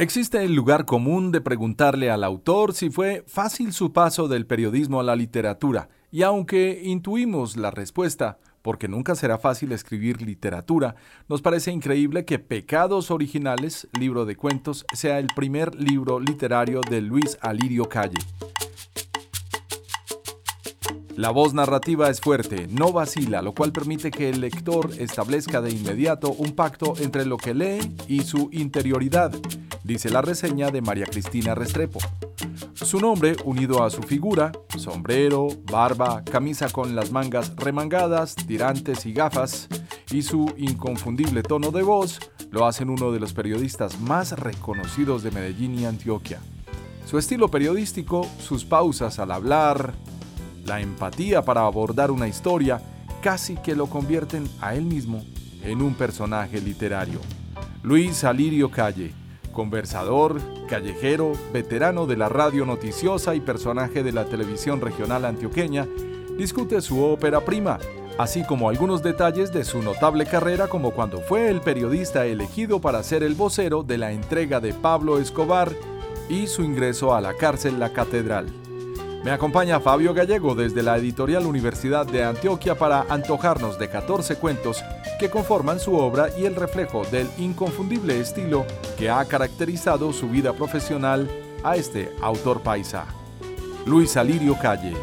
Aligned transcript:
Existe 0.00 0.42
el 0.42 0.54
lugar 0.54 0.86
común 0.86 1.30
de 1.30 1.42
preguntarle 1.42 2.10
al 2.10 2.24
autor 2.24 2.72
si 2.72 2.88
fue 2.88 3.22
fácil 3.26 3.74
su 3.74 3.92
paso 3.92 4.28
del 4.28 4.46
periodismo 4.46 4.98
a 4.98 5.02
la 5.02 5.14
literatura, 5.14 5.90
y 6.10 6.22
aunque 6.22 6.80
intuimos 6.82 7.58
la 7.58 7.70
respuesta, 7.70 8.38
porque 8.62 8.88
nunca 8.88 9.14
será 9.14 9.36
fácil 9.36 9.72
escribir 9.72 10.22
literatura, 10.22 10.94
nos 11.28 11.42
parece 11.42 11.70
increíble 11.70 12.24
que 12.24 12.38
Pecados 12.38 13.10
Originales, 13.10 13.88
libro 13.92 14.24
de 14.24 14.36
cuentos, 14.36 14.86
sea 14.94 15.18
el 15.18 15.26
primer 15.36 15.74
libro 15.74 16.18
literario 16.18 16.80
de 16.80 17.02
Luis 17.02 17.36
Alirio 17.42 17.84
Calle. 17.84 18.16
La 21.20 21.28
voz 21.28 21.52
narrativa 21.52 22.08
es 22.08 22.18
fuerte, 22.18 22.66
no 22.70 22.92
vacila, 22.92 23.42
lo 23.42 23.52
cual 23.52 23.72
permite 23.72 24.10
que 24.10 24.30
el 24.30 24.40
lector 24.40 24.90
establezca 24.98 25.60
de 25.60 25.70
inmediato 25.70 26.30
un 26.30 26.52
pacto 26.52 26.94
entre 26.98 27.26
lo 27.26 27.36
que 27.36 27.52
lee 27.52 27.94
y 28.08 28.22
su 28.22 28.48
interioridad, 28.52 29.30
dice 29.84 30.08
la 30.08 30.22
reseña 30.22 30.70
de 30.70 30.80
María 30.80 31.04
Cristina 31.04 31.54
Restrepo. 31.54 31.98
Su 32.72 33.00
nombre, 33.00 33.36
unido 33.44 33.84
a 33.84 33.90
su 33.90 34.02
figura, 34.02 34.50
sombrero, 34.78 35.48
barba, 35.70 36.24
camisa 36.24 36.70
con 36.70 36.96
las 36.96 37.12
mangas 37.12 37.54
remangadas, 37.54 38.34
tirantes 38.34 39.04
y 39.04 39.12
gafas, 39.12 39.68
y 40.10 40.22
su 40.22 40.50
inconfundible 40.56 41.42
tono 41.42 41.70
de 41.70 41.82
voz, 41.82 42.18
lo 42.50 42.64
hacen 42.64 42.88
uno 42.88 43.12
de 43.12 43.20
los 43.20 43.34
periodistas 43.34 44.00
más 44.00 44.32
reconocidos 44.40 45.22
de 45.22 45.32
Medellín 45.32 45.78
y 45.78 45.84
Antioquia. 45.84 46.40
Su 47.04 47.18
estilo 47.18 47.50
periodístico, 47.50 48.26
sus 48.38 48.64
pausas 48.64 49.18
al 49.18 49.32
hablar, 49.32 49.92
la 50.64 50.80
empatía 50.80 51.42
para 51.42 51.62
abordar 51.62 52.10
una 52.10 52.28
historia 52.28 52.80
casi 53.22 53.56
que 53.56 53.74
lo 53.74 53.86
convierten 53.86 54.48
a 54.60 54.74
él 54.74 54.84
mismo 54.84 55.24
en 55.62 55.82
un 55.82 55.94
personaje 55.94 56.60
literario. 56.60 57.20
Luis 57.82 58.24
Alirio 58.24 58.70
Calle, 58.70 59.12
conversador, 59.52 60.40
callejero, 60.68 61.32
veterano 61.52 62.06
de 62.06 62.16
la 62.16 62.28
radio 62.28 62.64
noticiosa 62.64 63.34
y 63.34 63.40
personaje 63.40 64.02
de 64.02 64.12
la 64.12 64.24
televisión 64.24 64.80
regional 64.80 65.24
antioqueña, 65.24 65.86
discute 66.38 66.80
su 66.80 67.02
ópera 67.02 67.40
prima, 67.44 67.78
así 68.18 68.44
como 68.44 68.68
algunos 68.68 69.02
detalles 69.02 69.52
de 69.52 69.64
su 69.64 69.82
notable 69.82 70.26
carrera 70.26 70.68
como 70.68 70.92
cuando 70.92 71.20
fue 71.20 71.48
el 71.48 71.60
periodista 71.60 72.26
elegido 72.26 72.80
para 72.80 73.02
ser 73.02 73.22
el 73.22 73.34
vocero 73.34 73.82
de 73.82 73.98
la 73.98 74.12
entrega 74.12 74.60
de 74.60 74.72
Pablo 74.72 75.18
Escobar 75.18 75.72
y 76.28 76.46
su 76.46 76.62
ingreso 76.62 77.14
a 77.14 77.20
la 77.20 77.34
cárcel 77.34 77.80
La 77.80 77.92
Catedral. 77.92 78.46
Me 79.22 79.32
acompaña 79.32 79.80
Fabio 79.80 80.14
Gallego 80.14 80.54
desde 80.54 80.82
la 80.82 80.96
editorial 80.96 81.44
Universidad 81.44 82.06
de 82.06 82.24
Antioquia 82.24 82.74
para 82.74 83.02
antojarnos 83.02 83.78
de 83.78 83.90
14 83.90 84.36
cuentos 84.36 84.82
que 85.18 85.28
conforman 85.28 85.78
su 85.78 85.94
obra 85.94 86.28
y 86.38 86.46
el 86.46 86.56
reflejo 86.56 87.02
del 87.10 87.28
inconfundible 87.36 88.18
estilo 88.18 88.64
que 88.96 89.10
ha 89.10 89.22
caracterizado 89.26 90.14
su 90.14 90.30
vida 90.30 90.54
profesional 90.54 91.28
a 91.62 91.76
este 91.76 92.10
autor 92.22 92.62
paisa. 92.62 93.04
Luis 93.84 94.16
Alirio 94.16 94.56
Calle. 94.58 94.94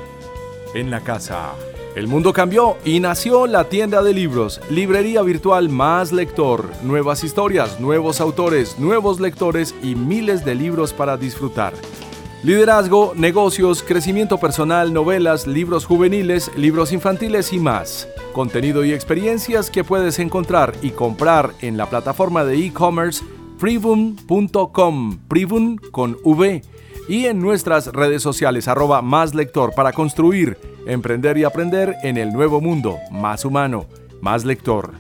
En 0.74 0.90
la 0.90 1.02
casa. 1.02 1.52
El 1.96 2.08
mundo 2.08 2.34
cambió 2.34 2.78
y 2.84 3.00
nació 3.00 3.46
la 3.46 3.70
tienda 3.70 4.02
de 4.02 4.14
libros, 4.14 4.62
librería 4.72 5.22
virtual 5.22 5.70
más 5.70 6.12
lector, 6.12 6.72
nuevas 6.82 7.24
historias, 7.24 7.80
nuevos 7.80 8.20
autores, 8.20 8.80
nuevos 8.80 9.20
lectores 9.20 9.76
y 9.84 9.94
miles 9.94 10.44
de 10.44 10.56
libros 10.56 10.92
para 10.94 11.18
disfrutar. 11.18 11.74
Liderazgo, 12.44 13.14
negocios, 13.16 13.82
crecimiento 13.82 14.38
personal, 14.38 14.94
novelas, 14.94 15.48
libros 15.48 15.86
juveniles, 15.86 16.52
libros 16.56 16.92
infantiles 16.94 17.52
y 17.52 17.58
más. 17.58 18.08
Contenido 18.32 18.86
y 18.86 18.94
experiencias 18.94 19.72
que 19.72 19.84
puedes 19.84 20.20
encontrar 20.20 20.76
y 20.84 20.92
comprar 20.92 21.54
en 21.62 21.78
la 21.78 21.90
plataforma 21.90 22.46
de 22.46 22.64
e-commerce 22.64 23.26
privum.com, 23.60 25.18
privum 25.28 25.78
con 25.92 26.16
V, 26.24 26.62
y 27.10 27.26
en 27.26 27.40
nuestras 27.40 27.88
redes 27.88 28.22
sociales 28.22 28.68
arroba 28.68 29.02
más 29.02 29.34
lector 29.34 29.74
para 29.74 29.92
construir, 29.92 30.60
emprender 30.86 31.40
y 31.40 31.44
aprender 31.44 31.96
en 32.04 32.18
el 32.18 32.34
nuevo 32.34 32.62
mundo, 32.62 32.98
más 33.10 33.46
humano, 33.46 33.88
más 34.22 34.46
lector. 34.46 34.94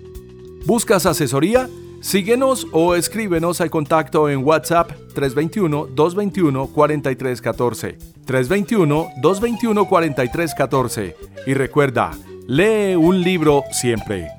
¿Buscas 0.66 1.06
asesoría? 1.06 1.70
Síguenos 2.02 2.68
o 2.72 2.96
escríbenos 2.96 3.60
al 3.60 3.72
contacto 3.72 4.30
en 4.30 4.46
WhatsApp 4.46 4.92
321-221-4314. 5.16 7.98
321-221-4314. 8.26 11.16
Y 11.48 11.54
recuerda, 11.54 12.12
lee 12.48 12.96
un 12.96 13.22
libro 13.22 13.64
siempre. 13.72 14.30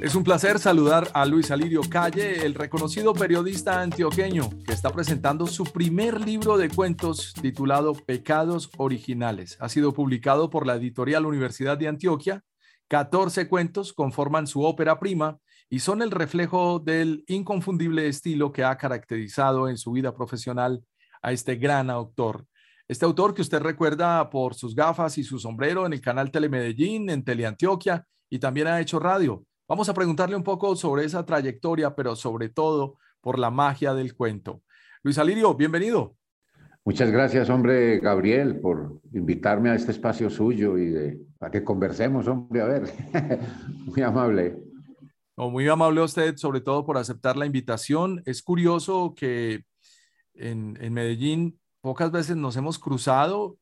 Es 0.00 0.14
un 0.14 0.24
placer 0.24 0.60
saludar 0.60 1.10
a 1.14 1.24
Luis 1.26 1.50
Alirio 1.50 1.80
Calle, 1.88 2.46
el 2.46 2.54
reconocido 2.54 3.12
periodista 3.12 3.80
antioqueño 3.80 4.50
que 4.64 4.72
está 4.72 4.90
presentando 4.90 5.48
su 5.48 5.64
primer 5.64 6.20
libro 6.20 6.56
de 6.58 6.68
cuentos 6.68 7.34
titulado 7.40 7.92
Pecados 7.92 8.70
Originales. 8.76 9.56
Ha 9.60 9.68
sido 9.68 9.92
publicado 9.92 10.48
por 10.48 10.64
la 10.66 10.76
editorial 10.76 11.26
Universidad 11.26 11.76
de 11.76 11.88
Antioquia 11.88 12.44
14 12.88 13.48
cuentos 13.48 13.92
conforman 13.92 14.46
su 14.46 14.62
ópera 14.62 14.98
prima 14.98 15.38
y 15.68 15.80
son 15.80 16.02
el 16.02 16.10
reflejo 16.10 16.78
del 16.78 17.24
inconfundible 17.26 18.08
estilo 18.08 18.52
que 18.52 18.62
ha 18.62 18.76
caracterizado 18.76 19.68
en 19.68 19.76
su 19.76 19.92
vida 19.92 20.14
profesional 20.14 20.84
a 21.22 21.32
este 21.32 21.56
gran 21.56 21.90
autor. 21.90 22.46
Este 22.86 23.04
autor 23.04 23.34
que 23.34 23.42
usted 23.42 23.60
recuerda 23.60 24.30
por 24.30 24.54
sus 24.54 24.74
gafas 24.76 25.18
y 25.18 25.24
su 25.24 25.40
sombrero 25.40 25.86
en 25.86 25.92
el 25.92 26.00
canal 26.00 26.30
Telemedellín, 26.30 27.10
en 27.10 27.24
Teleantioquia 27.24 28.06
y 28.30 28.38
también 28.38 28.68
ha 28.68 28.80
hecho 28.80 29.00
radio. 29.00 29.44
Vamos 29.68 29.88
a 29.88 29.94
preguntarle 29.94 30.36
un 30.36 30.44
poco 30.44 30.76
sobre 30.76 31.04
esa 31.04 31.26
trayectoria, 31.26 31.96
pero 31.96 32.14
sobre 32.14 32.48
todo 32.48 32.98
por 33.20 33.40
la 33.40 33.50
magia 33.50 33.92
del 33.94 34.14
cuento. 34.14 34.62
Luis 35.02 35.18
Alirio, 35.18 35.54
bienvenido. 35.54 36.16
Muchas 36.86 37.10
gracias, 37.10 37.50
hombre 37.50 37.98
Gabriel, 37.98 38.60
por 38.60 39.00
invitarme 39.12 39.70
a 39.70 39.74
este 39.74 39.90
espacio 39.90 40.30
suyo 40.30 40.78
y 40.78 40.86
de, 40.86 41.20
para 41.36 41.50
que 41.50 41.64
conversemos, 41.64 42.28
hombre, 42.28 42.60
a 42.60 42.66
ver. 42.66 42.84
muy 43.86 44.02
amable. 44.02 44.56
muy 45.36 45.68
amable 45.68 46.00
usted, 46.00 46.36
sobre 46.36 46.60
todo 46.60 46.86
por 46.86 46.96
aceptar 46.96 47.36
la 47.36 47.44
invitación. 47.44 48.22
Es 48.24 48.40
curioso 48.40 49.14
que 49.16 49.64
en, 50.34 50.78
en 50.80 50.92
Medellín 50.92 51.58
pocas 51.80 52.12
veces 52.12 52.36
nos 52.36 52.56
hemos 52.56 52.78
cruzado. 52.78 53.58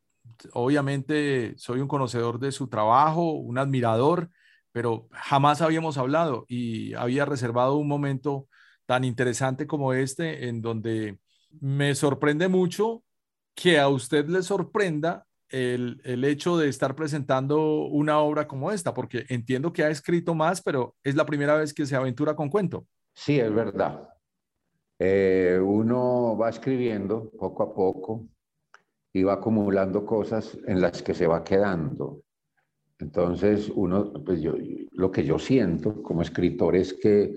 Obviamente 0.52 1.54
soy 1.56 1.80
un 1.80 1.88
conocedor 1.88 2.38
de 2.38 2.52
su 2.52 2.68
trabajo, 2.68 3.32
un 3.32 3.56
admirador, 3.56 4.28
pero 4.70 5.08
jamás 5.12 5.62
habíamos 5.62 5.96
hablado 5.96 6.44
y 6.46 6.92
había 6.92 7.24
reservado 7.24 7.76
un 7.76 7.88
momento 7.88 8.48
tan 8.84 9.02
interesante 9.02 9.66
como 9.66 9.94
este 9.94 10.46
en 10.48 10.60
donde 10.60 11.18
me 11.58 11.94
sorprende 11.94 12.48
mucho 12.48 13.02
que 13.54 13.78
a 13.78 13.88
usted 13.88 14.26
le 14.28 14.42
sorprenda 14.42 15.26
el, 15.48 16.24
hecho 16.24 16.58
de 16.58 16.68
estar 16.68 16.96
presentando 16.96 17.86
una 17.86 18.18
obra 18.18 18.48
como 18.48 18.72
esta, 18.72 18.92
porque 18.92 19.24
entiendo 19.28 19.72
que 19.72 19.84
ha 19.84 19.90
escrito 19.90 20.34
más, 20.34 20.60
pero 20.60 20.96
es 21.02 21.14
la 21.14 21.26
primera 21.26 21.56
vez 21.56 21.72
que 21.72 21.86
se 21.86 21.94
aventura 21.94 22.34
con 22.34 22.50
cuento. 22.50 22.86
Sí, 23.12 23.38
es 23.38 23.54
verdad. 23.54 24.08
Eh, 24.98 25.60
uno 25.62 26.36
va 26.36 26.50
escribiendo 26.50 27.30
poco 27.38 27.62
a 27.62 27.74
poco 27.74 28.26
y 29.12 29.22
va 29.22 29.34
acumulando 29.34 30.04
cosas 30.04 30.58
en 30.66 30.80
las 30.80 31.02
que 31.02 31.14
se 31.14 31.26
va 31.26 31.44
quedando. 31.44 32.22
Entonces, 32.98 33.70
uno, 33.74 34.12
pues 34.24 34.40
yo, 34.40 34.54
lo 34.92 35.10
que 35.10 35.24
yo 35.24 35.38
siento 35.38 36.02
como 36.02 36.22
escritor 36.22 36.74
es 36.74 36.94
que 36.94 37.34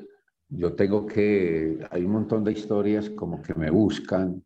yo 0.50 0.74
tengo 0.74 1.06
que, 1.06 1.86
hay 1.92 2.04
un 2.04 2.12
montón 2.12 2.44
de 2.44 2.54
historias 2.54 3.10
como 3.10 3.42
que 3.42 3.54
me 3.54 3.70
buscan, 3.70 4.44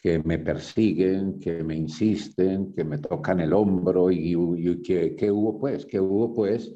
que 0.00 0.18
me 0.20 0.38
persiguen, 0.38 1.38
que 1.38 1.62
me 1.62 1.76
insisten, 1.76 2.72
que 2.72 2.84
me 2.84 2.98
tocan 2.98 3.40
el 3.40 3.52
hombro 3.52 4.10
y, 4.10 4.34
y 4.34 4.82
que, 4.82 5.30
hubo 5.30 5.58
pues, 5.58 5.84
que 5.84 6.00
hubo 6.00 6.32
pues. 6.32 6.72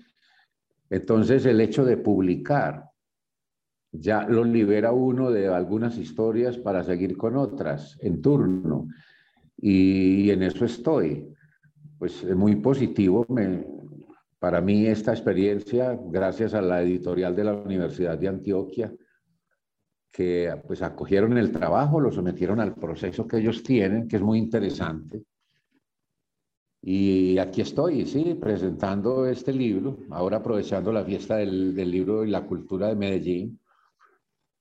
Entonces 0.90 1.46
el 1.46 1.60
hecho 1.60 1.84
de 1.84 1.96
publicar 1.96 2.90
ya 3.90 4.26
lo 4.28 4.44
libera 4.44 4.92
uno 4.92 5.30
de 5.30 5.48
algunas 5.48 5.96
historias 5.96 6.58
para 6.58 6.82
seguir 6.82 7.16
con 7.16 7.36
otras 7.36 7.96
en 8.02 8.20
turno. 8.20 8.88
Y, 9.56 10.30
en 10.30 10.42
eso 10.42 10.66
estoy. 10.66 11.26
Pues 11.98 12.22
es 12.24 12.36
muy 12.36 12.56
positivo. 12.56 13.24
Me, 13.30 13.64
para 14.38 14.60
mí 14.60 14.86
esta 14.86 15.12
experiencia, 15.12 15.98
gracias 16.10 16.52
a 16.52 16.60
la 16.60 16.82
editorial 16.82 17.34
de 17.34 17.44
la 17.44 17.54
Universidad 17.54 18.18
de 18.18 18.28
Antioquia, 18.28 18.92
que 20.14 20.56
pues 20.64 20.80
acogieron 20.80 21.36
el 21.36 21.50
trabajo, 21.50 21.98
lo 21.98 22.12
sometieron 22.12 22.60
al 22.60 22.76
proceso 22.76 23.26
que 23.26 23.38
ellos 23.38 23.64
tienen, 23.64 24.06
que 24.06 24.14
es 24.14 24.22
muy 24.22 24.38
interesante. 24.38 25.24
Y 26.82 27.36
aquí 27.38 27.62
estoy, 27.62 28.06
sí, 28.06 28.38
presentando 28.40 29.26
este 29.26 29.52
libro, 29.52 29.98
ahora 30.10 30.36
aprovechando 30.36 30.92
la 30.92 31.04
fiesta 31.04 31.38
del, 31.38 31.74
del 31.74 31.90
libro 31.90 32.24
y 32.24 32.30
la 32.30 32.46
cultura 32.46 32.86
de 32.86 32.94
Medellín, 32.94 33.58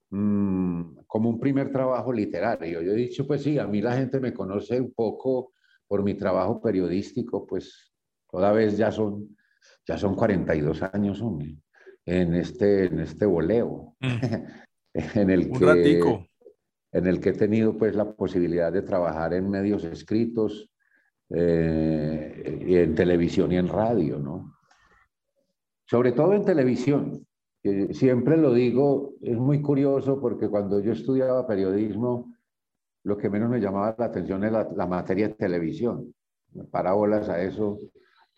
mmm, 0.10 0.96
como 1.06 1.30
un 1.30 1.40
primer 1.40 1.72
trabajo 1.72 2.12
literario. 2.12 2.82
Yo 2.82 2.94
he 2.94 2.96
dicho, 2.96 3.28
pues 3.28 3.44
sí, 3.44 3.60
a 3.60 3.68
mí 3.68 3.80
la 3.80 3.96
gente 3.96 4.20
me 4.20 4.34
conoce 4.34 4.82
un 4.82 4.92
poco 4.92 5.54
por 5.88 6.02
mi 6.02 6.16
trabajo 6.16 6.60
periodístico, 6.60 7.46
pues 7.46 7.94
toda 8.28 8.52
vez 8.54 8.76
ya 8.76 8.92
son, 8.92 9.38
ya 9.86 10.00
son 10.00 10.16
42 10.16 10.82
años, 10.82 11.22
hombre, 11.22 11.58
en 12.08 12.34
este, 12.34 12.86
en 12.86 13.02
este 13.02 13.28
boleo. 13.28 13.96
Mm. 14.00 14.08
en 15.16 15.30
el 15.30 15.52
que 15.52 16.24
en 16.94 17.08
el 17.08 17.20
que 17.20 17.30
he 17.30 17.34
tenido 17.34 17.76
pues 17.76 17.96
la 17.96 18.14
posibilidad 18.14 18.72
de 18.72 18.84
trabajar 18.84 19.34
en 19.34 19.50
medios 19.50 19.84
escritos, 19.84 20.70
eh, 21.30 22.60
en 22.68 22.94
televisión 22.94 23.52
y 23.52 23.58
en 23.58 23.68
radio, 23.68 24.20
¿no? 24.20 24.54
Sobre 25.86 26.12
todo 26.12 26.34
en 26.34 26.46
televisión. 26.46 27.26
siempre 27.92 28.38
lo 28.38 28.54
digo, 28.54 29.16
es 29.22 29.38
muy 29.38 29.62
curioso 29.62 30.20
porque 30.22 30.48
cuando 30.50 30.80
yo 30.82 30.92
estudiaba 30.92 31.48
periodismo, 31.48 32.32
lo 33.04 33.18
que 33.18 33.30
menos 33.30 33.50
me 33.50 33.60
llamaba 33.60 33.96
la 33.98 34.06
atención 34.06 34.44
era 34.44 34.64
la, 34.64 34.72
la 34.76 34.86
materia 34.86 35.30
de 35.30 35.34
televisión. 35.34 36.14
Parábolas 36.70 37.28
a 37.28 37.42
eso. 37.42 37.80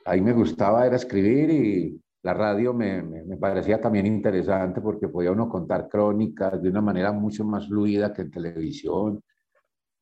Ahí 0.05 0.21
me 0.21 0.31
gustaba 0.31 0.87
era 0.87 0.95
escribir 0.95 1.49
y, 1.49 2.04
la 2.25 2.33
radio 2.33 2.73
me, 2.73 3.03
me, 3.03 3.37
parecía 3.37 3.79
también 3.79 4.07
interesante 4.07 4.81
porque 4.81 5.07
podía 5.07 5.31
uno 5.31 5.47
contar 5.47 5.87
crónicas 5.87 6.59
de 6.59 6.69
una 6.69 6.81
manera 6.81 7.11
mucho 7.11 7.45
más 7.45 7.67
fluida 7.67 8.11
que 8.11 8.23
en 8.23 8.31
televisión. 8.31 9.23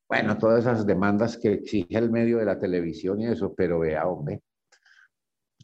Bueno, 0.08 0.38
todas 0.38 0.62
esas 0.62 0.86
demandas 0.86 1.38
que 1.38 1.52
exige 1.52 1.98
el 1.98 2.10
medio 2.10 2.38
de 2.38 2.46
la 2.46 2.58
televisión 2.58 3.20
y 3.20 3.26
eso, 3.26 3.54
pero 3.54 3.80
vea, 3.80 4.08
hombre, 4.08 4.42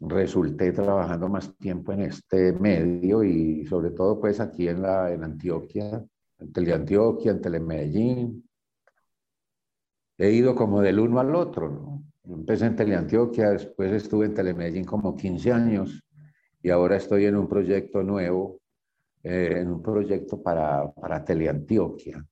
resulté 0.01 0.73
trabajando 0.73 1.29
más 1.29 1.56
tiempo 1.56 1.94
en 1.94 2.01
este 2.01 2.51
medio 2.51 3.23
y 3.23 3.65
sobre 3.65 3.91
todo 3.91 4.19
pues 4.19 4.41
aquí 4.41 4.67
en, 4.67 4.81
la, 4.81 5.13
en 5.13 5.23
Antioquia, 5.23 6.03
en 6.39 6.51
Teleantioquia, 6.51 7.31
en 7.31 7.41
Telemedellín. 7.41 8.50
He 10.17 10.31
ido 10.31 10.53
como 10.56 10.81
del 10.81 11.00
uno 11.00 11.21
al 11.21 11.33
otro, 11.35 11.69
¿no? 11.69 12.03
Empecé 12.25 12.65
en 12.65 12.75
Teleantioquia, 12.75 13.51
después 13.51 13.94
estuve 13.94 14.25
en 14.25 14.33
Telemedellín 14.33 14.83
como 14.83 15.15
15 15.15 15.53
años 15.53 16.03
y 16.61 16.69
ahora 16.69 16.97
estoy 16.97 17.25
en 17.25 17.35
un 17.35 17.47
proyecto 17.47 18.03
nuevo, 18.03 18.59
eh, 19.23 19.56
en 19.57 19.71
un 19.71 19.81
proyecto 19.81 20.41
para, 20.41 20.91
para 20.91 21.23
Teleantioquia, 21.23 22.25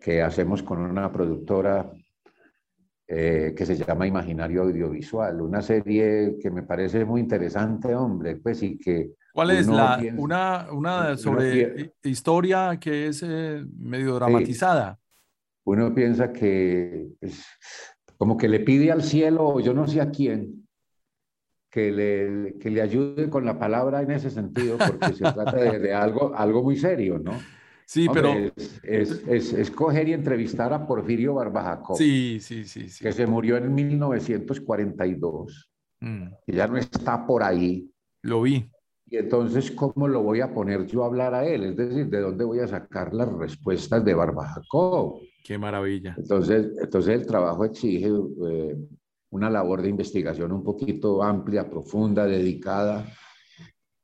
que 0.00 0.22
hacemos 0.22 0.62
con 0.62 0.78
una 0.78 1.10
productora 1.10 1.90
eh, 3.06 3.54
que 3.56 3.66
se 3.66 3.76
llama 3.76 4.06
Imaginario 4.06 4.62
Audiovisual, 4.62 5.40
una 5.40 5.62
serie 5.62 6.36
que 6.40 6.50
me 6.50 6.62
parece 6.62 7.04
muy 7.04 7.20
interesante, 7.20 7.94
hombre, 7.94 8.36
pues 8.36 8.62
y 8.62 8.78
que... 8.78 9.12
¿Cuál 9.32 9.52
es 9.52 9.66
la, 9.66 10.00
una, 10.16 10.66
una 10.72 11.16
sobre 11.16 11.94
historia 12.02 12.78
que 12.80 13.08
es 13.08 13.22
eh, 13.24 13.64
medio 13.78 14.14
dramatizada? 14.16 14.98
Uno 15.64 15.94
piensa 15.94 16.32
que 16.32 17.08
es 17.20 17.46
como 18.16 18.36
que 18.36 18.48
le 18.48 18.60
pide 18.60 18.90
al 18.90 19.02
cielo, 19.02 19.60
yo 19.60 19.72
no 19.72 19.86
sé 19.86 20.00
a 20.00 20.10
quién, 20.10 20.67
que 21.70 21.92
le, 21.92 22.58
que 22.58 22.70
le 22.70 22.80
ayude 22.80 23.28
con 23.28 23.44
la 23.44 23.58
palabra 23.58 24.02
en 24.02 24.10
ese 24.10 24.30
sentido, 24.30 24.78
porque 24.78 25.14
se 25.14 25.32
trata 25.32 25.56
de, 25.56 25.92
algo, 25.92 26.34
algo 26.34 26.62
muy 26.62 26.76
serio, 26.76 27.18
¿no? 27.18 27.32
Sí, 27.84 28.06
pero... 28.12 28.32
Es, 28.32 28.80
es, 28.82 29.52
es, 29.52 29.70
coger 29.70 30.08
y 30.08 30.12
entrevistar 30.12 30.72
a 30.72 30.86
Porfirio 30.86 31.34
Barbajacó. 31.34 31.94
Sí, 31.94 32.38
sí, 32.40 32.64
sí, 32.64 32.88
sí. 32.88 33.02
Que 33.02 33.12
se 33.12 33.26
murió 33.26 33.56
en 33.56 33.74
1942. 33.74 35.70
Mm. 36.00 36.26
Y 36.46 36.52
ya 36.52 36.66
no 36.66 36.76
está 36.76 37.26
por 37.26 37.42
ahí. 37.42 37.90
Lo 38.22 38.42
vi. 38.42 38.70
Y 39.10 39.16
entonces, 39.16 39.70
¿cómo 39.70 40.06
lo 40.06 40.22
voy 40.22 40.42
a 40.42 40.52
poner 40.52 40.86
yo 40.86 41.02
a 41.02 41.06
hablar 41.06 41.34
a 41.34 41.46
él? 41.46 41.64
Es 41.64 41.76
decir, 41.76 42.08
¿de 42.08 42.20
dónde 42.20 42.44
voy 42.44 42.60
a 42.60 42.68
sacar 42.68 43.14
las 43.14 43.32
respuestas 43.32 44.04
de 44.04 44.12
Barbajacó? 44.12 45.20
Qué 45.42 45.56
maravilla. 45.56 46.14
Entonces, 46.18 46.72
entonces 46.78 47.14
el 47.14 47.26
trabajo 47.26 47.64
exige 47.64 48.08
eh, 48.08 48.76
una 49.30 49.50
labor 49.50 49.82
de 49.82 49.88
investigación 49.88 50.52
un 50.52 50.62
poquito 50.62 51.22
amplia, 51.22 51.68
profunda, 51.68 52.26
dedicada 52.26 53.06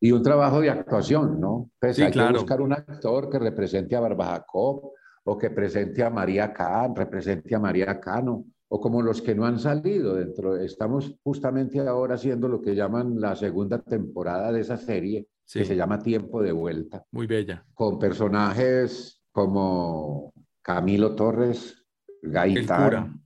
y 0.01 0.13
un 0.13 0.23
trabajo 0.23 0.61
de 0.61 0.71
actuación, 0.71 1.41
¿no? 1.41 1.71
Pues 1.81 1.99
hay 1.99 2.13
que 2.13 2.33
buscar 2.33 2.61
un 2.61 2.73
actor 2.73 3.31
que 3.31 3.39
represente 3.39 3.97
a 3.97 4.03
Jacob 4.03 4.93
o 5.25 5.39
que 5.39 5.51
presente 5.51 6.03
a 6.03 6.11
María 6.11 6.53
Cano, 6.53 6.95
represente 6.95 7.55
a 7.55 7.59
María 7.59 7.99
Cano, 7.99 8.45
o 8.69 8.81
como 8.81 9.01
los 9.01 9.23
que 9.23 9.35
no 9.35 9.47
han 9.47 9.59
salido 9.59 10.17
dentro. 10.17 10.57
Estamos 10.57 11.17
justamente 11.23 11.81
ahora 11.81 12.17
haciendo 12.17 12.49
lo 12.49 12.61
que 12.61 12.75
llaman 12.75 13.19
la 13.21 13.35
segunda 13.35 13.79
temporada 13.81 14.53
de 14.53 14.61
esa 14.61 14.77
serie, 14.77 15.27
que 15.51 15.65
se 15.65 15.77
llama 15.77 15.99
Tiempo 15.99 16.43
de 16.43 16.53
Vuelta. 16.53 17.05
Muy 17.13 17.27
bella. 17.27 17.65
Con 17.73 17.99
personajes 17.99 19.23
como 19.33 20.35
Camilo 20.61 21.15
Torres, 21.15 21.83
Gaitán, 22.21 23.24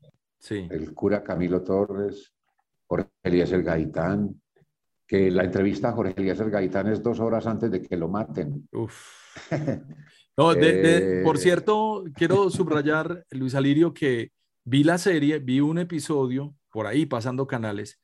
el 0.51 0.95
cura 0.95 1.23
Camilo 1.23 1.63
Torres, 1.63 2.33
Jorge 2.87 3.09
Eliezer 3.23 3.63
Gaitán, 3.63 4.41
que 5.07 5.31
la 5.31 5.45
entrevista 5.45 5.89
a 5.89 5.93
Jorge 5.93 6.15
Eliezer 6.17 6.51
Gaitán 6.51 6.89
es 6.89 7.03
dos 7.03 7.21
horas 7.21 7.47
antes 7.47 7.71
de 7.71 7.83
que 7.83 7.97
lo 7.97 8.09
maten. 8.09 8.69
No, 10.37 10.55
de, 10.55 11.21
por 11.25 11.37
eh, 11.37 11.41
cierto, 11.41 12.05
quiero 12.15 12.49
subrayar, 12.51 13.27
Luis 13.31 13.57
Alirio, 13.57 13.93
que 13.93 14.31
vi 14.65 14.85
la 14.85 14.97
serie, 14.97 15.41
vi 15.41 15.59
un 15.59 15.79
episodio 15.79 16.55
por 16.71 16.87
ahí 16.87 17.07
pasando 17.07 17.49
canales 17.49 18.01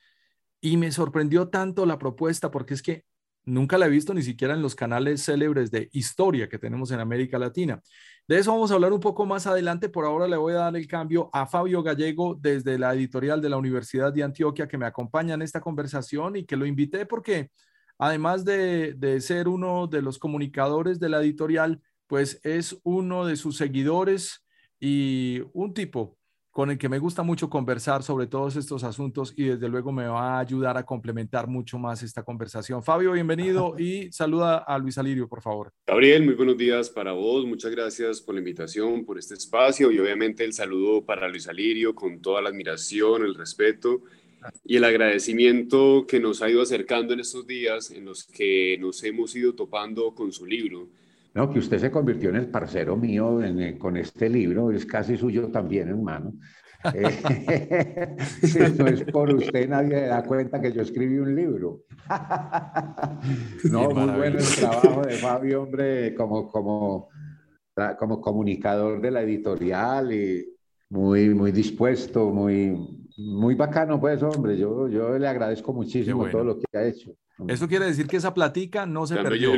y 0.60 0.76
me 0.76 0.90
sorprendió 0.90 1.48
tanto 1.48 1.86
la 1.86 1.96
propuesta 1.96 2.50
porque 2.50 2.74
es 2.74 2.82
que 2.82 3.04
nunca 3.44 3.78
la 3.78 3.86
he 3.86 3.90
visto 3.90 4.14
ni 4.14 4.22
siquiera 4.22 4.54
en 4.54 4.62
los 4.62 4.74
canales 4.74 5.22
célebres 5.22 5.70
de 5.70 5.88
historia 5.92 6.48
que 6.48 6.58
tenemos 6.58 6.90
en 6.90 7.00
América 7.00 7.38
Latina. 7.38 7.82
De 8.26 8.38
eso 8.38 8.52
vamos 8.52 8.70
a 8.70 8.74
hablar 8.74 8.92
un 8.92 9.00
poco 9.00 9.26
más 9.26 9.46
adelante. 9.46 9.88
Por 9.88 10.04
ahora 10.04 10.26
le 10.26 10.36
voy 10.36 10.54
a 10.54 10.56
dar 10.56 10.76
el 10.76 10.86
cambio 10.86 11.28
a 11.32 11.46
Fabio 11.46 11.82
Gallego 11.82 12.36
desde 12.40 12.78
la 12.78 12.94
editorial 12.94 13.42
de 13.42 13.50
la 13.50 13.58
Universidad 13.58 14.12
de 14.12 14.22
Antioquia 14.22 14.66
que 14.66 14.78
me 14.78 14.86
acompaña 14.86 15.34
en 15.34 15.42
esta 15.42 15.60
conversación 15.60 16.36
y 16.36 16.44
que 16.44 16.56
lo 16.56 16.66
invité 16.66 17.06
porque 17.06 17.50
además 17.98 18.44
de, 18.44 18.94
de 18.94 19.20
ser 19.20 19.46
uno 19.48 19.86
de 19.86 20.02
los 20.02 20.18
comunicadores 20.18 20.98
de 20.98 21.08
la 21.10 21.20
editorial, 21.20 21.82
pues 22.06 22.40
es 22.44 22.78
uno 22.82 23.26
de 23.26 23.36
sus 23.36 23.56
seguidores 23.56 24.44
y 24.80 25.42
un 25.52 25.74
tipo 25.74 26.18
con 26.54 26.70
el 26.70 26.78
que 26.78 26.88
me 26.88 27.00
gusta 27.00 27.24
mucho 27.24 27.50
conversar 27.50 28.04
sobre 28.04 28.28
todos 28.28 28.54
estos 28.54 28.84
asuntos 28.84 29.34
y 29.36 29.42
desde 29.42 29.68
luego 29.68 29.90
me 29.90 30.06
va 30.06 30.36
a 30.36 30.38
ayudar 30.38 30.76
a 30.76 30.86
complementar 30.86 31.48
mucho 31.48 31.80
más 31.80 32.04
esta 32.04 32.22
conversación. 32.22 32.80
Fabio, 32.80 33.10
bienvenido 33.10 33.74
y 33.78 34.12
saluda 34.12 34.58
a 34.58 34.78
Luis 34.78 34.96
Alirio, 34.96 35.26
por 35.26 35.42
favor. 35.42 35.72
Gabriel, 35.84 36.24
muy 36.24 36.34
buenos 36.34 36.56
días 36.56 36.88
para 36.88 37.10
vos. 37.10 37.44
Muchas 37.44 37.72
gracias 37.72 38.20
por 38.20 38.36
la 38.36 38.40
invitación, 38.40 39.04
por 39.04 39.18
este 39.18 39.34
espacio 39.34 39.90
y 39.90 39.98
obviamente 39.98 40.44
el 40.44 40.52
saludo 40.52 41.04
para 41.04 41.28
Luis 41.28 41.48
Alirio 41.48 41.92
con 41.92 42.22
toda 42.22 42.40
la 42.40 42.50
admiración, 42.50 43.24
el 43.24 43.34
respeto 43.34 44.02
y 44.64 44.76
el 44.76 44.84
agradecimiento 44.84 46.06
que 46.06 46.20
nos 46.20 46.40
ha 46.40 46.48
ido 46.48 46.62
acercando 46.62 47.14
en 47.14 47.18
estos 47.18 47.48
días 47.48 47.90
en 47.90 48.04
los 48.04 48.22
que 48.22 48.78
nos 48.78 49.02
hemos 49.02 49.34
ido 49.34 49.56
topando 49.56 50.14
con 50.14 50.30
su 50.30 50.46
libro 50.46 50.88
no, 51.34 51.50
que 51.50 51.58
usted 51.58 51.78
se 51.78 51.90
convirtió 51.90 52.30
en 52.30 52.36
el 52.36 52.48
parcero 52.48 52.96
mío 52.96 53.42
eh, 53.42 53.76
con 53.76 53.96
este 53.96 54.28
libro, 54.28 54.70
es 54.70 54.86
casi 54.86 55.16
suyo 55.16 55.50
también, 55.50 55.88
hermano. 55.88 56.34
Eh, 56.94 58.16
si 58.42 58.58
no 58.58 58.86
es 58.86 59.02
por 59.04 59.34
usted, 59.34 59.68
nadie 59.68 60.02
da 60.02 60.22
cuenta 60.22 60.60
que 60.60 60.72
yo 60.72 60.82
escribí 60.82 61.18
un 61.18 61.34
libro. 61.34 61.80
no, 63.64 63.90
muy 63.90 64.16
bueno 64.16 64.38
el 64.38 64.56
trabajo 64.56 65.02
de 65.02 65.14
Fabio, 65.14 65.62
hombre, 65.62 66.14
como, 66.14 66.48
como, 66.48 67.08
como 67.98 68.20
comunicador 68.20 69.00
de 69.00 69.10
la 69.10 69.22
editorial 69.22 70.12
y 70.12 70.46
muy, 70.90 71.30
muy 71.30 71.50
dispuesto, 71.50 72.30
muy, 72.30 72.76
muy 73.16 73.56
bacano, 73.56 73.98
pues, 73.98 74.22
hombre. 74.22 74.56
Yo, 74.56 74.86
yo 74.88 75.18
le 75.18 75.26
agradezco 75.26 75.72
muchísimo 75.72 76.28
todo 76.28 76.44
lo 76.44 76.58
que 76.60 76.78
ha 76.78 76.84
hecho. 76.84 77.10
Eso 77.48 77.66
quiere 77.66 77.86
decir 77.86 78.06
que 78.06 78.18
esa 78.18 78.32
platica 78.32 78.86
no 78.86 79.04
se 79.08 79.16
perdió. 79.16 79.52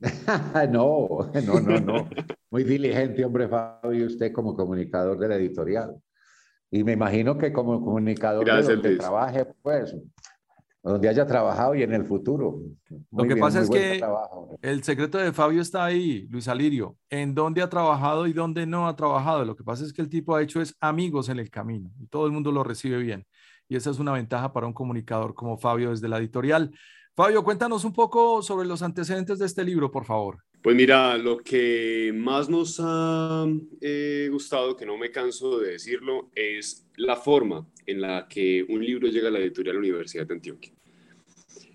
no, 0.70 1.30
no, 1.46 1.60
no, 1.60 1.80
no. 1.80 2.08
Muy 2.50 2.64
diligente, 2.64 3.24
hombre, 3.24 3.48
Fabio, 3.48 4.06
usted 4.06 4.32
como 4.32 4.54
comunicador 4.54 5.18
de 5.18 5.28
la 5.28 5.36
editorial. 5.36 5.96
Y 6.70 6.84
me 6.84 6.92
imagino 6.92 7.38
que 7.38 7.52
como 7.52 7.80
comunicador 7.82 8.44
Gracias, 8.44 8.68
de 8.68 8.74
donde 8.74 8.88
Luis. 8.90 9.00
trabaje, 9.00 9.46
pues, 9.62 9.96
donde 10.82 11.08
haya 11.08 11.26
trabajado 11.26 11.74
y 11.74 11.82
en 11.82 11.92
el 11.94 12.04
futuro. 12.04 12.60
Lo 13.10 13.22
que 13.22 13.34
bien, 13.34 13.40
pasa 13.40 13.60
es 13.60 13.70
que 13.70 13.98
trabajo. 13.98 14.56
el 14.62 14.82
secreto 14.84 15.18
de 15.18 15.32
Fabio 15.32 15.60
está 15.60 15.84
ahí, 15.84 16.26
Luis 16.28 16.46
Alirio, 16.46 16.96
en 17.10 17.34
dónde 17.34 17.62
ha 17.62 17.68
trabajado 17.68 18.26
y 18.26 18.32
dónde 18.32 18.66
no 18.66 18.86
ha 18.86 18.94
trabajado. 18.94 19.44
Lo 19.44 19.56
que 19.56 19.64
pasa 19.64 19.84
es 19.84 19.92
que 19.92 20.02
el 20.02 20.08
tipo 20.08 20.36
ha 20.36 20.42
hecho 20.42 20.60
es 20.60 20.76
amigos 20.80 21.28
en 21.28 21.38
el 21.38 21.50
camino 21.50 21.90
y 21.98 22.06
todo 22.06 22.26
el 22.26 22.32
mundo 22.32 22.52
lo 22.52 22.62
recibe 22.62 22.98
bien. 22.98 23.26
Y 23.68 23.74
esa 23.74 23.90
es 23.90 23.98
una 23.98 24.12
ventaja 24.12 24.52
para 24.52 24.66
un 24.66 24.72
comunicador 24.72 25.34
como 25.34 25.58
Fabio 25.58 25.90
desde 25.90 26.08
la 26.08 26.18
editorial. 26.18 26.70
Fabio, 27.16 27.42
cuéntanos 27.42 27.82
un 27.86 27.94
poco 27.94 28.42
sobre 28.42 28.68
los 28.68 28.82
antecedentes 28.82 29.38
de 29.38 29.46
este 29.46 29.64
libro, 29.64 29.90
por 29.90 30.04
favor. 30.04 30.44
Pues 30.60 30.76
mira, 30.76 31.16
lo 31.16 31.38
que 31.38 32.12
más 32.14 32.50
nos 32.50 32.78
ha 32.78 33.46
eh, 33.80 34.28
gustado, 34.30 34.76
que 34.76 34.84
no 34.84 34.98
me 34.98 35.10
canso 35.10 35.58
de 35.58 35.70
decirlo, 35.70 36.28
es 36.34 36.86
la 36.96 37.16
forma 37.16 37.66
en 37.86 38.02
la 38.02 38.28
que 38.28 38.66
un 38.68 38.84
libro 38.84 39.08
llega 39.08 39.28
a 39.28 39.30
la 39.30 39.38
editorial 39.38 39.78
Universidad 39.78 40.26
de 40.26 40.34
Antioquia. 40.34 40.74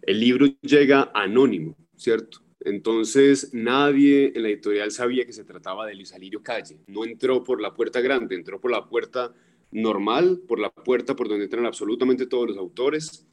El 0.03 0.19
libro 0.19 0.45
llega 0.62 1.10
anónimo, 1.12 1.75
¿cierto? 1.95 2.43
Entonces 2.60 3.50
nadie 3.51 4.33
en 4.36 4.43
la 4.43 4.50
editorial 4.50 4.91
sabía 4.91 5.25
que 5.25 5.33
se 5.33 5.43
trataba 5.43 5.88
de 5.88 5.95
Luis 5.95 6.13
Alirio 6.13 6.43
Calle. 6.43 6.81
No 6.86 7.03
entró 7.03 7.43
por 7.43 7.60
la 7.60 7.74
puerta 7.74 8.00
grande, 8.00 8.36
entró 8.36 8.62
por 8.62 8.69
la 8.69 8.88
puerta 8.88 9.33
normal, 9.71 10.41
por 10.48 10.60
la 10.60 10.69
puerta 10.69 11.15
por 11.15 11.27
donde 11.27 11.45
entran 11.45 11.65
absolutamente 11.65 12.27
todos 12.27 12.48
los 12.48 12.57
autores. 12.60 13.25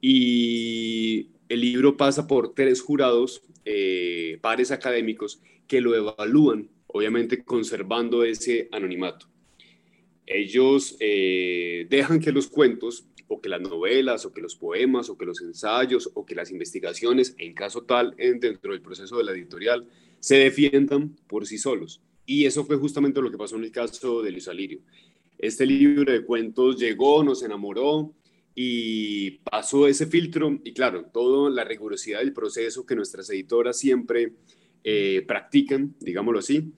Y 0.00 1.30
el 1.48 1.60
libro 1.60 1.96
pasa 1.96 2.26
por 2.26 2.54
tres 2.54 2.80
jurados, 2.80 3.42
eh, 3.64 4.38
pares 4.40 4.70
académicos, 4.70 5.40
que 5.66 5.80
lo 5.80 5.94
evalúan, 5.94 6.70
obviamente 6.86 7.44
conservando 7.44 8.24
ese 8.24 8.68
anonimato. 8.72 9.26
Ellos 10.26 10.96
eh, 11.00 11.86
dejan 11.88 12.20
que 12.20 12.32
los 12.32 12.48
cuentos, 12.48 13.06
o 13.28 13.40
que 13.40 13.48
las 13.48 13.60
novelas, 13.60 14.24
o 14.24 14.32
que 14.32 14.40
los 14.40 14.56
poemas, 14.56 15.10
o 15.10 15.18
que 15.18 15.26
los 15.26 15.40
ensayos, 15.40 16.10
o 16.14 16.24
que 16.24 16.34
las 16.34 16.50
investigaciones, 16.50 17.34
en 17.38 17.54
caso 17.54 17.82
tal, 17.82 18.14
en, 18.18 18.40
dentro 18.40 18.72
del 18.72 18.80
proceso 18.80 19.18
de 19.18 19.24
la 19.24 19.32
editorial, 19.32 19.86
se 20.20 20.36
defiendan 20.36 21.16
por 21.26 21.46
sí 21.46 21.58
solos. 21.58 22.00
Y 22.26 22.44
eso 22.44 22.64
fue 22.64 22.76
justamente 22.76 23.22
lo 23.22 23.30
que 23.30 23.38
pasó 23.38 23.56
en 23.56 23.64
el 23.64 23.72
caso 23.72 24.22
de 24.22 24.32
Luis 24.32 24.48
Alirio. 24.48 24.80
Este 25.38 25.64
libro 25.64 26.12
de 26.12 26.24
cuentos 26.24 26.78
llegó, 26.78 27.22
nos 27.22 27.42
enamoró, 27.42 28.12
y 28.60 29.38
pasó 29.48 29.86
ese 29.86 30.08
filtro 30.08 30.58
y 30.64 30.72
claro, 30.72 31.04
toda 31.12 31.48
la 31.48 31.62
rigurosidad 31.62 32.18
del 32.18 32.32
proceso 32.32 32.84
que 32.84 32.96
nuestras 32.96 33.30
editoras 33.30 33.78
siempre 33.78 34.32
eh, 34.82 35.22
practican, 35.28 35.94
digámoslo 36.00 36.40
así, 36.40 36.72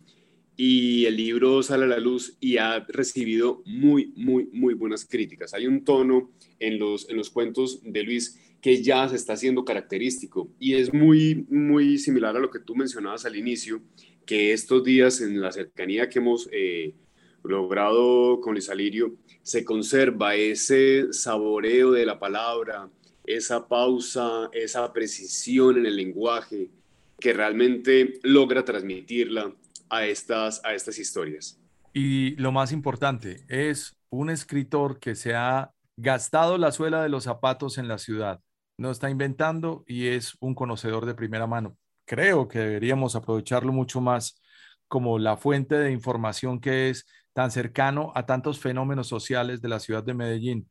y 0.58 1.06
el 1.06 1.16
libro 1.16 1.62
sale 1.62 1.84
a 1.84 1.88
la 1.88 1.98
luz 1.98 2.36
y 2.38 2.58
ha 2.58 2.80
recibido 2.80 3.62
muy, 3.64 4.12
muy, 4.14 4.50
muy 4.52 4.74
buenas 4.74 5.06
críticas. 5.06 5.54
Hay 5.54 5.66
un 5.66 5.82
tono 5.82 6.30
en 6.58 6.78
los, 6.78 7.08
en 7.08 7.16
los 7.16 7.30
cuentos 7.30 7.80
de 7.82 8.02
Luis 8.02 8.38
que 8.60 8.82
ya 8.82 9.08
se 9.08 9.16
está 9.16 9.32
haciendo 9.32 9.64
característico 9.64 10.50
y 10.58 10.74
es 10.74 10.92
muy, 10.92 11.46
muy 11.48 11.96
similar 11.96 12.36
a 12.36 12.40
lo 12.40 12.50
que 12.50 12.60
tú 12.60 12.76
mencionabas 12.76 13.24
al 13.24 13.36
inicio, 13.36 13.80
que 14.26 14.52
estos 14.52 14.84
días 14.84 15.22
en 15.22 15.40
la 15.40 15.50
cercanía 15.50 16.10
que 16.10 16.18
hemos 16.18 16.46
eh, 16.52 16.94
logrado 17.42 18.38
con 18.42 18.52
Luis 18.52 18.68
Alirio, 18.68 19.16
se 19.42 19.64
conserva 19.64 20.34
ese 20.34 21.12
saboreo 21.12 21.92
de 21.92 22.06
la 22.06 22.18
palabra, 22.18 22.88
esa 23.24 23.66
pausa, 23.66 24.48
esa 24.52 24.92
precisión 24.92 25.78
en 25.78 25.86
el 25.86 25.96
lenguaje 25.96 26.70
que 27.18 27.32
realmente 27.32 28.18
logra 28.22 28.64
transmitirla 28.64 29.52
a 29.88 30.06
estas, 30.06 30.64
a 30.64 30.74
estas 30.74 30.98
historias. 30.98 31.58
Y 31.92 32.36
lo 32.36 32.52
más 32.52 32.72
importante, 32.72 33.44
es 33.48 33.96
un 34.10 34.30
escritor 34.30 34.98
que 34.98 35.14
se 35.14 35.34
ha 35.34 35.72
gastado 35.96 36.56
la 36.56 36.72
suela 36.72 37.02
de 37.02 37.08
los 37.08 37.24
zapatos 37.24 37.78
en 37.78 37.88
la 37.88 37.98
ciudad, 37.98 38.40
no 38.78 38.90
está 38.90 39.10
inventando 39.10 39.84
y 39.86 40.06
es 40.06 40.36
un 40.40 40.54
conocedor 40.54 41.04
de 41.04 41.14
primera 41.14 41.46
mano. 41.46 41.76
Creo 42.06 42.48
que 42.48 42.60
deberíamos 42.60 43.14
aprovecharlo 43.14 43.72
mucho 43.72 44.00
más 44.00 44.40
como 44.88 45.18
la 45.18 45.36
fuente 45.36 45.76
de 45.76 45.92
información 45.92 46.60
que 46.60 46.88
es 46.88 47.06
tan 47.40 47.50
cercano 47.50 48.12
a 48.14 48.26
tantos 48.26 48.60
fenómenos 48.60 49.08
sociales 49.08 49.62
de 49.62 49.68
la 49.70 49.80
ciudad 49.80 50.04
de 50.04 50.12
Medellín. 50.12 50.68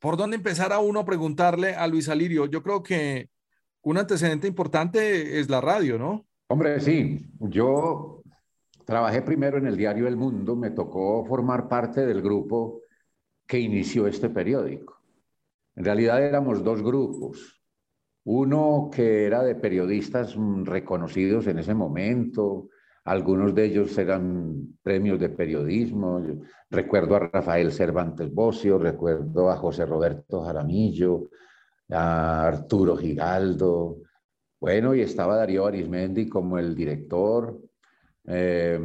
¿Por 0.00 0.16
dónde 0.16 0.34
empezar 0.34 0.72
a 0.72 0.80
uno 0.80 0.98
a 0.98 1.04
preguntarle 1.04 1.76
a 1.76 1.86
Luis 1.86 2.08
Alirio? 2.08 2.46
Yo 2.46 2.64
creo 2.64 2.82
que 2.82 3.30
un 3.82 3.96
antecedente 3.96 4.48
importante 4.48 5.38
es 5.38 5.48
la 5.48 5.60
radio, 5.60 6.00
¿no? 6.00 6.26
Hombre, 6.48 6.80
sí, 6.80 7.30
yo 7.38 8.24
trabajé 8.84 9.22
primero 9.22 9.56
en 9.58 9.68
el 9.68 9.76
diario 9.76 10.08
El 10.08 10.16
Mundo, 10.16 10.56
me 10.56 10.72
tocó 10.72 11.24
formar 11.24 11.68
parte 11.68 12.04
del 12.04 12.22
grupo 12.22 12.80
que 13.46 13.60
inició 13.60 14.08
este 14.08 14.30
periódico. 14.30 15.00
En 15.76 15.84
realidad 15.84 16.20
éramos 16.26 16.64
dos 16.64 16.82
grupos. 16.82 17.62
Uno 18.24 18.90
que 18.92 19.26
era 19.26 19.44
de 19.44 19.54
periodistas 19.54 20.34
reconocidos 20.64 21.46
en 21.46 21.60
ese 21.60 21.72
momento, 21.72 22.68
algunos 23.10 23.52
de 23.56 23.64
ellos 23.64 23.98
eran 23.98 24.78
premios 24.84 25.18
de 25.18 25.30
periodismo. 25.30 26.24
Recuerdo 26.70 27.16
a 27.16 27.18
Rafael 27.18 27.72
Cervantes 27.72 28.32
Bocio, 28.32 28.78
recuerdo 28.78 29.50
a 29.50 29.56
José 29.56 29.84
Roberto 29.84 30.42
Jaramillo, 30.42 31.28
a 31.90 32.46
Arturo 32.46 32.96
Giraldo. 32.96 33.96
Bueno, 34.60 34.94
y 34.94 35.00
estaba 35.00 35.34
Darío 35.34 35.66
Arismendi 35.66 36.28
como 36.28 36.56
el 36.56 36.72
director 36.76 37.60
eh, 38.28 38.78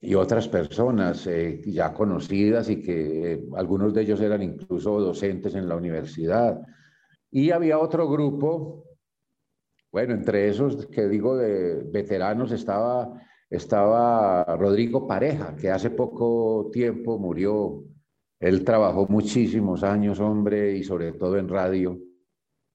y 0.00 0.14
otras 0.14 0.46
personas 0.46 1.26
eh, 1.26 1.60
ya 1.66 1.92
conocidas 1.92 2.70
y 2.70 2.80
que 2.80 3.32
eh, 3.32 3.44
algunos 3.56 3.92
de 3.92 4.02
ellos 4.02 4.20
eran 4.20 4.44
incluso 4.44 5.00
docentes 5.00 5.56
en 5.56 5.68
la 5.68 5.74
universidad. 5.74 6.60
Y 7.32 7.50
había 7.50 7.80
otro 7.80 8.08
grupo, 8.08 8.84
bueno, 9.90 10.14
entre 10.14 10.48
esos 10.48 10.86
que 10.86 11.08
digo 11.08 11.36
de 11.36 11.82
veteranos 11.90 12.52
estaba 12.52 13.12
estaba 13.50 14.44
Rodrigo 14.56 15.08
Pareja, 15.08 15.56
que 15.56 15.70
hace 15.70 15.90
poco 15.90 16.70
tiempo 16.72 17.18
murió. 17.18 17.82
Él 18.38 18.64
trabajó 18.64 19.06
muchísimos 19.08 19.82
años, 19.82 20.20
hombre, 20.20 20.76
y 20.76 20.84
sobre 20.84 21.12
todo 21.12 21.36
en 21.36 21.48
radio. 21.48 21.98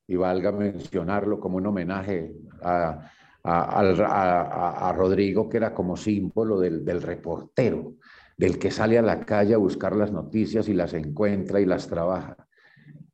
Y 0.08 0.18
valga 0.18 0.52
mencionarlo 0.52 1.40
como 1.40 1.58
un 1.58 1.66
homenaje 1.66 2.36
a, 2.62 3.10
a, 3.42 4.90
a, 4.90 4.94
Rodrigo, 4.94 5.50
que 5.50 5.58
era 5.58 5.74
como 5.74 5.96
símbolo 5.96 6.60
del, 6.60 6.84
del, 6.84 7.02
reportero, 7.02 7.96
del 8.38 8.60
que 8.60 8.70
sale 8.70 9.00
a 9.00 9.02
la 9.02 9.26
calle 9.26 9.56
a 9.56 9.58
buscar 9.58 9.96
las 9.96 10.12
noticias 10.12 10.68
y 10.68 10.74
las 10.74 10.94
encuentra 10.94 11.60
y 11.62 11.66
las 11.66 11.88
trabaja. 11.88 12.38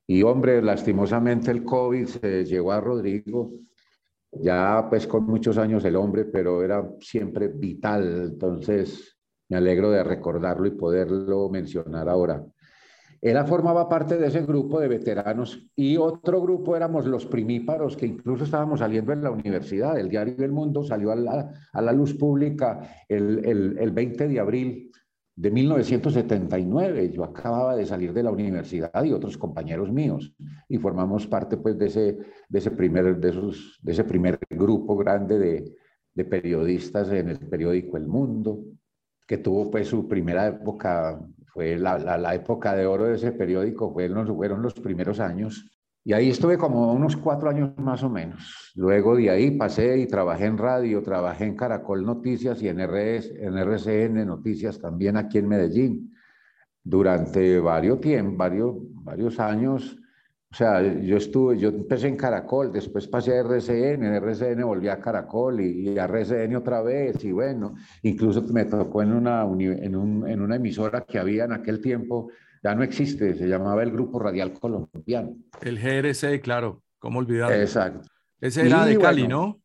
Y 0.08 0.24
hombre, 0.24 0.62
lastimosamente 0.62 1.52
el 1.52 1.64
COVID 1.64 2.06
se 2.06 2.44
llevó 2.44 2.74
a 2.74 2.82
Rodrigo 2.82 3.54
ya 4.32 4.88
pues 4.90 5.08
con 5.08 5.26
muchos 5.26 5.58
años 5.58 5.84
el 5.86 5.96
hombre, 5.96 6.26
pero 6.26 6.64
era 6.64 6.90
siempre 7.00 7.48
vital, 7.48 8.32
entonces 8.32 9.18
me 9.50 9.58
alegro 9.58 9.92
de 9.92 10.04
recordarlo 10.04 10.66
y 10.68 10.72
poderlo 10.72 11.50
mencionar 11.50 12.08
ahora. 12.08 12.44
Él 13.22 13.38
formaba 13.46 13.88
parte 13.88 14.18
de 14.18 14.28
ese 14.28 14.42
grupo 14.42 14.80
de 14.80 14.88
veteranos 14.88 15.70
y 15.76 15.96
otro 15.96 16.42
grupo 16.42 16.76
éramos 16.76 17.06
los 17.06 17.28
primíparos 17.28 17.96
que 17.96 18.08
incluso 18.08 18.46
estábamos 18.46 18.80
saliendo 18.80 19.14
en 19.14 19.22
la 19.22 19.30
universidad. 19.30 20.00
El 20.00 20.10
diario 20.10 20.44
El 20.44 20.52
Mundo 20.52 20.84
salió 20.84 21.12
a 21.12 21.16
la, 21.16 21.52
a 21.72 21.82
la 21.84 21.92
luz 21.92 22.16
pública 22.16 22.80
el, 23.08 23.46
el, 23.46 23.78
el 23.78 23.92
20 23.92 24.28
de 24.28 24.40
abril 24.40 24.92
de 25.36 25.52
1979. 25.52 27.12
Yo 27.12 27.24
acababa 27.24 27.76
de 27.76 27.86
salir 27.86 28.14
de 28.14 28.24
la 28.24 28.32
universidad 28.32 29.04
y 29.04 29.14
otros 29.14 29.38
compañeros 29.38 29.92
míos 29.92 30.34
y 30.68 30.78
formamos 30.78 31.28
parte 31.28 31.58
pues 31.58 31.78
de 31.78 31.88
ese, 31.88 32.18
de 32.50 32.60
ese, 32.60 32.72
primer, 32.72 33.18
de 33.18 33.30
esos, 33.30 33.80
de 33.82 33.92
ese 33.94 34.04
primer 34.04 34.40
grupo 34.50 34.96
grande 34.98 35.40
de, 35.40 35.76
de 36.14 36.26
periodistas 36.26 37.12
en 37.12 37.30
el 37.30 37.40
periódico 37.40 37.98
El 37.98 38.08
Mundo, 38.08 38.60
que 39.28 39.38
tuvo 39.38 39.72
pues 39.72 39.88
su 39.88 40.08
primera 40.08 40.48
época, 40.48 41.20
fue 41.54 41.78
la, 41.78 41.98
la, 41.98 42.18
la 42.18 42.36
época 42.36 42.76
de 42.76 42.86
oro 42.86 43.06
de 43.06 43.16
ese 43.16 43.32
periódico, 43.32 43.94
fueron, 43.94 44.28
fueron 44.36 44.62
los 44.62 44.74
primeros 44.74 45.20
años. 45.20 45.81
Y 46.04 46.14
ahí 46.14 46.30
estuve 46.30 46.58
como 46.58 46.94
unos 46.94 47.16
cuatro 47.16 47.50
años 47.50 47.78
más 47.78 48.02
o 48.04 48.10
menos. 48.10 48.72
Luego 48.76 49.16
de 49.16 49.30
ahí 49.30 49.52
pasé 49.52 50.00
y 50.00 50.08
trabajé 50.08 50.46
en 50.46 50.58
radio, 50.58 51.04
trabajé 51.04 51.46
en 51.46 51.56
Caracol 51.56 52.04
Noticias 52.04 52.62
y 52.64 52.70
en, 52.70 52.80
RS, 52.80 53.32
en 53.36 53.58
RCN 53.58 54.26
Noticias 54.26 54.80
también 54.80 55.16
aquí 55.18 55.38
en 55.38 55.48
Medellín. 55.48 56.14
Durante 56.84 57.60
varios 57.60 58.02
tiempos, 58.02 58.38
varios, 58.38 58.76
varios 59.04 59.40
años, 59.40 60.02
o 60.52 60.56
sea, 60.56 60.82
yo 60.82 61.16
estuve, 61.16 61.58
yo 61.58 61.70
empecé 61.70 62.10
en 62.10 62.18
Caracol, 62.18 62.74
después 62.74 63.08
pasé 63.08 63.38
a 63.38 63.40
RCN, 63.40 64.04
en 64.04 64.16
RCN 64.16 64.66
volví 64.66 64.90
a 64.90 65.00
Caracol 65.00 65.62
y, 65.62 65.92
y 65.92 65.98
a 65.98 66.06
RCN 66.06 66.56
otra 66.58 66.82
vez, 66.82 67.24
y 67.24 67.32
bueno, 67.32 67.76
incluso 68.02 68.42
me 68.52 68.66
tocó 68.66 69.02
en 69.02 69.14
una, 69.14 69.44
en, 69.44 69.96
un, 69.96 70.28
en 70.28 70.42
una 70.42 70.58
emisora 70.58 71.06
que 71.06 71.20
había 71.20 71.46
en 71.46 71.54
aquel 71.54 71.80
tiempo, 71.80 72.32
ya 72.64 72.76
no 72.76 72.84
existe, 72.84 73.36
se 73.36 73.48
llamaba 73.48 73.84
el 73.84 73.92
Grupo 73.92 74.20
Radial 74.20 74.54
Colombiano. 74.54 75.36
El 75.62 75.80
GRC, 75.80 76.42
claro, 76.42 76.84
¿cómo 77.00 77.20
olvidarlo? 77.20 77.56
Exacto. 77.56 78.08
Ese 78.40 78.66
era 78.66 78.90
Y 78.90 78.96
de 78.96 79.00
Cali, 79.00 79.22
bueno, 79.24 79.38
¿no? 79.38 79.62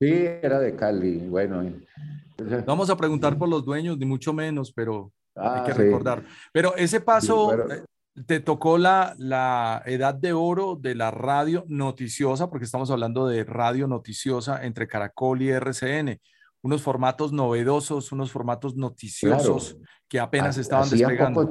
Sí, 0.00 0.12
era 0.42 0.58
de 0.58 0.74
Cali. 0.74 1.18
Bueno. 1.28 1.62
No 1.62 2.64
vamos 2.66 2.90
a 2.90 2.96
preguntar 2.96 3.38
por 3.38 3.48
los 3.48 3.64
dueños, 3.64 3.98
ni 3.98 4.06
mucho 4.06 4.32
menos, 4.32 4.72
pero 4.72 5.12
hay 5.34 5.64
que 5.64 5.72
ah, 5.72 5.74
recordar. 5.74 6.22
Pero 6.52 6.74
ese 6.76 7.00
paso, 7.00 7.70
eh, 7.70 7.84
te 8.26 8.40
tocó 8.40 8.78
la, 8.78 9.14
la 9.18 9.82
edad 9.86 10.14
de 10.14 10.32
oro 10.32 10.76
de 10.80 10.94
la 10.94 11.10
radio 11.10 11.64
noticiosa, 11.68 12.50
porque 12.50 12.64
estamos 12.64 12.90
hablando 12.90 13.26
de 13.26 13.44
radio 13.44 13.86
noticiosa 13.86 14.64
entre 14.64 14.88
Caracol 14.88 15.42
y 15.42 15.50
RCN 15.50 16.20
unos 16.64 16.80
formatos 16.80 17.30
novedosos, 17.30 18.10
unos 18.10 18.32
formatos 18.32 18.74
noticiosos 18.74 19.76
que 20.08 20.18
apenas 20.18 20.56
estaban 20.56 20.88
despegando. 20.88 21.46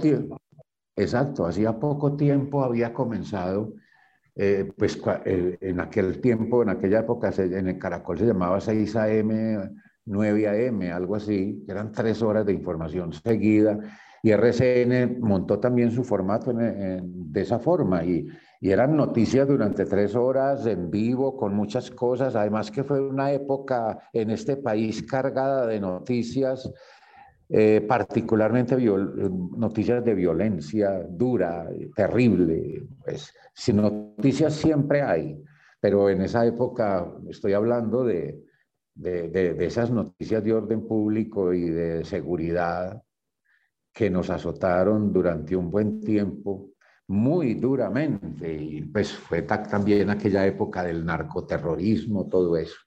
Exacto, 0.96 1.46
hacía 1.46 1.80
poco 1.80 2.16
tiempo 2.16 2.64
había 2.64 2.94
comenzado, 2.94 3.74
eh, 4.36 4.72
pues 4.78 5.00
eh, 5.26 5.58
en 5.62 5.80
aquel 5.80 6.22
tiempo, 6.22 6.64
en 6.64 6.70
aquella 6.70 7.00
época, 7.00 7.32
en 7.38 7.68
el 7.68 7.78
Caracol 7.78 8.18
se 8.18 8.26
llamaba 8.26 8.60
6 8.60 8.96
AM, 8.96 9.76
9 10.06 10.68
AM, 10.68 10.82
algo 10.92 11.16
así, 11.16 11.64
eran 11.68 11.92
tres 11.92 12.22
horas 12.22 12.46
de 12.46 12.54
información 12.54 13.14
seguida, 13.14 13.78
y 14.22 14.32
RCN 14.32 15.20
montó 15.20 15.60
también 15.60 15.92
su 15.92 16.04
formato 16.04 16.54
de 16.54 17.42
esa 17.42 17.60
forma, 17.60 18.04
y 18.04 18.28
y 18.64 18.72
eran 18.72 18.96
noticias 18.96 19.46
durante 19.46 19.84
tres 19.84 20.16
horas 20.16 20.66
en 20.68 20.90
vivo 20.90 21.36
con 21.36 21.54
muchas 21.54 21.92
cosas, 21.92 22.34
además 22.34 22.72
que 22.72 22.86
fue 22.86 23.02
una 23.02 23.30
época 23.34 24.10
en 24.14 24.32
este 24.32 24.56
país 24.56 25.04
cargada 25.04 25.68
de 25.68 25.82
noticias, 25.82 26.72
eh, 27.50 27.82
particularmente 27.88 28.76
noticias 28.76 30.04
de 30.04 30.16
violencia 30.16 31.06
dura, 31.10 31.70
terrible. 31.96 32.88
Pues, 33.04 33.34
sin 33.54 33.78
noticias 33.78 34.54
siempre 34.54 35.02
hay, 35.02 35.42
pero 35.80 36.10
en 36.10 36.22
esa 36.22 36.46
época 36.46 37.08
estoy 37.30 37.54
hablando 37.54 38.04
de, 38.04 38.44
de, 38.96 39.30
de 39.30 39.66
esas 39.66 39.92
noticias 39.92 40.44
de 40.44 40.54
orden 40.54 40.88
público 40.88 41.54
y 41.54 41.70
de 41.70 42.04
seguridad 42.06 43.04
que 43.94 44.10
nos 44.10 44.30
azotaron 44.30 45.14
durante 45.14 45.56
un 45.56 45.70
buen 45.70 46.02
tiempo 46.02 46.74
muy 47.08 47.56
duramente 47.56 48.52
y 48.54 48.82
pues 48.82 49.14
fue 49.14 49.44
también 49.44 50.10
aquella 50.10 50.46
época 50.46 50.84
del 50.84 51.06
narcoterrorismo, 51.06 52.28
todo 52.28 52.58
eso. 52.58 52.78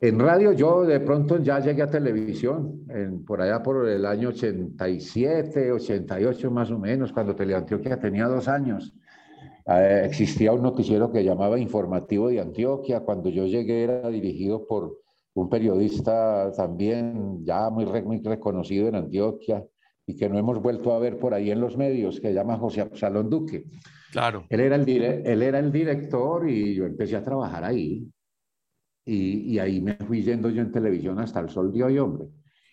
En 0.00 0.18
radio 0.18 0.52
yo 0.52 0.82
de 0.82 1.00
pronto 1.00 1.38
ya 1.38 1.58
llegué 1.60 1.82
a 1.82 1.90
televisión, 1.90 2.86
por 3.26 3.40
allá 3.40 3.62
por 3.62 3.88
el 3.88 4.06
año 4.06 4.28
87, 4.28 5.72
88 5.72 6.50
más 6.50 6.70
o 6.70 6.78
menos, 6.78 7.12
cuando 7.12 7.34
Teleantioquia 7.34 7.98
tenía 7.98 8.26
dos 8.26 8.46
años. 8.48 8.94
Eh, 9.66 10.02
existía 10.04 10.52
un 10.52 10.62
noticiero 10.62 11.10
que 11.12 11.24
llamaba 11.24 11.58
Informativo 11.58 12.28
de 12.28 12.40
Antioquia. 12.40 13.00
Cuando 13.00 13.30
yo 13.30 13.46
llegué 13.46 13.84
era 13.84 14.08
dirigido 14.08 14.66
por 14.66 14.98
un 15.34 15.48
periodista 15.48 16.52
también 16.52 17.44
ya 17.44 17.70
muy, 17.70 17.84
muy 18.02 18.20
reconocido 18.20 18.88
en 18.88 18.96
Antioquia, 18.96 19.64
y 20.06 20.16
que 20.16 20.28
no 20.28 20.38
hemos 20.38 20.60
vuelto 20.60 20.92
a 20.92 20.98
ver 20.98 21.18
por 21.18 21.34
ahí 21.34 21.50
en 21.50 21.60
los 21.60 21.76
medios, 21.76 22.20
que 22.20 22.28
se 22.28 22.34
llama 22.34 22.58
José 22.58 22.80
Absalón 22.80 23.30
Duque. 23.30 23.64
Claro. 24.10 24.44
Él 24.48 24.60
era 24.60 24.76
el, 24.76 24.88
él 24.88 25.42
era 25.42 25.58
el 25.60 25.70
director 25.70 26.48
y 26.48 26.74
yo 26.74 26.84
empecé 26.84 27.16
a 27.16 27.22
trabajar 27.22 27.64
ahí. 27.64 28.08
Y, 29.04 29.54
y, 29.54 29.58
ahí 29.58 29.80
me 29.80 29.94
fui 29.94 30.22
yendo 30.22 30.50
yo 30.50 30.62
en 30.62 30.70
televisión 30.70 31.18
hasta 31.18 31.40
el 31.40 31.48
sol 31.48 31.72
de 31.72 31.82
hoy, 31.82 31.98
hombre. 31.98 32.28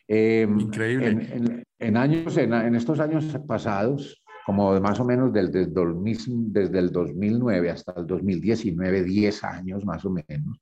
Em, 0.08 0.60
Increíble. 0.60 1.64
En, 1.80 1.98
años, 1.98 2.38
en, 2.38 2.54
en, 2.54 2.76
estos 2.76 3.00
años 3.00 3.26
pasados, 3.48 4.24
como 4.46 4.80
más 4.80 5.00
o 5.00 5.06
menos 5.06 5.34
del, 5.34 5.52
desde 5.52 6.80
el 6.80 6.92
2009 6.92 7.70
hasta 7.70 7.94
el 7.98 8.08
2019, 8.08 9.04
10 9.04 9.44
años 9.44 9.86
más 9.86 10.06
o 10.06 10.10
menos, 10.10 10.60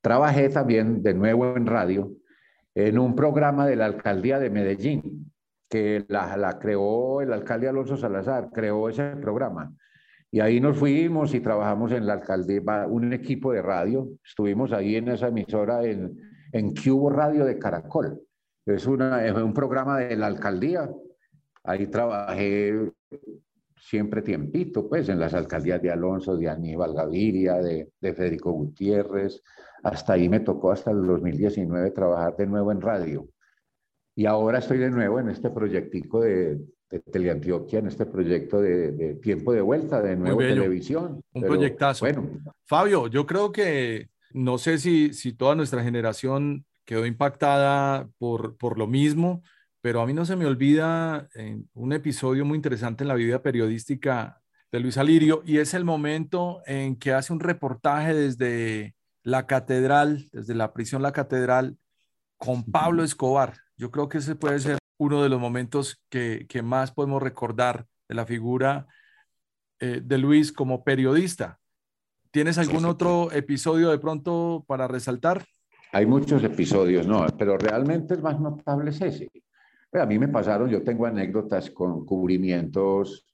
trabajé 0.00 0.48
también 0.48 1.02
de 1.02 1.14
nuevo 1.14 1.56
en 1.56 1.66
radio 1.66 2.12
en 2.74 2.98
un 2.98 3.14
programa 3.14 3.66
de 3.66 3.76
la 3.76 3.86
alcaldía 3.86 4.38
de 4.38 4.50
Medellín 4.50 5.32
que 5.68 6.04
la, 6.08 6.36
la, 6.36 6.58
creó 6.58 7.22
el 7.22 7.32
alcalde 7.32 7.68
Alonso 7.68 7.96
Salazar, 7.96 8.50
creó 8.52 8.90
ese 8.90 9.16
programa. 9.16 9.72
Y 10.34 10.40
ahí 10.40 10.60
nos 10.60 10.78
fuimos 10.78 11.34
y 11.34 11.40
trabajamos 11.40 11.92
en 11.92 12.06
la 12.06 12.14
alcaldía, 12.14 12.62
un 12.88 13.12
equipo 13.12 13.52
de 13.52 13.60
radio. 13.60 14.08
Estuvimos 14.24 14.72
ahí 14.72 14.96
en 14.96 15.08
esa 15.08 15.28
emisora 15.28 15.84
en, 15.84 16.18
en 16.52 16.74
Cubo 16.74 17.10
Radio 17.10 17.44
de 17.44 17.58
Caracol. 17.58 18.18
Es, 18.64 18.86
una, 18.86 19.26
es 19.26 19.34
un 19.34 19.52
programa 19.52 19.98
de 19.98 20.16
la 20.16 20.28
alcaldía. 20.28 20.90
Ahí 21.64 21.86
trabajé 21.86 22.92
siempre 23.76 24.22
tiempito, 24.22 24.88
pues, 24.88 25.10
en 25.10 25.20
las 25.20 25.34
alcaldías 25.34 25.82
de 25.82 25.90
Alonso, 25.90 26.34
de 26.34 26.48
Aníbal 26.48 26.94
Gaviria, 26.94 27.56
de, 27.56 27.90
de 28.00 28.14
Federico 28.14 28.52
Gutiérrez. 28.52 29.42
Hasta 29.82 30.14
ahí 30.14 30.30
me 30.30 30.40
tocó 30.40 30.72
hasta 30.72 30.92
el 30.92 31.06
2019 31.06 31.90
trabajar 31.90 32.36
de 32.38 32.46
nuevo 32.46 32.72
en 32.72 32.80
radio. 32.80 33.28
Y 34.14 34.24
ahora 34.24 34.60
estoy 34.60 34.78
de 34.78 34.90
nuevo 34.90 35.20
en 35.20 35.28
este 35.28 35.50
proyectico 35.50 36.22
de, 36.22 36.58
de 36.92 37.00
Teleantioquia, 37.00 37.78
en 37.78 37.86
este 37.86 38.04
proyecto 38.04 38.60
de, 38.60 39.14
tiempo 39.22 39.54
de 39.54 39.62
vuelta, 39.62 40.02
de 40.02 40.14
nuevo 40.14 40.40
televisión. 40.40 41.22
Un 41.32 41.42
proyectazo. 41.42 42.04
Bueno. 42.04 42.28
Fabio, 42.66 43.08
yo 43.08 43.24
creo 43.24 43.50
que 43.50 44.10
no 44.32 44.58
sé 44.58 44.76
si, 44.76 45.14
si 45.14 45.32
toda 45.32 45.54
nuestra 45.54 45.82
generación 45.82 46.66
quedó 46.84 47.06
impactada 47.06 48.10
por, 48.18 48.58
por 48.58 48.76
lo 48.76 48.86
mismo, 48.86 49.42
pero 49.80 50.02
a 50.02 50.06
mí 50.06 50.12
no 50.12 50.26
se 50.26 50.36
me 50.36 50.44
olvida 50.44 51.28
un 51.72 51.92
episodio 51.94 52.44
muy 52.44 52.56
interesante 52.56 53.04
en 53.04 53.08
la 53.08 53.14
vida 53.14 53.40
periodística 53.40 54.42
de 54.70 54.80
Luis 54.80 54.98
Alirio 54.98 55.42
y 55.46 55.58
es 55.58 55.72
el 55.72 55.86
momento 55.86 56.60
en 56.66 56.96
que 56.96 57.14
hace 57.14 57.32
un 57.32 57.40
reportaje 57.40 58.12
desde 58.12 58.94
la 59.22 59.46
catedral, 59.46 60.28
desde 60.30 60.54
la 60.54 60.74
prisión 60.74 61.00
La 61.00 61.12
Catedral, 61.12 61.78
con 62.36 62.64
Pablo 62.64 63.02
Escobar. 63.02 63.54
Yo 63.78 63.90
creo 63.90 64.10
que 64.10 64.18
ese 64.18 64.34
puede 64.34 64.58
ser 64.58 64.81
uno 65.02 65.22
de 65.22 65.28
los 65.28 65.40
momentos 65.40 66.00
que, 66.08 66.46
que 66.48 66.62
más 66.62 66.92
podemos 66.92 67.20
recordar 67.20 67.86
de 68.08 68.14
la 68.14 68.24
figura 68.24 68.86
eh, 69.80 70.00
de 70.02 70.18
Luis 70.18 70.52
como 70.52 70.84
periodista. 70.84 71.58
¿Tienes 72.30 72.56
algún 72.56 72.84
otro 72.84 73.32
episodio 73.32 73.90
de 73.90 73.98
pronto 73.98 74.64
para 74.68 74.86
resaltar? 74.86 75.44
Hay 75.90 76.06
muchos 76.06 76.42
episodios, 76.44 77.06
no, 77.06 77.26
pero 77.36 77.58
realmente 77.58 78.14
el 78.14 78.22
más 78.22 78.40
notable 78.40 78.90
es 78.90 79.00
ese. 79.00 79.28
A 79.92 80.06
mí 80.06 80.20
me 80.20 80.28
pasaron, 80.28 80.70
yo 80.70 80.82
tengo 80.82 81.04
anécdotas 81.04 81.70
con 81.70 82.06
cubrimientos 82.06 83.26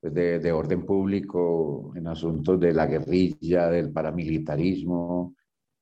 de, 0.00 0.38
de, 0.38 0.52
orden 0.52 0.86
público 0.86 1.92
en 1.94 2.08
asuntos 2.08 2.58
de 2.58 2.72
la 2.72 2.86
guerrilla, 2.86 3.68
del 3.68 3.92
paramilitarismo, 3.92 5.36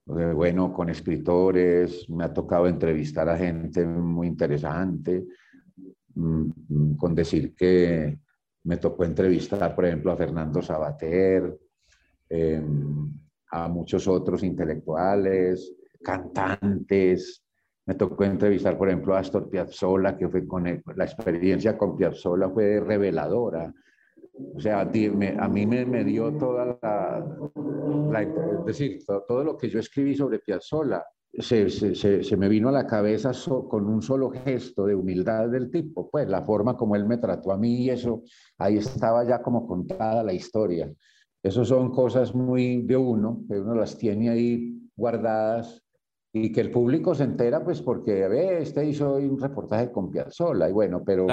bueno, 0.08 0.72
con 0.72 0.88
escritores, 0.88 2.08
me 2.08 2.24
ha 2.24 2.32
tocado 2.32 2.66
entrevistar 2.66 3.28
a 3.28 3.36
gente 3.36 3.84
muy 3.84 4.26
interesante, 4.26 5.26
mm, 6.14 6.94
con 6.96 7.14
decir 7.14 7.54
que 7.54 8.18
me 8.64 8.78
tocó 8.78 9.04
entrevistar, 9.04 9.74
por 9.74 9.84
ejemplo, 9.84 10.10
a 10.10 10.16
Fernando 10.16 10.62
Sabater, 10.62 11.58
em, 12.30 13.12
a 13.50 13.68
muchos 13.68 14.08
otros 14.08 14.42
intelectuales, 14.42 15.74
cantantes. 16.02 17.44
Me 17.84 17.94
tocó 17.94 18.24
entrevistar, 18.24 18.78
por 18.78 18.88
ejemplo, 18.88 19.14
a 19.14 19.20
Astor 19.20 19.48
Piazzolla, 19.50 20.16
que 20.16 20.28
fue 20.28 20.46
con 20.46 20.64
la 20.64 21.04
experiencia 21.04 21.76
con 21.76 21.96
Piazzolla 21.96 22.48
fue 22.48 22.80
reveladora. 22.80 23.72
O 24.54 24.60
sea, 24.60 24.80
a, 24.80 24.84
mí 25.48 25.66
me, 25.66 26.04
dio 26.04 26.32
toda 26.36 26.78
la, 26.82 27.24
es 28.60 28.64
decir, 28.66 28.98
todo, 29.06 29.44
lo 29.44 29.56
que 29.56 29.68
yo 29.68 29.80
escribí 29.80 30.14
sobre 30.14 30.38
Piazzolla, 30.38 31.04
se, 31.32 31.68
se, 31.68 31.94
se, 32.22 32.36
me 32.36 32.48
vino 32.48 32.68
a 32.68 32.72
la 32.72 32.86
cabeza 32.86 33.32
con 33.68 33.86
un 33.86 34.02
solo 34.02 34.30
gesto 34.30 34.86
de 34.86 34.94
humildad 34.94 35.48
del 35.48 35.70
tipo, 35.70 36.10
pues 36.10 36.28
la 36.28 36.42
forma 36.42 36.76
como 36.76 36.96
él 36.96 37.06
me 37.06 37.18
trató 37.18 37.52
a 37.52 37.58
mí 37.58 37.84
y 37.84 37.90
eso, 37.90 38.22
ahí 38.58 38.78
estaba 38.78 39.24
ya 39.24 39.42
como 39.42 39.66
contada 39.66 40.22
la 40.22 40.32
historia. 40.32 40.92
Eso 41.42 41.64
son 41.64 41.90
cosas 41.90 42.34
muy 42.34 42.82
de 42.82 42.96
uno, 42.96 43.44
que 43.48 43.60
uno 43.60 43.74
las 43.74 43.96
tiene 43.96 44.30
ahí 44.30 44.90
guardadas 44.96 45.82
y 46.32 46.52
que 46.52 46.60
el 46.60 46.70
público 46.70 47.14
se 47.14 47.24
entera 47.24 47.64
pues 47.64 47.80
porque 47.80 48.28
ve, 48.28 48.62
este 48.62 48.84
hizo 48.84 49.14
un 49.14 49.40
reportaje 49.40 49.90
con 49.90 50.10
Piazzolla 50.10 50.68
y 50.68 50.72
bueno, 50.72 51.02
pero 51.04 51.26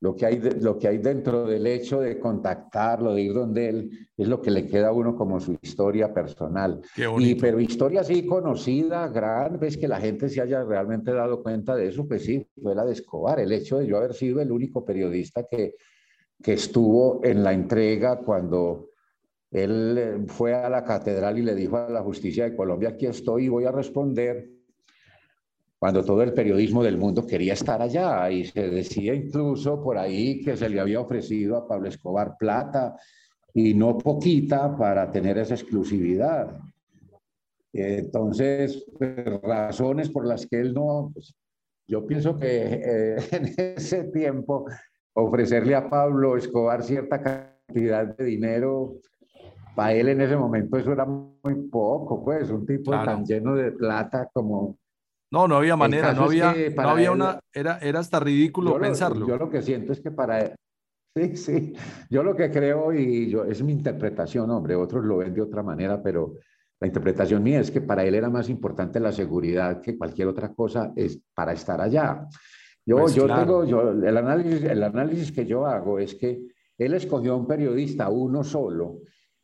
lo, 0.00 0.16
que 0.16 0.24
hay 0.24 0.40
lo 0.60 0.78
que 0.78 0.88
hay 0.88 0.98
dentro 0.98 1.44
del 1.44 1.66
hecho 1.66 2.00
de 2.00 2.18
contactarlo, 2.18 3.14
de 3.14 3.22
ir 3.22 3.34
donde 3.34 3.68
él, 3.68 4.08
es 4.16 4.26
lo 4.26 4.40
que 4.40 4.50
le 4.50 4.66
queda 4.66 4.88
a 4.88 4.92
uno 4.92 5.14
como 5.14 5.38
su 5.38 5.56
historia 5.60 6.14
personal. 6.14 6.80
y 7.18 7.34
pero 7.34 7.60
historia 7.60 8.00
así 8.00 8.24
conocida, 8.24 9.08
gran, 9.08 9.58
ves 9.58 9.76
que 9.76 9.86
la 9.86 10.00
gente 10.00 10.30
se 10.30 10.40
haya 10.40 10.64
realmente 10.64 11.12
dado 11.12 11.42
cuenta 11.42 11.76
de 11.76 11.88
eso, 11.88 12.08
pues 12.08 12.24
sí, 12.24 12.46
fue 12.62 12.74
la 12.74 12.86
de 12.86 12.92
Escobar, 12.92 13.40
el 13.40 13.52
hecho 13.52 13.78
de 13.78 13.86
yo 13.86 13.98
haber 13.98 14.14
sido 14.14 14.40
el 14.40 14.50
único 14.50 14.82
periodista 14.84 15.44
que, 15.44 15.74
que 16.42 16.54
estuvo 16.54 17.20
en 17.22 17.44
la 17.44 17.52
entrega 17.52 18.20
cuando 18.20 18.87
él 19.50 19.98
eh, 19.98 20.18
fue 20.26 20.54
a 20.54 20.68
la 20.68 20.84
catedral 20.84 21.38
y 21.38 21.42
le 21.42 21.54
dijo 21.54 21.76
a 21.76 21.88
la 21.88 22.02
justicia 22.02 22.44
de 22.44 22.56
Colombia, 22.56 22.90
aquí 22.90 23.06
estoy 23.06 23.46
y 23.46 23.48
voy 23.48 23.64
a 23.64 23.72
responder, 23.72 24.50
cuando 25.78 26.04
todo 26.04 26.22
el 26.22 26.32
periodismo 26.32 26.82
del 26.82 26.98
mundo 26.98 27.24
quería 27.24 27.52
estar 27.52 27.80
allá 27.80 28.30
y 28.30 28.44
se 28.44 28.68
decía 28.68 29.14
incluso 29.14 29.80
por 29.82 29.96
ahí 29.96 30.40
que 30.40 30.56
se 30.56 30.68
le 30.68 30.80
había 30.80 31.00
ofrecido 31.00 31.56
a 31.56 31.68
Pablo 31.68 31.88
Escobar 31.88 32.36
plata 32.36 32.96
y 33.54 33.74
no 33.74 33.96
poquita 33.96 34.76
para 34.76 35.10
tener 35.10 35.38
esa 35.38 35.54
exclusividad. 35.54 36.58
Entonces, 37.72 38.84
pues, 38.98 39.24
razones 39.42 40.10
por 40.10 40.26
las 40.26 40.46
que 40.46 40.60
él 40.60 40.74
no, 40.74 41.10
pues, 41.14 41.34
yo 41.86 42.04
pienso 42.06 42.36
que 42.36 42.82
eh, 42.84 43.16
en 43.30 43.54
ese 43.56 44.04
tiempo 44.04 44.66
ofrecerle 45.14 45.74
a 45.74 45.88
Pablo 45.88 46.36
Escobar 46.36 46.82
cierta 46.82 47.22
cantidad 47.22 48.16
de 48.16 48.24
dinero, 48.24 48.96
para 49.74 49.92
él 49.92 50.08
en 50.08 50.20
ese 50.20 50.36
momento 50.36 50.76
eso 50.76 50.92
era 50.92 51.04
muy 51.04 51.54
poco, 51.70 52.24
pues, 52.24 52.50
un 52.50 52.66
tipo 52.66 52.90
tan 52.90 53.24
lleno 53.24 53.54
de 53.54 53.72
plata 53.72 54.28
como... 54.32 54.78
No, 55.30 55.46
no 55.46 55.56
había 55.56 55.76
manera, 55.76 56.12
no 56.14 56.24
había, 56.24 56.54
no 56.74 56.88
había 56.88 57.12
una, 57.12 57.38
era, 57.52 57.78
era 57.78 58.00
hasta 58.00 58.18
ridículo 58.18 58.78
pensarlo. 58.78 59.26
yo 59.26 59.36
lo 59.36 59.50
que 59.50 59.60
siento 59.60 59.92
es 59.92 60.00
que 60.00 60.10
para 60.10 60.40
él, 60.40 60.54
sí, 61.14 61.36
sí, 61.36 61.74
yo 62.08 62.22
lo 62.22 62.34
que 62.34 62.50
creo 62.50 62.94
y 62.94 63.28
yo, 63.28 63.44
es 63.44 63.62
mi 63.62 63.72
interpretación, 63.72 64.50
hombre, 64.50 64.74
otros 64.74 65.04
lo 65.04 65.18
ven 65.18 65.34
de 65.34 65.42
otra 65.42 65.62
manera, 65.62 66.02
pero 66.02 66.36
la 66.80 66.86
interpretación 66.86 67.42
mía 67.42 67.60
es 67.60 67.70
que 67.70 67.80
para 67.80 68.04
él 68.04 68.14
era 68.14 68.30
más 68.30 68.48
importante 68.48 69.00
la 69.00 69.12
seguridad 69.12 69.80
que 69.80 69.98
cualquier 69.98 70.28
otra 70.28 70.54
cosa 70.54 70.92
es 70.94 71.20
para 71.34 71.52
estar 71.52 71.80
allá. 71.80 72.26
Yo, 72.86 72.98
pues 72.98 73.14
yo 73.14 73.26
tengo, 73.26 73.64
yo, 73.64 73.90
el, 73.90 74.16
análisis, 74.16 74.62
el 74.62 74.82
análisis 74.82 75.32
que 75.32 75.44
yo 75.44 75.66
hago 75.66 75.98
es 75.98 76.14
que 76.14 76.40
él 76.78 76.94
escogió 76.94 77.36
un 77.36 77.46
periodista, 77.46 78.08
uno 78.08 78.44
solo, 78.44 79.00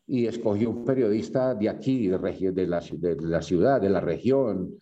y 0.06 0.26
escogió 0.26 0.70
un 0.70 0.84
periodista 0.84 1.54
de 1.54 1.68
aquí, 1.68 2.08
de, 2.08 2.66
la, 2.66 2.80
de 2.80 3.16
la 3.20 3.42
ciudad, 3.42 3.80
de 3.80 3.90
la 3.90 4.00
región, 4.00 4.76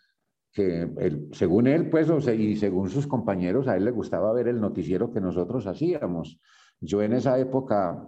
que 0.52 0.90
según 1.32 1.66
él, 1.66 1.88
pues, 1.88 2.08
y 2.28 2.56
según 2.56 2.90
sus 2.90 3.06
compañeros, 3.06 3.68
a 3.68 3.76
él 3.76 3.84
le 3.84 3.90
gustaba 3.90 4.32
ver 4.32 4.48
el 4.48 4.60
noticiero 4.60 5.10
que 5.10 5.20
nosotros 5.20 5.66
hacíamos. 5.66 6.38
Yo 6.80 7.00
en 7.02 7.14
esa 7.14 7.38
época, 7.38 8.06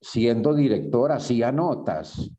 siendo 0.00 0.54
director, 0.54 1.12
hacía 1.12 1.52
notas 1.52 2.30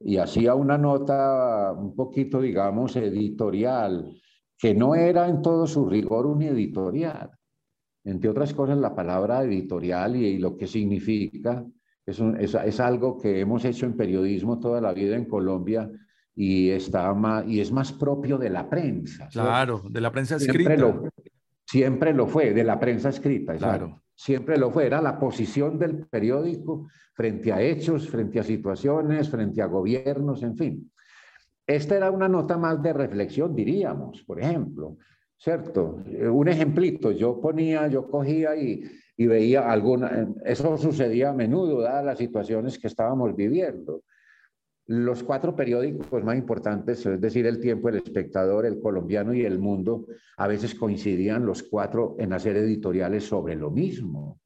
y 0.00 0.18
hacía 0.18 0.54
una 0.54 0.76
nota 0.76 1.72
un 1.72 1.94
poquito, 1.94 2.40
digamos, 2.40 2.96
editorial, 2.96 4.14
que 4.58 4.74
no 4.74 4.94
era 4.94 5.28
en 5.28 5.40
todo 5.40 5.66
su 5.66 5.88
rigor 5.88 6.26
un 6.26 6.42
editorial. 6.42 7.30
Entre 8.04 8.28
otras 8.28 8.52
cosas, 8.52 8.78
la 8.78 8.94
palabra 8.94 9.42
editorial 9.42 10.16
y, 10.16 10.38
lo 10.38 10.56
que 10.56 10.66
significa 10.66 11.64
es, 12.08 12.54
es, 12.54 12.80
algo 12.80 13.18
que 13.18 13.40
hemos 13.40 13.64
hecho 13.64 13.86
en 13.86 13.96
periodismo 13.96 14.58
toda 14.58 14.80
la 14.80 14.92
vida 14.92 15.16
en 15.16 15.26
Colombia 15.26 15.90
y, 16.34 16.70
está 16.70 17.12
más, 17.14 17.46
y 17.46 17.60
es 17.60 17.70
más 17.70 17.92
propio 17.92 18.38
de 18.38 18.50
la 18.50 18.68
prensa. 18.68 19.28
Claro, 19.28 19.82
de 19.88 20.00
la 20.00 20.10
prensa 20.10 20.36
escrita. 20.36 20.74
Siempre 20.74 20.78
lo, 20.78 21.08
siempre 21.66 22.14
lo 22.14 22.26
fue, 22.26 22.52
de 22.52 22.64
la 22.64 22.78
prensa 22.78 23.08
escrita. 23.08 23.54
Claro 23.56 24.00
siempre 24.18 24.58
lo 24.58 24.72
fue, 24.72 24.86
era 24.86 25.00
la 25.00 25.18
posición 25.18 25.78
del 25.78 26.06
periódico 26.06 26.88
frente 27.14 27.52
a 27.52 27.62
hechos, 27.62 28.08
frente 28.08 28.40
a 28.40 28.42
situaciones, 28.42 29.30
frente 29.30 29.62
a 29.62 29.66
gobiernos, 29.66 30.42
en 30.42 30.56
fin. 30.56 30.92
Esta 31.64 31.96
era 31.96 32.10
una 32.10 32.28
nota 32.28 32.58
más 32.58 32.82
de 32.82 32.92
reflexión, 32.92 33.54
diríamos, 33.54 34.24
por 34.24 34.40
ejemplo, 34.40 34.96
¿cierto? 35.36 36.02
Un 36.32 36.48
ejemplito, 36.48 37.12
yo 37.12 37.40
ponía, 37.40 37.86
yo 37.86 38.08
cogía 38.10 38.56
y, 38.56 38.82
y 39.20 39.26
veía 39.26 39.68
alguna, 39.68 40.28
eso 40.44 40.78
sucedía 40.78 41.30
a 41.30 41.34
menudo, 41.34 41.80
dadas 41.80 42.04
las 42.04 42.18
situaciones 42.18 42.78
que 42.78 42.86
estábamos 42.86 43.34
viviendo. 43.34 44.04
Los 44.86 45.24
cuatro 45.24 45.56
periódicos 45.56 46.22
más 46.22 46.36
importantes, 46.38 47.04
es 47.04 47.20
decir, 47.20 47.44
El 47.44 47.58
Tiempo, 47.60 47.88
El 47.88 47.96
Espectador, 47.96 48.64
El 48.64 48.80
Colombiano 48.80 49.34
y 49.34 49.44
El 49.44 49.58
Mundo, 49.58 50.06
a 50.36 50.46
veces 50.46 50.76
coincidían 50.76 51.44
los 51.44 51.64
cuatro 51.64 52.14
en 52.20 52.32
hacer 52.32 52.56
editoriales 52.56 53.24
sobre 53.24 53.56
lo 53.56 53.72
mismo, 53.72 54.38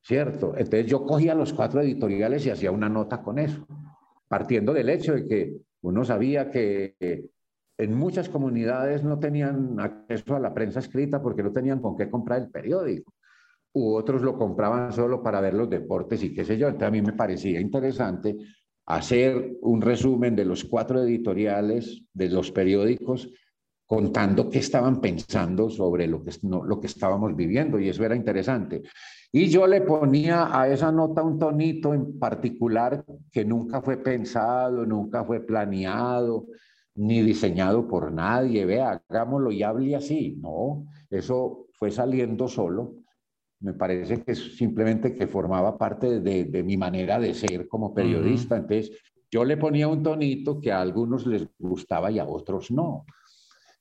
¿cierto? 0.00 0.54
Entonces 0.56 0.86
yo 0.86 1.04
cogía 1.04 1.34
los 1.34 1.52
cuatro 1.52 1.80
editoriales 1.80 2.46
y 2.46 2.50
hacía 2.50 2.70
una 2.70 2.88
nota 2.88 3.20
con 3.20 3.40
eso, 3.40 3.66
partiendo 4.28 4.72
del 4.72 4.90
hecho 4.90 5.14
de 5.14 5.26
que 5.26 5.56
uno 5.82 6.04
sabía 6.04 6.52
que 6.52 6.94
en 7.76 7.94
muchas 7.94 8.28
comunidades 8.28 9.02
no 9.02 9.18
tenían 9.18 9.80
acceso 9.80 10.36
a 10.36 10.40
la 10.40 10.54
prensa 10.54 10.78
escrita 10.78 11.20
porque 11.20 11.42
no 11.42 11.52
tenían 11.52 11.80
con 11.80 11.96
qué 11.96 12.08
comprar 12.08 12.42
el 12.42 12.48
periódico 12.48 13.12
u 13.78 13.96
otros 13.96 14.22
lo 14.22 14.36
compraban 14.36 14.92
solo 14.92 15.22
para 15.22 15.40
ver 15.40 15.54
los 15.54 15.70
deportes 15.70 16.22
y 16.22 16.34
qué 16.34 16.44
sé 16.44 16.58
yo. 16.58 16.66
Entonces 16.66 16.88
a 16.88 16.92
mí 16.92 17.02
me 17.02 17.12
parecía 17.12 17.60
interesante 17.60 18.36
hacer 18.86 19.56
un 19.62 19.80
resumen 19.80 20.34
de 20.34 20.44
los 20.44 20.64
cuatro 20.64 21.02
editoriales 21.02 22.02
de 22.12 22.30
los 22.30 22.50
periódicos 22.50 23.30
contando 23.86 24.50
qué 24.50 24.58
estaban 24.58 25.00
pensando 25.00 25.70
sobre 25.70 26.06
lo 26.06 26.22
que, 26.22 26.32
lo 26.42 26.80
que 26.80 26.86
estábamos 26.86 27.34
viviendo 27.34 27.78
y 27.78 27.88
eso 27.88 28.04
era 28.04 28.16
interesante. 28.16 28.82
Y 29.32 29.48
yo 29.48 29.66
le 29.66 29.82
ponía 29.82 30.58
a 30.58 30.68
esa 30.68 30.90
nota 30.90 31.22
un 31.22 31.38
tonito 31.38 31.94
en 31.94 32.18
particular 32.18 33.04
que 33.30 33.44
nunca 33.44 33.80
fue 33.82 33.98
pensado, 33.98 34.84
nunca 34.86 35.24
fue 35.24 35.40
planeado, 35.40 36.46
ni 36.94 37.22
diseñado 37.22 37.86
por 37.86 38.12
nadie. 38.12 38.64
Vea, 38.64 39.02
hagámoslo 39.08 39.52
y 39.52 39.62
hable 39.62 39.96
así. 39.96 40.36
No, 40.40 40.86
eso 41.10 41.66
fue 41.72 41.90
saliendo 41.90 42.48
solo 42.48 42.94
me 43.60 43.74
parece 43.74 44.22
que 44.22 44.32
es 44.32 44.56
simplemente 44.56 45.14
que 45.14 45.26
formaba 45.26 45.76
parte 45.76 46.20
de, 46.20 46.62
mi 46.62 46.76
manera 46.76 47.18
de 47.18 47.34
ser 47.34 47.66
como 47.66 47.92
periodista. 47.92 48.56
Entonces, 48.56 48.92
yo 49.30 49.44
le 49.44 49.56
ponía 49.56 49.88
un 49.88 50.02
tonito 50.02 50.60
que 50.60 50.72
a 50.72 50.80
algunos 50.80 51.26
les 51.26 51.46
gustaba 51.58 52.10
y 52.10 52.18
a 52.18 52.24
otros 52.24 52.70
no. 52.70 53.04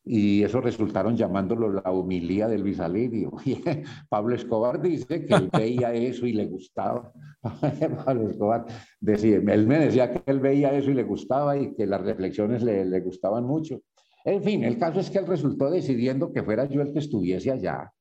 Y 0.03 0.41
eso 0.41 0.61
resultaron 0.61 1.17
llamándolo 1.17 1.69
la 1.69 1.91
humilía 1.91 2.47
del 2.47 2.61
Luis 2.61 2.79
Alirio. 2.79 3.33
Pablo 4.09 4.35
Escobar 4.35 4.81
dice 4.81 5.25
que 5.25 5.33
él 5.33 5.49
veía 5.51 5.93
eso 5.93 6.25
y 6.25 6.33
le 6.33 6.45
gustaba. 6.45 7.11
Pablo 8.05 8.29
Escobar 8.29 8.65
decía, 9.01 9.35
él 9.35 9.67
me 9.67 9.79
decía 9.79 10.11
que 10.11 10.23
él 10.25 10.39
veía 10.39 10.73
eso 10.73 10.91
y 10.91 10.95
le 10.95 11.03
gustaba 11.03 11.57
y 11.57 11.75
que 11.75 11.85
las 11.85 12.01
reflexiones 12.01 12.63
le, 12.63 12.85
le 12.85 13.01
gustaban 13.01 13.43
mucho. 13.43 13.81
En 14.23 14.41
fin, 14.41 14.63
el 14.63 14.77
caso 14.77 15.01
es 15.01 15.09
que 15.09 15.19
él 15.19 15.27
resultó 15.27 15.69
decidiendo 15.69 16.31
que 16.31 16.43
fuera 16.43 16.65
yo 16.65 16.81
el 16.81 16.93
que 16.93 16.99
estuviese 16.99 17.51
allá 17.51 17.91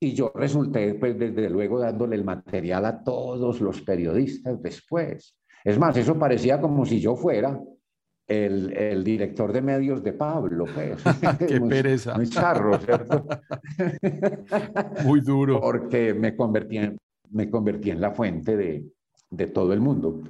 y 0.00 0.12
yo 0.12 0.32
resulté, 0.34 0.94
pues, 0.94 1.18
desde 1.18 1.48
luego, 1.48 1.78
dándole 1.78 2.16
el 2.16 2.24
material 2.24 2.84
a 2.84 3.02
todos 3.02 3.60
los 3.60 3.80
periodistas 3.82 4.60
después. 4.62 5.36
Es 5.64 5.78
más, 5.78 5.96
eso 5.96 6.18
parecía 6.18 6.60
como 6.60 6.84
si 6.84 7.00
yo 7.00 7.16
fuera 7.16 7.58
el, 8.26 8.76
el 8.76 9.04
director 9.04 9.52
de 9.52 9.62
medios 9.62 10.02
de 10.02 10.12
Pablo. 10.12 10.66
Pues. 10.74 11.02
Qué 11.48 11.60
pereza. 11.68 12.14
Muy 12.14 12.28
charro, 12.28 12.78
¿cierto? 12.78 13.26
muy 15.04 15.20
duro. 15.20 15.60
Porque 15.60 16.12
me 16.12 16.36
convertí 16.36 16.78
en, 16.78 16.98
me 17.30 17.50
convertí 17.50 17.90
en 17.90 18.00
la 18.00 18.10
fuente 18.10 18.56
de, 18.56 18.84
de 19.30 19.46
todo 19.46 19.72
el 19.72 19.80
mundo, 19.80 20.22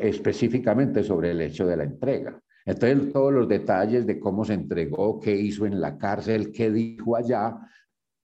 específicamente 0.00 1.02
sobre 1.02 1.32
el 1.32 1.40
hecho 1.40 1.66
de 1.66 1.76
la 1.76 1.84
entrega. 1.84 2.40
Entonces, 2.64 3.12
todos 3.12 3.32
los 3.32 3.48
detalles 3.48 4.06
de 4.06 4.18
cómo 4.18 4.44
se 4.44 4.54
entregó, 4.54 5.20
qué 5.20 5.36
hizo 5.36 5.66
en 5.66 5.80
la 5.80 5.96
cárcel, 5.96 6.50
qué 6.50 6.70
dijo 6.70 7.14
allá, 7.14 7.56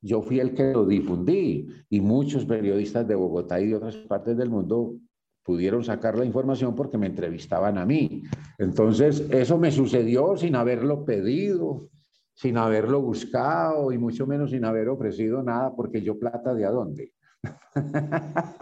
yo 0.02 0.20
fui 0.20 0.40
el 0.40 0.52
que 0.52 0.72
lo 0.72 0.84
difundí 0.84 1.68
y 1.88 2.00
muchos 2.00 2.44
periodistas 2.44 3.06
de 3.06 3.14
Bogotá 3.14 3.60
y 3.60 3.68
de 3.68 3.76
otras 3.76 3.96
partes 3.96 4.36
del 4.36 4.50
mundo 4.50 4.96
pudieron 5.44 5.82
sacar 5.84 6.18
la 6.18 6.24
información 6.24 6.74
porque 6.74 6.98
me 6.98 7.06
entrevistaban 7.06 7.78
a 7.78 7.86
mí. 7.86 8.22
Entonces, 8.58 9.20
eso 9.30 9.58
me 9.58 9.70
sucedió 9.70 10.36
sin 10.36 10.56
haberlo 10.56 11.04
pedido, 11.04 11.88
sin 12.34 12.56
haberlo 12.56 13.00
buscado 13.00 13.92
y 13.92 13.98
mucho 13.98 14.26
menos 14.26 14.50
sin 14.50 14.64
haber 14.64 14.88
ofrecido 14.88 15.42
nada, 15.42 15.72
porque 15.74 16.02
yo 16.02 16.18
plata 16.18 16.52
de 16.54 16.64
a 16.64 16.70
dónde. 16.70 17.12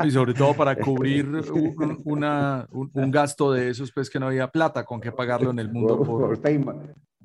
Y 0.04 0.10
sobre 0.10 0.34
todo 0.34 0.54
para 0.54 0.76
cubrir 0.76 1.26
un, 1.26 2.00
una, 2.04 2.66
un, 2.70 3.10
gasto 3.10 3.52
de 3.52 3.70
esos, 3.70 3.92
pues 3.92 4.08
que 4.08 4.18
no 4.18 4.26
había 4.26 4.48
plata 4.48 4.84
con 4.84 5.00
qué 5.00 5.12
pagarlo 5.12 5.50
en 5.50 5.58
el 5.58 5.72
mundo. 5.72 6.02
Por... 6.02 6.38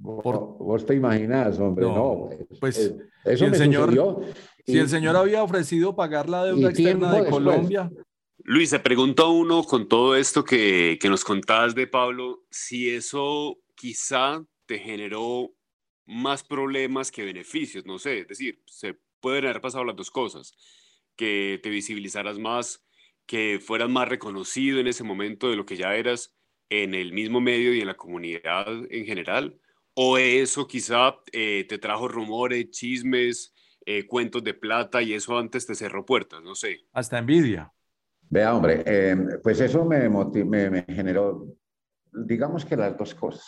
Vos, 0.06 0.86
te 0.86 0.96
imaginas, 0.96 1.60
hombre, 1.60 1.86
no. 1.86 2.30
pues, 2.60 2.78
eh, 2.78 2.98
eso 3.26 3.46
el 3.46 3.56
señor, 3.56 4.24
Si 4.66 4.78
el 4.78 4.88
señor 4.88 5.16
había 5.16 5.44
ofrecido 5.44 5.96
pagar 5.96 6.30
la 6.30 6.46
deuda 6.46 6.70
externa 6.70 7.14
de 7.14 7.30
Colombia. 7.30 7.92
Luis, 8.38 8.70
se 8.70 8.80
preguntó 8.80 9.32
uno 9.32 9.64
con 9.64 9.88
todo 9.88 10.16
esto 10.16 10.44
que, 10.44 11.00
que 11.02 11.10
nos 11.10 11.24
contabas 11.24 11.74
de 11.74 11.88
Pablo, 11.88 12.44
si 12.52 12.90
eso 12.90 13.58
quizá 13.74 14.46
te 14.68 14.78
generó 14.78 15.52
más 16.06 16.44
problemas 16.44 17.12
que 17.12 17.26
beneficios, 17.26 17.86
no 17.86 17.98
sé, 17.98 18.20
es 18.20 18.28
decir, 18.28 18.62
se 18.68 19.00
pueden 19.20 19.46
haber 19.46 19.62
pasado 19.62 19.84
las 19.84 19.96
dos 19.96 20.12
cosas, 20.12 20.54
que 21.16 21.60
te 21.64 21.70
visibilizaras 21.70 22.38
más, 22.38 22.86
que 23.26 23.60
fueras 23.60 23.90
más 23.90 24.08
reconocido 24.08 24.80
en 24.80 24.88
ese 24.88 25.04
momento 25.04 25.50
de 25.50 25.56
lo 25.56 25.66
que 25.66 25.78
ya 25.78 25.96
eras 25.96 26.36
en 26.70 26.94
el 26.94 27.14
mismo 27.14 27.42
medio 27.42 27.74
y 27.74 27.82
en 27.82 27.88
la 27.88 27.96
comunidad 27.96 28.68
en 28.90 29.06
general, 29.06 29.60
¿O 29.98 30.18
eso 30.18 30.68
quizá 30.68 31.16
eh, 31.32 31.66
te 31.70 31.78
trajo 31.78 32.10
rumores, 32.10 32.70
chismes, 32.70 33.54
eh, 33.86 34.06
cuentos 34.06 34.44
de 34.44 34.54
plata 34.54 35.02
y 35.02 35.14
eso 35.14 35.38
antes 35.38 35.66
te 35.66 35.74
cerró 35.74 36.06
puertas? 36.06 36.44
No 36.44 36.54
sé. 36.54 36.82
Hasta 36.92 37.18
envidia. 37.18 37.72
Vea, 38.30 38.54
hombre, 38.54 38.84
em, 38.86 39.40
pues 39.42 39.62
eso 39.62 39.86
me, 39.86 40.10
me, 40.10 40.84
generó, 40.90 41.48
digamos 42.12 42.66
que 42.66 42.76
las 42.76 42.98
dos 42.98 43.16
cosas, 43.16 43.46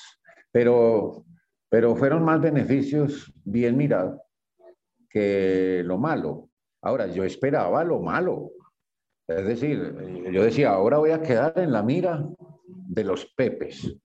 pero, 0.49 1.25
pero 1.67 1.95
fueron 1.97 2.23
más 2.23 2.39
beneficios 2.39 3.33
bien 3.43 3.75
mirados 3.75 4.21
que 5.09 5.81
lo 5.83 5.97
malo. 5.97 6.49
Ahora, 6.81 7.07
yo 7.07 7.25
esperaba 7.25 7.83
lo 7.83 7.99
malo. 7.99 8.51
Es 9.27 9.45
decir, 9.45 9.93
yo 10.31 10.43
decía, 10.43 10.69
ahora 10.69 10.99
voy 10.99 11.11
a 11.11 11.21
quedar 11.21 11.53
en 11.57 11.73
la 11.73 11.83
mira 11.83 12.25
de 12.67 13.03
los 13.03 13.25
pepes 13.25 13.97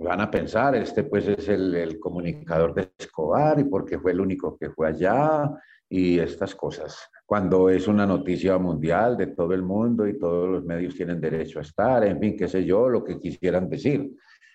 van 0.00 0.20
a 0.20 0.30
pensar, 0.30 0.74
este 0.74 1.04
pues 1.04 1.28
es 1.28 1.48
el, 1.48 1.74
el 1.74 2.00
comunicador 2.00 2.74
de 2.74 2.90
Escobar 2.98 3.58
y 3.60 3.64
porque 3.64 3.98
fue 3.98 4.12
el 4.12 4.20
único 4.20 4.56
que 4.56 4.70
fue 4.70 4.88
allá 4.88 5.50
y 5.88 6.18
estas 6.18 6.54
cosas. 6.54 7.10
Cuando 7.26 7.68
es 7.68 7.86
una 7.86 8.06
noticia 8.06 8.56
mundial 8.58 9.16
de 9.16 9.28
todo 9.28 9.52
el 9.52 9.62
mundo 9.62 10.06
y 10.06 10.18
todos 10.18 10.48
los 10.48 10.64
medios 10.64 10.94
tienen 10.94 11.20
derecho 11.20 11.58
a 11.58 11.62
estar, 11.62 12.04
en 12.04 12.18
fin, 12.18 12.36
qué 12.36 12.48
sé 12.48 12.64
yo, 12.64 12.88
lo 12.88 13.04
que 13.04 13.20
quisieran 13.20 13.68
decir. 13.68 14.10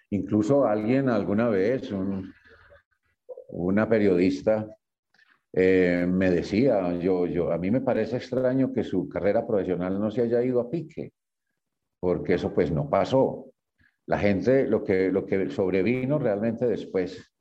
Incluso 0.09 0.65
alguien 0.65 1.09
alguna 1.09 1.49
vez, 1.49 1.91
un, 1.91 2.33
una 3.49 3.87
periodista, 3.87 4.67
eh, 5.53 6.05
me 6.07 6.31
decía, 6.31 6.93
yo, 6.99 7.25
yo, 7.27 7.51
a 7.51 7.57
mí 7.57 7.71
me 7.71 7.81
parece 7.81 8.17
extraño 8.17 8.73
que 8.73 8.83
su 8.83 9.07
carrera 9.07 9.45
profesional 9.45 9.99
no 9.99 10.11
se 10.11 10.21
haya 10.21 10.43
ido 10.43 10.59
a 10.59 10.69
pique, 10.69 11.13
porque 11.99 12.33
eso 12.33 12.53
pues 12.53 12.71
no 12.71 12.89
pasó. 12.89 13.45
La 14.07 14.19
gente, 14.19 14.67
lo 14.67 14.83
que, 14.83 15.11
lo 15.11 15.25
que 15.25 15.49
sobrevino 15.49 16.19
realmente 16.19 16.65
después. 16.65 17.31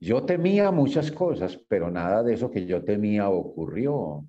Yo 0.00 0.24
temía 0.24 0.70
muchas 0.70 1.12
cosas, 1.12 1.58
pero 1.68 1.90
nada 1.90 2.22
de 2.22 2.34
eso 2.34 2.50
que 2.50 2.66
yo 2.66 2.84
temía 2.84 3.30
ocurrió. 3.30 4.24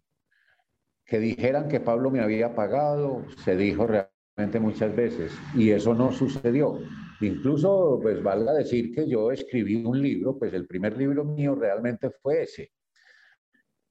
Que 1.06 1.20
dijeran 1.20 1.68
que 1.68 1.80
Pablo 1.80 2.12
me 2.12 2.22
había 2.22 2.56
pagado, 2.56 3.26
se 3.44 3.58
dijo 3.58 3.88
realmente 3.88 4.60
muchas 4.60 4.96
veces, 4.96 5.34
y 5.56 5.72
eso 5.72 5.94
no 5.94 6.12
sucedió. 6.12 6.80
Incluso, 7.22 8.00
pues 8.02 8.22
valga 8.22 8.54
decir 8.54 8.94
que 8.94 9.08
yo 9.08 9.32
escribí 9.32 9.84
un 9.84 10.02
libro, 10.02 10.38
pues 10.38 10.54
el 10.54 10.68
primer 10.68 10.98
libro 10.98 11.26
mío 11.26 11.56
realmente 11.56 12.10
fue 12.10 12.44
ese. 12.44 12.72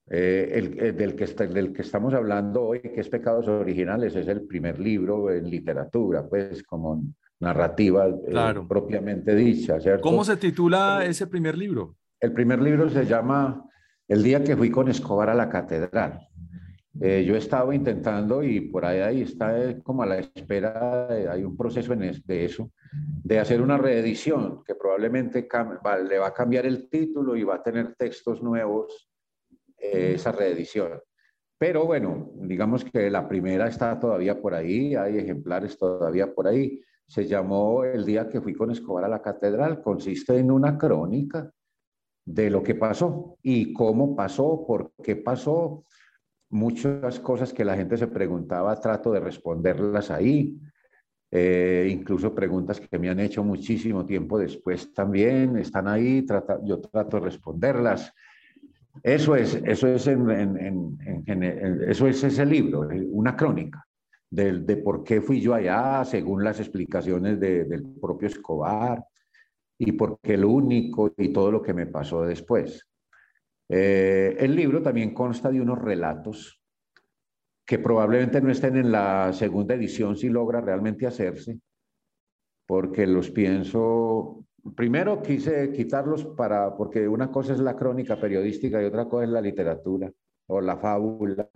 Eh, 0.09 0.51
el, 0.53 0.97
del, 0.97 1.15
que 1.15 1.27
del 1.27 1.73
que 1.73 1.83
estamos 1.83 2.13
hablando 2.13 2.65
hoy, 2.65 2.81
que 2.81 3.01
es 3.01 3.09
Pecados 3.09 3.49
Originales, 3.49 4.15
es 4.17 4.29
el 4.29 4.47
primer 4.47 4.79
libro 4.79 5.31
en 5.31 5.49
literatura, 5.49 6.29
pues 6.29 6.63
como 6.65 7.03
narrativa 7.43 8.07
eh, 8.07 8.61
propiamente 8.69 9.35
dicha. 9.35 9.81
¿cierto? 9.81 10.03
¿Cómo 10.03 10.25
se 10.25 10.37
titula 10.37 11.05
ese 11.05 11.27
primer 11.27 11.59
libro? 11.59 11.97
El 12.21 12.33
primer 12.33 12.63
libro 12.63 12.89
se 12.89 13.05
llama 13.05 13.69
El 14.07 14.23
día 14.23 14.43
que 14.45 14.57
fui 14.57 14.71
con 14.71 14.89
Escobar 14.89 15.29
a 15.29 15.35
la 15.35 15.49
catedral. 15.49 16.29
Eh, 17.01 17.25
yo 17.27 17.35
he 17.35 17.39
estado 17.39 17.73
intentando 17.73 18.43
y 18.45 18.61
por 18.61 18.85
ahí, 18.85 19.01
ahí 19.01 19.23
está 19.23 19.77
como 19.83 20.03
a 20.03 20.07
la 20.07 20.19
espera, 20.19 21.09
hay 21.09 21.43
un 21.43 21.57
proceso 21.57 21.95
en 21.95 22.01
de 22.01 22.45
eso, 22.45 22.71
de 23.25 23.41
hacer 23.41 23.63
una 23.63 23.79
reedición 23.79 24.63
que 24.63 24.75
probablemente 24.75 25.49
le 26.09 26.19
va 26.19 26.27
a 26.29 26.35
cambiar 26.35 26.67
el 26.67 26.89
título 26.91 27.35
y 27.35 27.45
va 27.45 27.57
a 27.57 27.63
tener 27.63 27.95
textos 27.95 28.43
nuevos 28.43 29.11
eh, 29.79 30.13
esa 30.15 30.33
reedición. 30.33 31.01
Pero 31.59 31.87
bueno, 31.87 32.31
digamos 32.35 32.85
que 32.85 33.11
la 33.11 33.27
primera 33.27 33.69
está 33.69 33.99
todavía 33.99 34.41
por 34.41 34.55
ahí, 34.55 34.95
hay 34.95 35.19
ejemplares 35.19 35.79
todavía 35.79 36.33
por 36.33 36.47
ahí. 36.47 36.81
Se 37.13 37.27
llamó 37.27 37.85
El 37.85 38.07
día 38.07 38.27
que 38.27 38.41
fui 38.41 38.55
con 38.55 38.71
Escobar 38.71 39.05
a 39.05 39.09
la 39.09 39.21
catedral, 39.21 39.83
consiste 39.83 40.39
en 40.39 40.51
una 40.51 40.79
crónica 40.79 41.53
de 42.25 42.49
lo 42.49 42.63
que 42.63 42.75
pasó 42.75 43.37
y 43.43 43.75
cómo 43.75 44.17
pasó, 44.17 44.65
por 44.67 44.93
qué 45.03 45.17
pasó. 45.17 45.85
Muchas 46.49 47.21
cosas 47.21 47.53
que 47.53 47.67
la 47.67 47.77
gente 47.77 47.99
se 47.99 48.07
preguntaba, 48.07 48.81
trato 48.81 49.13
de 49.13 49.21
responderlas 49.21 50.11
ahí. 50.11 50.59
Eh, 51.31 51.87
incluso 51.91 52.35
preguntas 52.35 52.81
que 52.81 52.99
me 52.99 53.11
han 53.11 53.21
hecho 53.21 53.45
muchísimo 53.45 54.07
tiempo 54.07 54.39
después 54.39 54.95
también 54.95 55.59
están 55.59 55.89
ahí, 55.89 56.23
trata, 56.23 56.61
yo 56.65 56.81
trato 56.81 57.19
de 57.19 57.25
responderlas. 57.25 58.11
Eso 59.03 59.37
es, 59.37 59.61
eso 59.67 59.87
es, 59.87 60.07
en, 60.07 60.99
eso 61.87 62.07
es 62.07 62.25
ese 62.25 62.47
libro, 62.47 62.91
eh, 62.91 63.07
una 63.11 63.37
crónica 63.37 63.87
de, 64.33 64.77
por 64.79 65.05
qué 65.05 65.21
fui 65.21 65.41
yo 65.41 65.55
allá, 65.55 66.05
según 66.05 66.43
las 66.43 66.59
explicaciones 66.59 67.39
del 67.39 67.95
propio 68.01 68.29
Escobar, 68.29 69.05
y 69.79 69.93
por 69.93 70.19
qué 70.21 70.37
lo 70.37 70.49
único 70.49 71.13
y 71.17 71.33
todo 71.33 71.51
lo 71.51 71.63
que 71.63 71.75
me 71.75 71.87
pasó 71.87 72.23
después. 72.23 72.89
Eh, 73.69 74.37
el 74.39 74.55
libro 74.55 74.83
también 74.83 75.13
consta 75.13 75.51
de 75.51 75.61
unos 75.61 75.79
relatos 75.79 76.61
que 77.67 77.79
probablemente 77.79 78.41
no 78.41 78.51
estén 78.51 78.77
en 78.77 78.93
la 78.93 79.33
segunda 79.33 79.75
edición 79.75 80.17
si 80.17 80.29
logra 80.29 80.61
realmente 80.61 81.07
hacerse, 81.07 81.59
porque 82.67 83.07
los 83.07 83.31
pienso 83.31 84.45
primero 84.77 85.23
quise 85.23 85.73
quitarlos 85.73 86.25
para, 86.25 86.77
porque 86.77 87.09
una 87.09 87.31
cosa 87.31 87.53
es 87.53 87.61
la 87.61 87.77
crónica 87.77 88.17
periodística 88.17 88.81
y 88.81 88.87
otra 88.87 89.09
cosa 89.09 89.25
es 89.25 89.31
la 89.31 89.41
literatura 89.41 90.11
o 90.47 90.61
la 90.61 90.77
fábula. 90.77 91.49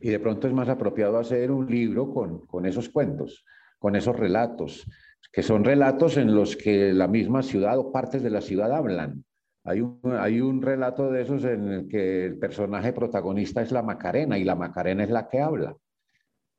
Y 0.00 0.10
de 0.10 0.20
pronto 0.20 0.46
es 0.46 0.52
más 0.52 0.68
apropiado 0.68 1.18
hacer 1.18 1.50
un 1.50 1.66
libro 1.66 2.12
con, 2.12 2.46
con 2.46 2.66
esos 2.66 2.88
cuentos, 2.88 3.44
con 3.78 3.96
esos 3.96 4.16
relatos, 4.16 4.86
que 5.32 5.42
son 5.42 5.64
relatos 5.64 6.16
en 6.16 6.34
los 6.34 6.56
que 6.56 6.92
la 6.92 7.08
misma 7.08 7.42
ciudad 7.42 7.78
o 7.78 7.92
partes 7.92 8.22
de 8.22 8.30
la 8.30 8.40
ciudad 8.40 8.72
hablan. 8.72 9.24
Hay 9.64 9.80
un, 9.80 10.00
hay 10.18 10.40
un 10.40 10.62
relato 10.62 11.10
de 11.10 11.22
esos 11.22 11.44
en 11.44 11.68
el 11.68 11.88
que 11.88 12.26
el 12.26 12.38
personaje 12.38 12.92
protagonista 12.92 13.60
es 13.60 13.72
la 13.72 13.82
Macarena 13.82 14.38
y 14.38 14.44
la 14.44 14.54
Macarena 14.54 15.04
es 15.04 15.10
la 15.10 15.28
que 15.28 15.40
habla. 15.40 15.76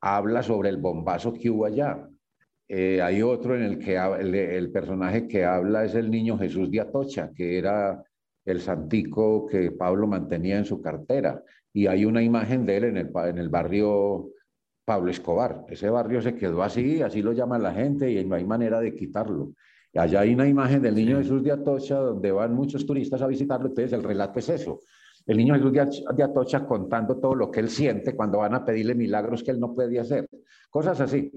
Habla 0.00 0.42
sobre 0.42 0.68
el 0.68 0.76
bombazo 0.76 1.32
que 1.32 1.50
hubo 1.50 1.66
allá 1.66 2.08
eh, 2.72 3.02
hay 3.02 3.20
otro 3.20 3.56
en 3.56 3.62
el 3.62 3.78
que 3.80 3.96
el, 3.96 4.70
personaje 4.70 5.26
que 5.26 5.44
habla 5.44 5.84
es 5.84 5.96
el 5.96 6.08
niño 6.08 6.38
Jesús 6.38 6.70
de 6.70 6.78
Atocha, 6.80 7.32
que 7.34 7.58
era 7.58 8.00
el 8.44 8.60
santico 8.60 9.44
que 9.44 9.72
Pablo 9.72 10.06
mantenía 10.06 10.56
en 10.56 10.64
su 10.64 10.80
cartera. 10.80 11.42
Y 11.72 11.86
hay 11.86 12.04
una 12.04 12.22
imagen 12.22 12.66
de 12.66 12.76
él 12.76 12.84
en 12.84 12.96
el, 12.96 13.10
en 13.14 13.38
el 13.38 13.48
barrio 13.48 14.30
Pablo 14.84 15.10
Escobar. 15.10 15.66
Ese 15.68 15.88
barrio 15.88 16.20
se 16.20 16.34
quedó 16.34 16.62
así, 16.62 17.02
así 17.02 17.22
lo 17.22 17.32
llama 17.32 17.58
la 17.58 17.72
gente 17.72 18.10
y 18.10 18.24
no 18.24 18.34
hay 18.34 18.44
manera 18.44 18.80
de 18.80 18.94
quitarlo. 18.94 19.52
Allá 19.94 20.20
hay 20.20 20.34
una 20.34 20.46
imagen 20.46 20.82
del 20.82 20.94
niño 20.94 21.18
Jesús 21.18 21.42
de 21.42 21.52
Atocha 21.52 21.96
donde 21.96 22.30
van 22.30 22.54
muchos 22.54 22.86
turistas 22.86 23.22
a 23.22 23.26
visitarlo. 23.26 23.68
Entonces 23.68 23.92
el 23.92 24.02
relato 24.02 24.38
es 24.38 24.48
eso. 24.48 24.80
El 25.26 25.36
niño 25.36 25.54
Jesús 25.54 25.72
de 25.72 26.22
Atocha 26.22 26.66
contando 26.66 27.18
todo 27.18 27.34
lo 27.34 27.50
que 27.50 27.60
él 27.60 27.68
siente 27.68 28.14
cuando 28.16 28.38
van 28.38 28.54
a 28.54 28.64
pedirle 28.64 28.94
milagros 28.94 29.42
que 29.42 29.50
él 29.50 29.60
no 29.60 29.74
puede 29.74 29.98
hacer. 29.98 30.28
Cosas 30.70 31.00
así. 31.00 31.30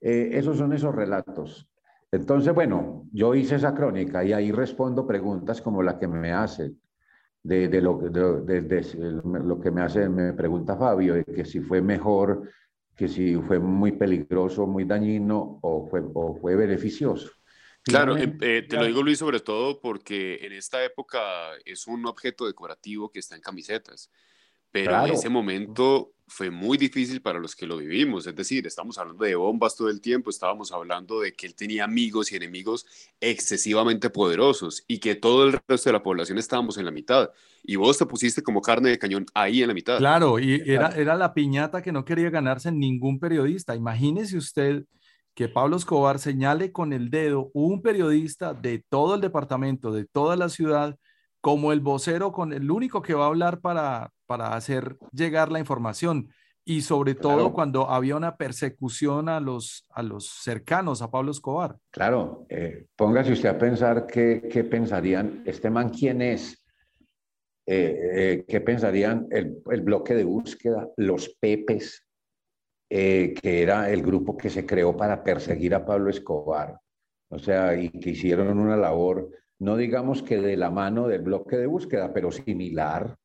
Eh, 0.00 0.30
esos 0.32 0.58
son 0.58 0.72
esos 0.72 0.94
relatos. 0.94 1.68
Entonces, 2.12 2.54
bueno, 2.54 3.06
yo 3.12 3.34
hice 3.34 3.56
esa 3.56 3.74
crónica 3.74 4.24
y 4.24 4.32
ahí 4.32 4.52
respondo 4.52 5.06
preguntas 5.06 5.60
como 5.60 5.82
la 5.82 5.98
que 5.98 6.06
me 6.06 6.32
hace, 6.32 6.72
de, 7.46 7.80
lo, 7.80 7.98
de, 7.98 8.82
lo 9.44 9.60
que 9.60 9.70
me 9.70 9.82
hace, 9.82 10.08
me 10.08 10.32
pregunta 10.32 10.76
Fabio, 10.76 11.14
de 11.14 11.24
que 11.24 11.44
si 11.44 11.60
fue 11.60 11.80
mejor, 11.80 12.50
que 12.96 13.08
si 13.08 13.36
fue 13.36 13.58
muy 13.58 13.92
peligroso, 13.92 14.66
muy 14.66 14.84
dañino 14.84 15.58
o 15.62 15.88
fue, 15.88 16.02
o 16.14 16.36
fue 16.40 16.56
beneficioso. 16.56 17.30
Claro, 17.82 18.16
eh, 18.16 18.36
eh, 18.40 18.66
te 18.68 18.76
lo 18.76 18.84
digo 18.84 19.02
Luis 19.02 19.18
sobre 19.18 19.38
todo 19.38 19.80
porque 19.80 20.40
en 20.42 20.52
esta 20.52 20.84
época 20.84 21.52
es 21.64 21.86
un 21.86 22.04
objeto 22.06 22.46
decorativo 22.46 23.10
que 23.10 23.20
está 23.20 23.36
en 23.36 23.42
camisetas. 23.42 24.10
Pero 24.72 25.06
en 25.06 25.14
ese 25.14 25.28
momento 25.28 26.12
fue 26.28 26.50
muy 26.50 26.76
difícil 26.76 27.22
para 27.22 27.38
los 27.38 27.54
que 27.54 27.66
lo 27.66 27.76
vivimos. 27.76 28.26
Es 28.26 28.34
decir, 28.34 28.66
estamos 28.66 28.98
hablando 28.98 29.24
de 29.24 29.36
bombas 29.36 29.76
todo 29.76 29.88
el 29.88 30.00
tiempo, 30.00 30.30
estábamos 30.30 30.72
hablando 30.72 31.20
de 31.20 31.32
que 31.32 31.46
él 31.46 31.54
tenía 31.54 31.84
amigos 31.84 32.32
y 32.32 32.36
enemigos 32.36 32.86
excesivamente 33.20 34.10
poderosos 34.10 34.84
y 34.88 34.98
que 34.98 35.14
todo 35.14 35.46
el 35.46 35.60
resto 35.68 35.88
de 35.88 35.92
la 35.92 36.02
población 36.02 36.38
estábamos 36.38 36.78
en 36.78 36.84
la 36.84 36.90
mitad. 36.90 37.30
Y 37.62 37.76
vos 37.76 37.98
te 37.98 38.06
pusiste 38.06 38.42
como 38.42 38.60
carne 38.60 38.90
de 38.90 38.98
cañón 38.98 39.26
ahí 39.34 39.62
en 39.62 39.68
la 39.68 39.74
mitad. 39.74 39.98
Claro, 39.98 40.38
y 40.38 40.62
era, 40.66 40.88
era 40.90 41.14
la 41.16 41.32
piñata 41.32 41.82
que 41.82 41.92
no 41.92 42.04
quería 42.04 42.30
ganarse 42.30 42.72
ningún 42.72 43.20
periodista. 43.20 43.76
Imagínese 43.76 44.36
usted 44.36 44.84
que 45.34 45.48
Pablo 45.48 45.76
Escobar 45.76 46.18
señale 46.18 46.72
con 46.72 46.92
el 46.92 47.10
dedo 47.10 47.50
un 47.52 47.82
periodista 47.82 48.54
de 48.54 48.82
todo 48.88 49.14
el 49.14 49.20
departamento, 49.20 49.92
de 49.92 50.06
toda 50.06 50.34
la 50.34 50.48
ciudad, 50.48 50.98
como 51.46 51.70
el 51.70 51.78
vocero, 51.78 52.32
con 52.32 52.52
el 52.52 52.68
único 52.72 53.02
que 53.02 53.14
va 53.14 53.22
a 53.22 53.28
hablar 53.28 53.60
para, 53.60 54.12
para 54.26 54.56
hacer 54.56 54.96
llegar 55.12 55.52
la 55.52 55.60
información. 55.60 56.28
Y 56.64 56.80
sobre 56.80 57.14
todo 57.14 57.52
cuando 57.52 57.88
había 57.88 58.16
una 58.16 58.36
persecución 58.36 59.28
a 59.28 59.38
los, 59.38 59.86
a 59.90 60.02
los 60.02 60.26
cercanos 60.26 61.02
a 61.02 61.10
Pablo 61.12 61.30
Escobar. 61.30 61.76
Claro, 61.92 62.46
eh, 62.48 62.86
póngase 62.96 63.30
usted 63.30 63.48
a 63.48 63.58
pensar 63.58 64.08
qué, 64.08 64.48
qué 64.50 64.64
pensarían, 64.64 65.44
este 65.46 65.70
man 65.70 65.90
quién 65.90 66.20
es, 66.20 66.66
eh, 67.64 67.96
eh, 68.14 68.44
qué 68.48 68.60
pensarían 68.60 69.28
el, 69.30 69.62
el, 69.70 69.82
bloque 69.82 70.16
de 70.16 70.24
búsqueda, 70.24 70.88
los 70.96 71.28
Pepes, 71.38 72.04
que 72.88 73.38
era 73.42 73.88
el 73.88 74.02
grupo 74.02 74.36
que 74.36 74.50
se 74.50 74.66
creó 74.66 74.96
para 74.96 75.22
perseguir 75.22 75.76
a 75.76 75.86
Pablo 75.86 76.10
Escobar, 76.10 76.76
o 77.28 77.38
sea, 77.38 77.76
y 77.76 77.90
que 77.90 78.10
hicieron 78.10 78.58
una 78.58 78.76
labor, 78.76 79.30
no 79.58 79.76
digamos 79.76 80.22
que 80.22 80.40
de 80.40 80.56
la 80.56 80.70
mano 80.70 81.08
del 81.08 81.22
bloque 81.22 81.56
de 81.56 81.66
búsqueda, 81.66 82.12
pero 82.12 82.30
similar, 82.30 83.16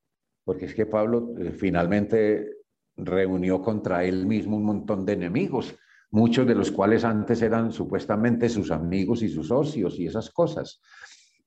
porque 0.43 0.65
es 0.65 0.75
que 0.75 0.85
Pablo 0.85 1.33
eh, 1.37 1.51
finalmente 1.51 2.57
reunió 2.95 3.61
contra 3.61 4.03
él 4.03 4.25
mismo 4.25 4.57
un 4.57 4.65
montón 4.65 5.05
de 5.05 5.13
enemigos, 5.13 5.75
muchos 6.11 6.45
de 6.47 6.55
los 6.55 6.71
cuales 6.71 7.03
antes 7.03 7.41
eran 7.41 7.71
supuestamente 7.71 8.49
sus 8.49 8.71
amigos 8.71 9.23
y 9.23 9.29
sus 9.29 9.47
socios 9.47 9.97
y 9.99 10.07
esas 10.07 10.29
cosas. 10.29 10.81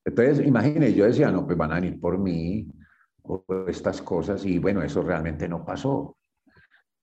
Entonces, 0.03 0.45
imagínense, 0.45 0.93
yo 0.93 1.05
decía, 1.05 1.31
no, 1.31 1.45
pues 1.45 1.57
van 1.57 1.71
a 1.71 1.85
ir 1.85 1.99
por 1.99 2.17
mí 2.17 2.67
o 3.23 3.43
estas 3.67 4.01
cosas 4.01 4.45
y 4.45 4.59
bueno, 4.59 4.83
eso 4.83 5.01
realmente 5.01 5.47
no 5.47 5.65
pasó. 5.65 6.17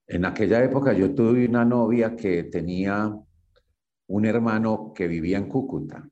En 0.07 0.25
aquella 0.25 0.63
época 0.63 0.93
yo 0.93 1.13
tuve 1.13 1.47
una 1.47 1.65
novia 1.65 2.15
que 2.15 2.43
tenía 2.43 3.13
un 4.07 4.25
hermano 4.25 4.93
que 4.93 5.07
vivía 5.07 5.37
en 5.37 5.49
Cúcuta. 5.49 6.07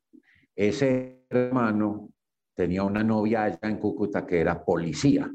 Ese 0.56 1.21
hermano 1.32 2.10
tenía 2.56 2.84
una 2.84 3.04
novia 3.04 3.44
allá 3.44 3.60
en 3.64 3.78
Cúcuta 3.78 4.26
que 4.26 4.40
era 4.40 4.64
policía. 4.64 5.32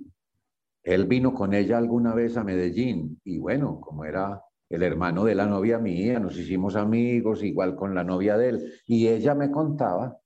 Él 0.82 1.06
vino 1.06 1.34
con 1.34 1.54
ella 1.54 1.78
alguna 1.78 2.14
vez 2.14 2.36
a 2.36 2.44
Medellín 2.44 3.20
y 3.24 3.38
bueno, 3.38 3.80
como 3.80 4.04
era 4.04 4.40
el 4.68 4.82
hermano 4.82 5.24
de 5.24 5.34
la 5.34 5.46
novia 5.46 5.78
mía, 5.78 6.18
nos 6.18 6.36
hicimos 6.38 6.76
amigos, 6.76 7.42
igual 7.42 7.76
con 7.76 7.94
la 7.94 8.04
novia 8.04 8.36
de 8.36 8.48
él. 8.50 8.72
Y 8.86 9.08
ella 9.08 9.34
me 9.34 9.50
contaba, 9.50 10.18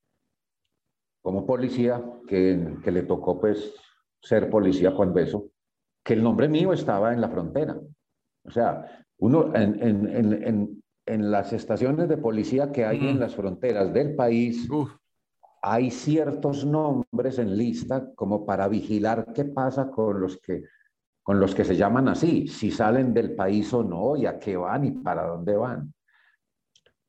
como 1.22 1.46
policía, 1.46 2.02
que, 2.26 2.76
que 2.82 2.90
le 2.90 3.02
tocó 3.02 3.38
pues 3.38 3.74
ser 4.22 4.50
policía 4.50 4.94
cuando 4.94 5.20
eso, 5.20 5.50
que 6.02 6.14
el 6.14 6.22
nombre 6.22 6.48
mío 6.48 6.72
estaba 6.72 7.12
en 7.12 7.20
la 7.20 7.28
frontera. 7.28 7.78
O 8.44 8.50
sea, 8.50 9.04
uno 9.18 9.54
en, 9.54 9.82
en, 9.82 10.32
en, 10.42 10.82
en 11.06 11.30
las 11.30 11.52
estaciones 11.52 12.08
de 12.08 12.16
policía 12.16 12.72
que 12.72 12.84
hay 12.84 13.08
en 13.08 13.20
las 13.20 13.34
fronteras 13.34 13.92
del 13.92 14.14
país, 14.14 14.68
hay 15.62 15.90
ciertos 15.90 16.64
nombres 16.64 17.38
en 17.38 17.56
lista 17.56 18.12
como 18.14 18.46
para 18.46 18.68
vigilar 18.68 19.32
qué 19.34 19.44
pasa 19.44 19.90
con 19.90 20.20
los 20.20 20.38
que 20.38 20.64
con 21.22 21.38
los 21.38 21.54
que 21.54 21.64
se 21.64 21.76
llaman 21.76 22.08
así, 22.08 22.48
si 22.48 22.70
salen 22.70 23.14
del 23.14 23.36
país 23.36 23.72
o 23.72 23.84
no, 23.84 24.16
y 24.16 24.26
a 24.26 24.38
qué 24.38 24.56
van 24.56 24.84
y 24.84 24.90
para 24.90 25.26
dónde 25.26 25.54
van. 25.54 25.92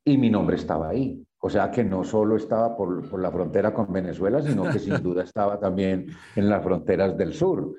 Y 0.06 0.18
mi 0.18 0.30
nombre 0.30 0.58
estaba 0.58 0.90
ahí. 0.90 1.26
O 1.40 1.50
sea 1.50 1.72
que 1.72 1.84
no 1.84 2.04
solo 2.04 2.36
estaba 2.36 2.78
por, 2.78 3.10
por 3.10 3.20
la 3.20 3.32
frontera 3.32 3.74
con 3.74 3.92
Venezuela, 3.92 4.42
sino 4.42 4.70
que 4.70 4.78
sin 4.78 5.02
duda 5.02 5.24
estaba 5.24 5.60
también 5.60 6.08
en 6.36 6.50
las 6.50 6.64
fronteras 6.64 7.18
del 7.18 7.34
sur. 7.34 7.74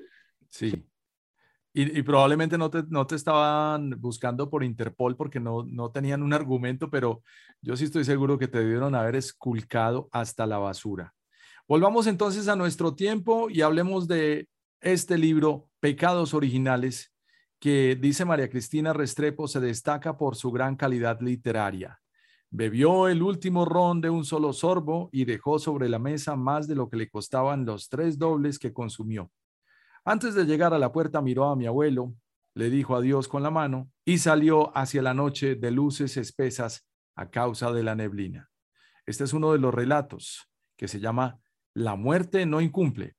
Sí. 0.49 0.85
Y, 1.75 2.03
probablemente 2.03 2.55
no 2.55 2.69
te, 2.69 2.83
no 2.89 3.07
te 3.07 3.15
estaban 3.15 3.99
buscando 3.99 4.47
por 4.47 4.63
Interpol 4.63 5.15
porque 5.15 5.39
no, 5.39 5.63
no 5.63 5.89
tenían 5.89 6.21
un 6.21 6.31
argumento, 6.31 6.91
pero 6.91 7.23
yo 7.61 7.75
sí 7.75 7.85
estoy 7.85 8.05
seguro 8.05 8.37
que 8.37 8.47
te 8.47 8.59
debieron 8.59 8.93
haber 8.93 9.15
esculcado 9.15 10.07
hasta 10.11 10.45
la 10.45 10.59
basura. 10.59 11.15
Volvamos 11.67 12.05
entonces 12.05 12.47
a 12.47 12.55
nuestro 12.55 12.93
tiempo 12.93 13.49
y 13.49 13.61
hablemos 13.61 14.07
de 14.07 14.47
este 14.81 15.17
libro, 15.17 15.69
Pecados 15.79 16.35
Originales, 16.35 17.11
que 17.59 17.97
dice 17.99 18.25
María 18.25 18.49
Cristina 18.49 18.91
Restrepo 18.91 19.47
se 19.47 19.61
destaca 19.61 20.17
por 20.17 20.35
su 20.35 20.51
gran 20.51 20.75
calidad 20.75 21.21
literaria. 21.21 22.01
Bebió 22.51 23.07
el 23.07 23.23
último 23.23 23.65
ron 23.65 24.01
de 24.01 24.09
un 24.09 24.25
solo 24.25 24.53
sorbo 24.53 25.09
y 25.11 25.25
dejó 25.25 25.57
sobre 25.57 25.89
la 25.89 25.97
mesa 25.97 26.35
más 26.35 26.67
de 26.67 26.75
lo 26.75 26.89
que 26.89 26.97
le 26.97 27.09
costaban 27.09 27.65
los 27.65 27.89
tres 27.89 28.19
dobles 28.19 28.59
que 28.59 28.73
consumió. 28.73 29.31
Antes 30.05 30.35
de 30.35 30.45
llegar 30.45 30.73
a 30.73 30.79
la 30.79 30.91
puerta 30.91 31.21
miró 31.21 31.45
a 31.45 31.55
mi 31.55 31.65
abuelo, 31.65 32.13
le 32.55 32.69
dijo 32.69 32.95
adiós 32.95 33.27
con 33.27 33.41
la 33.41 33.51
mano 33.51 33.89
y 34.03 34.17
salió 34.17 34.75
hacia 34.77 35.01
la 35.01 35.13
noche 35.13 35.55
de 35.55 35.71
luces 35.71 36.17
espesas 36.17 36.85
a 37.15 37.29
causa 37.29 37.71
de 37.71 37.83
la 37.83 37.95
neblina. 37.95 38.49
Este 39.05 39.23
es 39.23 39.33
uno 39.33 39.53
de 39.53 39.59
los 39.59 39.73
relatos 39.73 40.49
que 40.75 40.87
se 40.87 40.99
llama 40.99 41.39
La 41.73 41.95
muerte 41.95 42.45
no 42.45 42.59
incumple. 42.59 43.15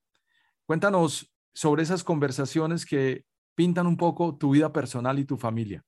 Cuéntanos 0.67 1.33
sobre 1.55 1.83
esas 1.83 2.05
conversaciones 2.05 2.85
que 2.85 3.25
pintan 3.55 3.87
un 3.87 3.97
poco 3.97 4.37
tu 4.37 4.51
vida 4.51 4.73
personal 4.73 5.19
y 5.19 5.25
tu 5.25 5.37
familia. 5.37 5.83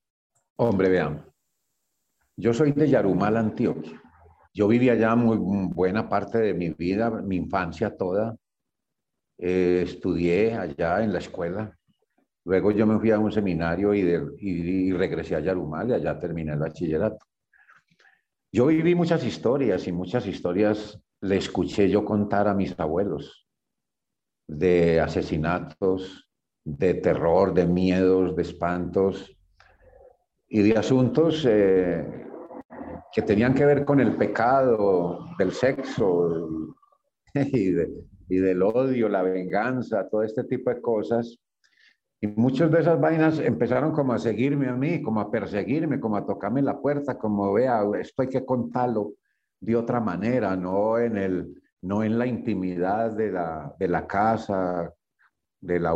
Hombre, 0.56 0.88
vean, 0.88 1.26
yo 2.36 2.54
soy 2.54 2.72
de 2.72 2.88
Yarumal, 2.88 3.36
Antioquia. 3.36 4.00
Yo 4.54 4.68
viví 4.68 4.88
allá 4.88 5.14
muy 5.14 5.36
buena 5.36 6.08
parte 6.08 6.38
de 6.38 6.54
mi 6.54 6.70
vida, 6.70 7.10
mi 7.10 7.36
infancia 7.36 7.94
toda. 7.94 8.34
Eh, 9.38 9.82
estudié 9.84 10.54
allá 10.54 11.02
en 11.02 11.12
la 11.12 11.18
escuela. 11.18 11.76
Luego 12.44 12.70
yo 12.70 12.86
me 12.86 12.98
fui 12.98 13.10
a 13.10 13.18
un 13.18 13.32
seminario 13.32 13.92
y, 13.92 14.00
y, 14.38 14.92
regresé 14.92 15.36
a 15.36 15.40
Yarumal 15.40 15.90
y 15.90 15.92
allá 15.94 16.18
terminé 16.18 16.52
el 16.52 16.58
bachillerato. 16.58 17.26
Yo 18.52 18.66
viví 18.66 18.94
muchas 18.94 19.24
historias 19.24 19.86
y 19.88 19.92
muchas 19.92 20.26
historias 20.26 20.98
le 21.20 21.36
escuché 21.36 21.90
yo 21.90 22.04
contar 22.04 22.48
a 22.48 22.54
mis 22.54 22.78
abuelos 22.78 23.46
de 24.46 25.00
asesinatos, 25.00 26.28
de 26.64 26.94
terror, 26.94 27.52
de 27.52 27.66
miedos, 27.66 28.36
de 28.36 28.42
espantos 28.42 29.36
y 30.48 30.62
de 30.62 30.78
asuntos 30.78 31.44
eh, 31.48 32.26
que 33.12 33.22
tenían 33.22 33.54
que 33.54 33.66
ver 33.66 33.84
con 33.84 34.00
el 34.00 34.16
pecado, 34.16 35.26
del 35.38 35.52
sexo 35.52 36.72
y 37.34 37.70
de, 37.72 37.88
y 38.28 38.38
del 38.38 38.62
odio, 38.62 39.08
la 39.08 39.22
venganza, 39.22 40.08
todo 40.08 40.22
este 40.22 40.44
tipo 40.44 40.70
de 40.70 40.80
cosas. 40.80 41.38
Y 42.20 42.28
muchas 42.28 42.70
de 42.70 42.80
esas 42.80 43.00
vainas 43.00 43.38
empezaron 43.38 43.92
como 43.92 44.12
a 44.12 44.18
seguirme 44.18 44.68
a 44.68 44.74
mí, 44.74 45.02
como 45.02 45.20
a 45.20 45.30
perseguirme, 45.30 46.00
como 46.00 46.16
a 46.16 46.26
tocarme 46.26 46.62
la 46.62 46.80
puerta, 46.80 47.18
como 47.18 47.52
vea, 47.52 47.82
esto 48.00 48.22
hay 48.22 48.28
que 48.28 48.44
contarlo 48.44 49.14
de 49.60 49.76
otra 49.76 50.00
manera, 50.00 50.56
no 50.56 50.98
en, 50.98 51.16
el, 51.16 51.62
no 51.82 52.02
en 52.02 52.18
la 52.18 52.26
intimidad 52.26 53.12
de 53.12 53.32
la, 53.32 53.74
de 53.78 53.88
la 53.88 54.06
casa, 54.06 54.92
del, 55.60 55.86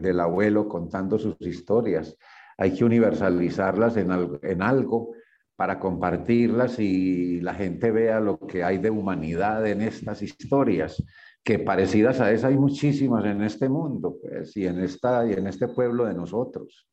del 0.00 0.20
abuelo 0.20 0.68
contando 0.68 1.18
sus 1.18 1.36
historias. 1.40 2.16
Hay 2.56 2.74
que 2.74 2.84
universalizarlas 2.84 3.96
en, 3.96 4.10
en 4.42 4.62
algo 4.62 5.12
para 5.54 5.78
compartirlas 5.78 6.78
y 6.78 7.40
la 7.40 7.54
gente 7.54 7.90
vea 7.90 8.20
lo 8.20 8.38
que 8.38 8.62
hay 8.62 8.78
de 8.78 8.90
humanidad 8.90 9.66
en 9.66 9.82
estas 9.82 10.22
historias 10.22 11.02
que 11.48 11.58
parecidas 11.58 12.20
a 12.20 12.30
esa 12.30 12.48
hay 12.48 12.58
muchísimas 12.58 13.24
en 13.24 13.42
este 13.42 13.70
mundo 13.70 14.18
pues, 14.20 14.54
y, 14.54 14.66
en 14.66 14.80
esta, 14.80 15.26
y 15.26 15.32
en 15.32 15.46
este 15.46 15.66
pueblo 15.66 16.04
de 16.04 16.12
nosotros. 16.12 16.86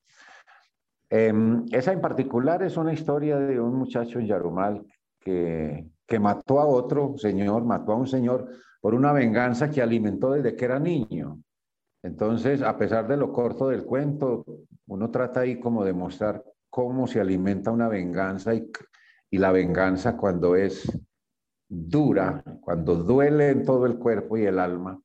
Em, 1.10 1.66
esa 1.74 1.92
en 1.92 2.00
particular 2.00 2.64
es 2.64 2.78
una 2.78 2.94
historia 2.94 3.38
de 3.38 3.60
un 3.60 3.76
muchacho 3.76 4.18
en 4.18 4.28
Yarumal 4.28 4.82
que, 5.20 5.90
que 6.08 6.20
mató 6.20 6.62
a 6.62 6.68
otro 6.68 7.16
señor, 7.18 7.66
mató 7.66 7.92
a 7.92 7.98
un 7.98 8.08
señor 8.08 8.50
por 8.80 8.96
una 8.96 9.12
venganza 9.12 9.70
que 9.70 9.82
alimentó 9.82 10.32
desde 10.32 10.56
que 10.56 10.64
era 10.64 10.80
niño. 10.80 11.38
Entonces, 12.02 12.62
a 12.62 12.78
pesar 12.78 13.10
de 13.10 13.18
lo 13.18 13.34
corto 13.34 13.68
del 13.68 13.84
cuento, 13.84 14.46
uno 14.88 15.12
trata 15.12 15.42
ahí 15.42 15.60
como 15.60 15.84
de 15.84 15.92
mostrar 15.92 16.42
cómo 16.70 17.08
se 17.08 17.20
alimenta 17.20 17.72
una 17.72 17.90
venganza 17.90 18.56
y, 18.56 18.72
y 19.32 19.38
la 19.38 19.52
venganza 19.52 20.16
cuando 20.16 20.56
es 20.56 20.90
dura, 21.76 22.44
cuando 22.62 22.96
duele 22.96 23.50
en 23.50 23.66
todo 23.66 23.86
el 23.86 23.98
cuerpo 23.98 24.38
y 24.38 24.46
el 24.46 24.60
alma, 24.60 25.00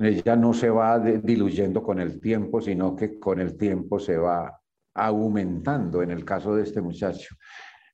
ella 0.00 0.36
no 0.36 0.54
se 0.54 0.70
va 0.70 0.98
diluyendo 0.98 1.82
con 1.82 2.00
el 2.00 2.20
tiempo, 2.20 2.60
sino 2.60 2.96
que 2.96 3.18
con 3.18 3.40
el 3.40 3.56
tiempo 3.56 3.98
se 3.98 4.16
va 4.16 4.58
aumentando 4.94 6.02
en 6.02 6.10
el 6.10 6.24
caso 6.24 6.54
de 6.54 6.62
este 6.62 6.80
muchacho. 6.80 7.34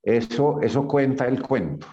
Eso, 0.02 0.60
eso 0.60 0.86
cuenta 0.86 1.26
el 1.26 1.42
cuento. 1.42 1.86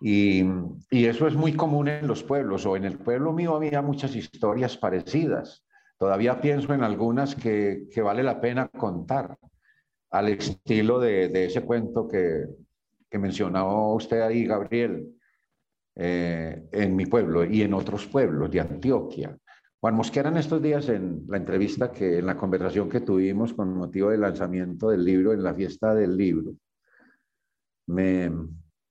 Y, 0.00 0.44
y, 0.90 1.04
eso 1.04 1.26
es 1.26 1.34
muy 1.34 1.52
común 1.52 1.88
en 1.88 2.06
los 2.06 2.22
pueblos, 2.22 2.64
o 2.64 2.76
en 2.76 2.84
el 2.84 2.98
pueblo 2.98 3.32
mío 3.32 3.54
había 3.54 3.82
muchas 3.82 4.16
historias 4.16 4.76
parecidas. 4.76 5.64
Todavía 5.98 6.40
pienso 6.40 6.72
en 6.72 6.82
algunas 6.82 7.34
que, 7.34 7.84
que 7.92 8.00
vale 8.00 8.22
la 8.22 8.40
pena 8.40 8.68
contar, 8.68 9.36
al 10.10 10.28
estilo 10.28 10.98
de, 10.98 11.28
de 11.28 11.44
ese 11.46 11.60
cuento 11.60 12.08
que, 12.08 12.46
que 13.10 13.18
mencionaba 13.18 13.92
usted 13.92 14.20
ahí, 14.20 14.46
Gabriel, 14.46 15.14
eh, 15.96 16.68
en 16.72 16.96
mi 16.96 17.06
pueblo 17.06 17.44
y 17.44 17.62
en 17.62 17.74
otros 17.74 18.06
pueblos 18.06 18.50
de 18.50 18.60
Antioquia. 18.60 19.36
Juan 19.80 19.94
Mosquera 19.94 20.28
en 20.28 20.36
estos 20.36 20.62
días 20.62 20.88
en 20.88 21.24
la 21.28 21.38
entrevista 21.38 21.90
que, 21.90 22.18
en 22.18 22.26
la 22.26 22.36
conversación 22.36 22.88
que 22.88 23.00
tuvimos 23.00 23.54
con 23.54 23.74
motivo 23.74 24.10
del 24.10 24.20
lanzamiento 24.20 24.90
del 24.90 25.04
libro, 25.04 25.32
en 25.32 25.42
la 25.42 25.54
fiesta 25.54 25.94
del 25.94 26.16
libro, 26.16 26.54
me 27.86 28.30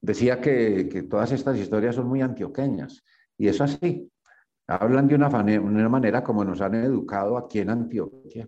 decía 0.02 0.42
que, 0.42 0.90
que 0.92 1.04
todas 1.04 1.32
estas 1.32 1.58
historias 1.58 1.96
son 1.96 2.08
muy 2.08 2.22
antioqueñas. 2.22 3.04
Y 3.38 3.48
es 3.48 3.62
así. 3.62 4.12
Hablan 4.68 5.08
de 5.08 5.16
una, 5.16 5.30
una 5.30 5.90
manera 5.90 6.24
como 6.24 6.44
nos 6.44 6.62
han 6.62 6.76
educado 6.76 7.38
aquí 7.38 7.60
en 7.60 7.72
Antioquia, 7.72 8.48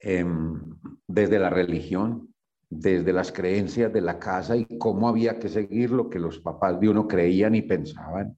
em, 0.00 0.60
desde 1.06 1.38
la 1.38 1.50
religión, 1.50 2.34
desde 2.70 3.12
las 3.12 3.32
creencias 3.32 3.92
de 3.92 4.00
la 4.00 4.18
casa 4.18 4.56
y 4.56 4.66
cómo 4.78 5.08
había 5.08 5.38
que 5.38 5.48
seguir 5.48 5.90
lo 5.90 6.08
que 6.08 6.18
los 6.18 6.38
papás 6.40 6.78
de 6.80 6.88
uno 6.88 7.08
creían 7.08 7.54
y 7.54 7.62
pensaban. 7.62 8.36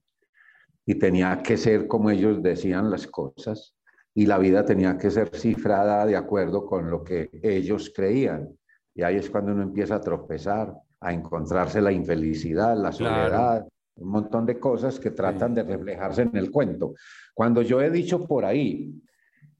Y 0.85 0.95
tenía 0.95 1.41
que 1.43 1.57
ser 1.57 1.87
como 1.87 2.09
ellos 2.09 2.41
decían 2.41 2.89
las 2.89 3.07
cosas 3.07 3.75
y 4.13 4.25
la 4.25 4.37
vida 4.37 4.65
tenía 4.65 4.97
que 4.97 5.11
ser 5.11 5.35
cifrada 5.35 6.05
de 6.05 6.15
acuerdo 6.15 6.65
con 6.65 6.89
lo 6.89 7.03
que 7.03 7.29
ellos 7.43 7.91
creían. 7.95 8.49
Y 8.93 9.03
ahí 9.03 9.17
es 9.17 9.29
cuando 9.29 9.51
uno 9.51 9.63
empieza 9.63 9.95
a 9.95 10.01
tropezar, 10.01 10.73
a 10.99 11.13
encontrarse 11.13 11.81
la 11.81 11.91
infelicidad, 11.91 12.75
la 12.77 12.91
soledad, 12.91 13.67
un 13.95 14.09
montón 14.09 14.45
de 14.45 14.59
cosas 14.59 14.99
que 14.99 15.11
tratan 15.11 15.53
de 15.53 15.63
reflejarse 15.63 16.23
en 16.23 16.35
el 16.35 16.51
cuento. 16.51 16.93
Cuando 17.33 17.61
yo 17.61 17.81
he 17.81 17.89
dicho 17.89 18.27
por 18.27 18.45
ahí 18.45 18.93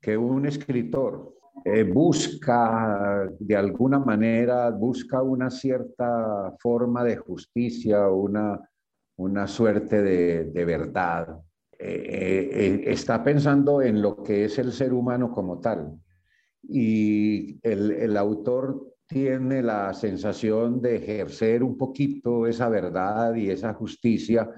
que 0.02 0.18
un 0.18 0.46
escritor 0.46 1.36
eh, 1.66 1.84
busca 1.84 3.30
de 3.40 3.56
alguna 3.56 4.00
manera, 4.00 4.70
busca 4.72 5.22
una 5.22 5.50
cierta 5.50 6.56
forma 6.60 7.04
de 7.04 7.18
justicia, 7.18 8.10
una, 8.10 8.60
una 9.18 9.48
suerte 9.48 10.02
de, 10.02 10.66
verdad. 10.66 11.40
Eh, 11.78 12.50
eh, 12.52 12.84
está 12.88 13.24
pensando 13.24 13.82
en 13.82 14.02
lo 14.02 14.24
que 14.24 14.46
es 14.46 14.58
el 14.60 14.72
ser 14.72 14.94
humano 14.94 15.32
como 15.32 15.60
tal. 15.60 16.00
Y 16.64 17.60
el, 17.64 17.92
el 17.92 18.18
autor 18.18 18.96
tiene 19.06 19.62
la 19.62 19.94
sensación 19.94 20.82
de 20.82 20.96
ejercer 20.96 21.64
un 21.64 21.78
poquito 21.78 22.48
esa 22.48 22.70
verdad 22.70 23.36
y 23.36 23.50
esa 23.50 23.74
justicia 23.74 24.50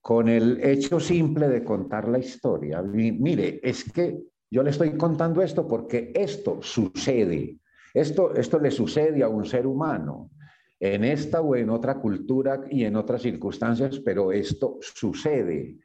con 0.00 0.28
el 0.28 0.60
hecho 0.62 1.00
simple 1.00 1.48
de 1.48 1.64
contar 1.64 2.08
la 2.08 2.18
historia. 2.18 2.82
Mire, 2.82 3.60
es 3.62 3.90
que 3.92 4.16
yo 4.50 4.62
le 4.62 4.70
estoy 4.70 4.96
contando 4.96 5.42
esto 5.42 5.66
porque 5.66 6.12
esto 6.14 6.62
sucede. 6.62 7.58
Esto, 7.92 8.34
esto 8.34 8.58
le 8.58 8.70
sucede 8.70 9.22
a 9.22 9.28
un 9.28 9.44
ser 9.44 9.66
humano 9.66 10.30
en 10.78 11.04
esta 11.04 11.40
o 11.40 11.56
en 11.56 11.70
otra 11.70 11.94
cultura 11.96 12.60
y 12.70 12.84
en 12.84 12.96
otras 12.96 13.22
circunstancias, 13.22 14.00
pero 14.00 14.32
esto 14.32 14.78
sucede. 14.80 15.76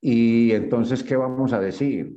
Y 0.00 0.52
entonces, 0.52 1.02
¿qué 1.02 1.16
vamos 1.16 1.52
a 1.52 1.60
decir? 1.60 2.12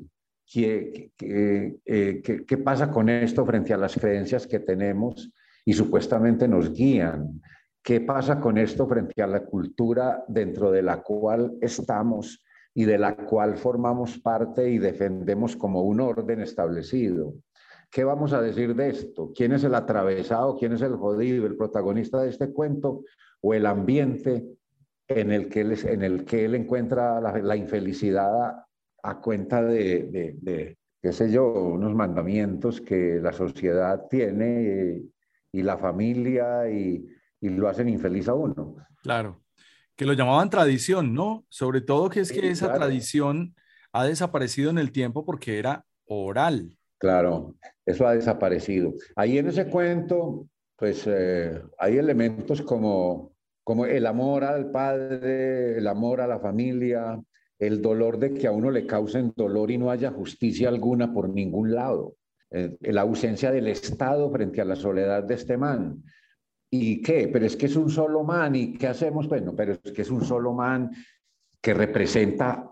¿Qué, 0.45 1.11
eh, 1.19 2.21
qué, 2.23 2.45
qué, 2.45 2.57
pasa 2.57 2.91
con 2.91 3.09
esto 3.09 3.45
frente 3.45 3.73
a 3.73 3.77
las 3.77 3.95
creencias 3.95 4.45
que 4.45 4.59
tenemos 4.59 5.31
y 5.63 5.73
supuestamente 5.73 6.47
nos 6.47 6.73
guían? 6.73 7.41
¿Qué 7.83 8.01
pasa 8.01 8.39
con 8.39 8.57
esto 8.57 8.87
frente 8.87 9.21
a 9.21 9.27
la 9.27 9.45
cultura 9.45 10.23
dentro 10.27 10.71
de 10.71 10.81
la 10.81 11.01
cual 11.01 11.53
estamos 11.61 12.43
y 12.73 12.85
de 12.85 12.97
la 12.97 13.15
cual 13.15 13.57
formamos 13.57 14.17
parte 14.19 14.69
y 14.69 14.77
defendemos 14.77 15.55
como 15.55 15.83
un 15.83 15.99
orden 15.99 16.41
establecido? 16.41 17.33
¿Qué 17.89 18.05
vamos 18.05 18.31
a 18.31 18.41
decir 18.41 18.73
de 18.73 18.89
esto? 18.89 19.33
¿Quién 19.35 19.51
es 19.51 19.65
el 19.65 19.75
atravesado? 19.75 20.55
¿Quién 20.55 20.71
es 20.71 20.81
el 20.81 20.95
jodido? 20.95 21.45
¿El 21.45 21.57
protagonista 21.57 22.21
de 22.21 22.29
este 22.29 22.51
cuento? 22.53 23.03
¿O 23.41 23.53
el 23.53 23.65
ambiente 23.65 24.45
en 25.09 25.31
el 25.31 25.49
que 25.49 26.45
él, 26.45 26.55
encuentra 26.55 27.19
la, 27.19 27.55
infelicidad 27.57 28.65
a, 29.03 29.21
cuenta 29.21 29.61
de, 29.61 30.37
de, 30.41 30.77
qué 31.01 31.11
sé 31.11 31.31
yo, 31.31 31.51
unos 31.51 31.93
mandamientos 31.93 32.79
que 32.79 33.19
la 33.21 33.33
sociedad 33.33 34.07
tiene 34.09 35.01
y, 35.51 35.61
la 35.63 35.77
familia 35.77 36.69
y, 36.69 37.05
lo 37.41 37.67
hacen 37.67 37.89
infeliz 37.89 38.29
a 38.29 38.35
uno? 38.35 38.75
Claro, 39.03 39.41
que 39.95 40.05
lo 40.05 40.13
llamaban 40.13 40.49
tradición, 40.49 41.13
¿no? 41.13 41.45
Sobre 41.49 41.81
todo 41.81 42.09
que 42.09 42.21
es 42.21 42.31
que 42.31 42.49
esa 42.49 42.73
tradición 42.73 43.55
ha 43.91 44.05
desaparecido 44.05 44.69
en 44.69 44.77
el 44.77 44.91
tiempo 44.91 45.25
porque 45.25 45.59
era 45.59 45.85
oral. 46.05 46.77
Claro, 46.97 47.55
eso 47.85 48.07
ha 48.07 48.13
desaparecido. 48.13 48.93
Ahí 49.15 49.37
en 49.37 49.47
ese 49.47 49.67
cuento, 49.67 50.47
pues 50.75 51.03
eh, 51.07 51.61
hay 51.77 51.97
elementos 51.97 52.61
como, 52.61 53.33
como 53.63 53.85
el 53.85 54.05
amor 54.05 54.43
al 54.43 54.71
padre, 54.71 55.77
el 55.77 55.87
amor 55.87 56.21
a 56.21 56.27
la 56.27 56.39
familia, 56.39 57.19
el 57.61 57.81
dolor 57.81 58.17
de 58.17 58.33
que 58.33 58.47
a 58.47 58.51
uno 58.51 58.71
le 58.71 58.85
causen 58.85 59.33
dolor 59.35 59.71
y 59.71 59.77
no 59.77 59.91
haya 59.91 60.11
justicia 60.11 60.67
alguna 60.67 61.13
por 61.13 61.29
ningún 61.29 61.73
lado, 61.73 62.15
eh, 62.49 62.75
la 62.81 63.01
ausencia 63.01 63.51
del 63.51 63.67
Estado 63.67 64.31
frente 64.31 64.61
a 64.61 64.65
la 64.65 64.75
soledad 64.75 65.23
de 65.23 65.35
este 65.35 65.57
man. 65.57 66.03
¿Y 66.73 67.01
qué? 67.01 67.27
Pero 67.27 67.45
es 67.45 67.57
que 67.57 67.65
es 67.65 67.75
un 67.75 67.89
solo 67.89 68.23
man, 68.23 68.55
¿y 68.55 68.73
qué 68.73 68.87
hacemos? 68.87 69.27
Bueno, 69.27 69.53
pero 69.55 69.73
es 69.73 69.91
que 69.91 70.03
es 70.03 70.09
un 70.09 70.23
solo 70.23 70.53
man 70.53 70.89
que 71.61 71.73
representa 71.73 72.71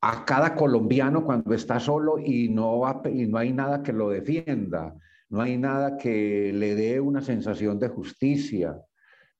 a 0.00 0.24
cada 0.24 0.54
colombiano 0.54 1.24
cuando 1.24 1.52
está 1.52 1.80
solo 1.80 2.18
y 2.18 2.48
no, 2.48 2.80
y 3.12 3.26
no 3.26 3.38
hay 3.38 3.52
nada 3.52 3.82
que 3.82 3.92
lo 3.92 4.10
defienda, 4.10 4.94
no 5.30 5.40
hay 5.40 5.58
nada 5.58 5.96
que 5.96 6.52
le 6.54 6.76
dé 6.76 7.00
una 7.00 7.22
sensación 7.22 7.78
de 7.80 7.88
justicia, 7.88 8.80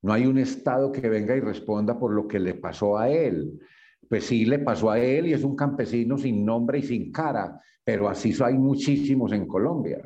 no 0.02 0.12
hay 0.12 0.26
un 0.26 0.38
Estado 0.38 0.90
que 0.90 1.08
venga 1.08 1.36
y 1.36 1.40
responda 1.40 1.96
por 1.96 2.12
lo 2.12 2.26
que 2.26 2.40
le 2.40 2.54
pasó 2.54 2.98
a 2.98 3.08
él. 3.08 3.60
Pues 4.08 4.24
sí, 4.24 4.44
le 4.44 4.58
pasó 4.58 4.90
a 4.90 4.98
él 4.98 5.28
y 5.28 5.34
es 5.34 5.44
un 5.44 5.54
campesino 5.54 6.18
sin 6.18 6.44
nombre 6.44 6.78
y 6.78 6.82
sin 6.82 7.12
cara, 7.12 7.60
pero 7.84 8.08
así 8.08 8.34
hay 8.42 8.54
muchísimos 8.54 9.32
en 9.32 9.46
Colombia. 9.46 10.02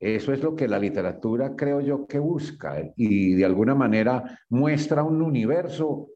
Eso 0.00 0.32
es 0.32 0.42
lo 0.42 0.56
que 0.56 0.66
la 0.66 0.78
literatura 0.78 1.54
creo 1.54 1.82
yo 1.82 2.06
que 2.06 2.18
busca 2.18 2.82
y 2.96 3.34
de 3.34 3.44
alguna 3.44 3.74
manera 3.74 4.40
muestra 4.48 5.04
un 5.04 5.20
universo 5.20 6.08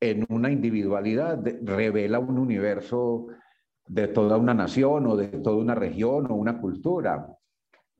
en 0.00 0.24
una 0.30 0.50
individualidad, 0.50 1.38
revela 1.62 2.18
un 2.18 2.38
universo 2.38 3.26
de 3.86 4.08
toda 4.08 4.38
una 4.38 4.54
nación 4.54 5.06
o 5.06 5.16
de 5.18 5.28
toda 5.28 5.56
una 5.56 5.74
región 5.74 6.30
o 6.30 6.34
una 6.34 6.58
cultura. 6.58 7.26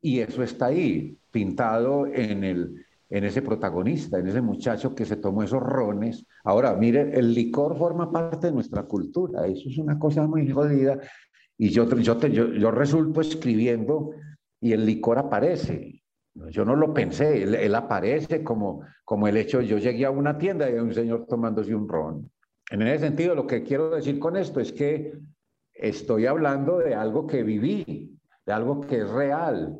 Y 0.00 0.20
eso 0.20 0.42
está 0.42 0.66
ahí, 0.66 1.18
pintado 1.30 2.06
en, 2.06 2.42
el, 2.42 2.74
en 3.10 3.24
ese 3.24 3.42
protagonista, 3.42 4.18
en 4.18 4.28
ese 4.28 4.40
muchacho 4.40 4.94
que 4.94 5.04
se 5.04 5.16
tomó 5.16 5.42
esos 5.42 5.60
rones. 5.60 6.24
Ahora, 6.44 6.74
mire, 6.76 7.18
el 7.18 7.34
licor 7.34 7.76
forma 7.76 8.10
parte 8.10 8.46
de 8.46 8.54
nuestra 8.54 8.84
cultura, 8.84 9.46
eso 9.46 9.68
es 9.68 9.76
una 9.76 9.98
cosa 9.98 10.26
muy 10.26 10.48
jodida. 10.48 10.98
Y 11.58 11.68
yo, 11.68 11.86
yo, 11.96 12.18
yo, 12.18 12.52
yo 12.54 12.70
resulto 12.70 13.20
escribiendo 13.20 14.12
y 14.60 14.72
el 14.72 14.84
licor 14.84 15.18
aparece. 15.18 16.02
Yo 16.50 16.64
no 16.64 16.76
lo 16.76 16.94
pensé, 16.94 17.42
él, 17.42 17.74
aparece 17.74 18.44
como, 18.44 18.82
como 19.04 19.26
el 19.26 19.36
hecho, 19.36 19.60
yo 19.60 19.78
llegué 19.78 20.04
a 20.04 20.10
una 20.10 20.38
tienda 20.38 20.68
y 20.70 20.74
hay 20.74 20.78
un 20.78 20.94
señor 20.94 21.26
tomándose 21.26 21.74
un 21.74 21.88
ron. 21.88 22.30
En 22.70 22.82
ese 22.82 23.06
sentido, 23.06 23.34
lo 23.34 23.46
que 23.46 23.64
quiero 23.64 23.90
decir 23.90 24.18
con 24.18 24.36
esto 24.36 24.60
es 24.60 24.72
que 24.72 25.12
estoy 25.74 26.26
hablando 26.26 26.78
de 26.78 26.94
algo 26.94 27.26
que 27.26 27.42
viví, 27.42 28.16
de 28.46 28.52
algo 28.52 28.80
que 28.80 28.98
es 28.98 29.10
real, 29.10 29.76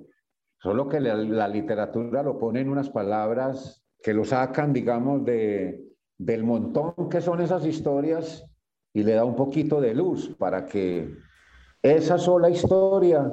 solo 0.59 0.89
que 0.89 0.99
la, 0.99 1.49
literatura 1.49 2.23
lo 2.23 2.37
pone 2.37 2.61
en 2.61 2.69
unas 2.69 2.91
palabras 2.91 3.85
que 4.03 4.13
lo 4.13 4.25
sacan, 4.25 4.73
digamos, 4.73 5.25
de, 5.25 5.85
del 6.19 6.43
montón 6.43 7.09
que 7.09 7.21
son 7.21 7.41
esas 7.41 7.65
historias 7.65 8.45
y 8.93 9.05
le 9.05 9.13
da 9.13 9.25
un 9.25 9.37
poquito 9.37 9.81
de 9.81 9.95
luz 9.95 10.35
para 10.37 10.67
que 10.67 11.15
esa 11.81 12.19
sola 12.19 12.51
historia 12.51 13.33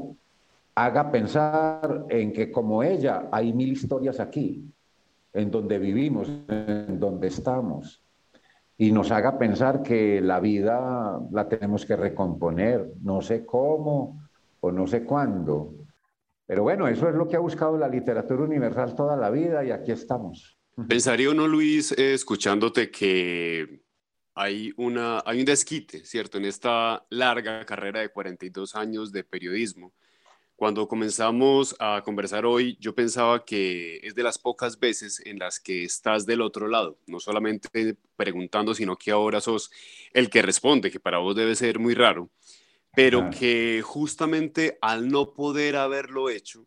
haga 0.78 1.10
pensar 1.10 2.06
en 2.08 2.32
que 2.32 2.52
como 2.52 2.84
ella 2.84 3.30
hay 3.32 3.52
mil 3.52 3.72
historias 3.72 4.20
aquí, 4.20 4.64
en 5.34 5.50
donde 5.50 5.80
vivimos, 5.80 6.30
en 6.48 7.00
donde 7.00 7.30
estamos, 7.30 8.04
y 8.78 8.92
nos 8.92 9.10
haga 9.10 9.40
pensar 9.40 9.82
que 9.82 10.22
la 10.22 10.40
vida 10.40 11.20
la 11.32 11.50
tenemos 11.50 11.84
que 11.84 11.96
recomponer, 11.96 12.92
no 13.02 13.22
sé 13.22 13.44
cómo 13.44 14.22
o 14.60 14.72
no 14.72 14.86
sé 14.86 15.04
cuándo. 15.04 15.74
Pero 16.46 16.62
bueno, 16.62 16.88
eso 16.88 17.10
es 17.10 17.16
lo 17.16 17.28
que 17.28 17.38
ha 17.38 17.40
buscado 17.40 17.76
la 17.76 17.88
literatura 17.88 18.44
universal 18.44 18.94
toda 18.94 19.18
la 19.18 19.32
vida 19.32 19.66
y 19.66 19.72
aquí 19.72 19.92
estamos. 19.92 20.60
Pensaría 20.88 21.32
uno, 21.32 21.48
Luis, 21.48 21.92
eh, 21.94 22.14
escuchándote 22.14 22.92
que 22.92 23.82
hay, 24.36 24.72
una, 24.78 25.24
hay 25.26 25.40
un 25.40 25.46
desquite, 25.46 26.06
¿cierto? 26.06 26.38
En 26.38 26.46
esta 26.46 27.04
larga 27.10 27.66
carrera 27.66 28.02
de 28.02 28.10
42 28.10 28.76
años 28.76 29.12
de 29.12 29.24
periodismo 29.24 29.92
cuando 30.58 30.88
comenzamos 30.88 31.76
a 31.78 32.02
conversar 32.04 32.44
hoy, 32.48 32.78
yo 32.82 32.96
pensaba 32.96 33.46
que 33.46 33.98
es 34.02 34.16
de 34.16 34.24
las 34.24 34.40
pocas 34.40 34.80
veces 34.80 35.22
en 35.24 35.38
las 35.38 35.60
que 35.60 35.84
estás 35.84 36.26
del 36.26 36.42
otro 36.42 36.68
lado, 36.68 36.98
no 37.06 37.20
solamente 37.20 37.96
preguntando, 38.16 38.74
sino 38.74 38.98
que 38.98 39.12
ahora 39.12 39.40
sos 39.40 39.70
el 40.14 40.32
que 40.32 40.42
responde, 40.42 40.90
que 40.90 41.00
para 41.00 41.20
vos 41.20 41.36
debe 41.36 41.56
ser 41.56 41.78
muy 41.78 41.94
raro, 41.94 42.32
pero 42.96 43.30
que 43.30 43.84
justamente 43.86 44.80
al 44.82 45.10
no 45.10 45.32
poder 45.36 45.76
haberlo 45.76 46.28
hecho, 46.28 46.66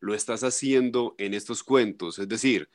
lo 0.00 0.14
estás 0.14 0.44
haciendo 0.44 1.14
en 1.16 1.32
estos 1.32 1.64
cuentos. 1.64 2.18
Es 2.18 2.28
decir, 2.28 2.68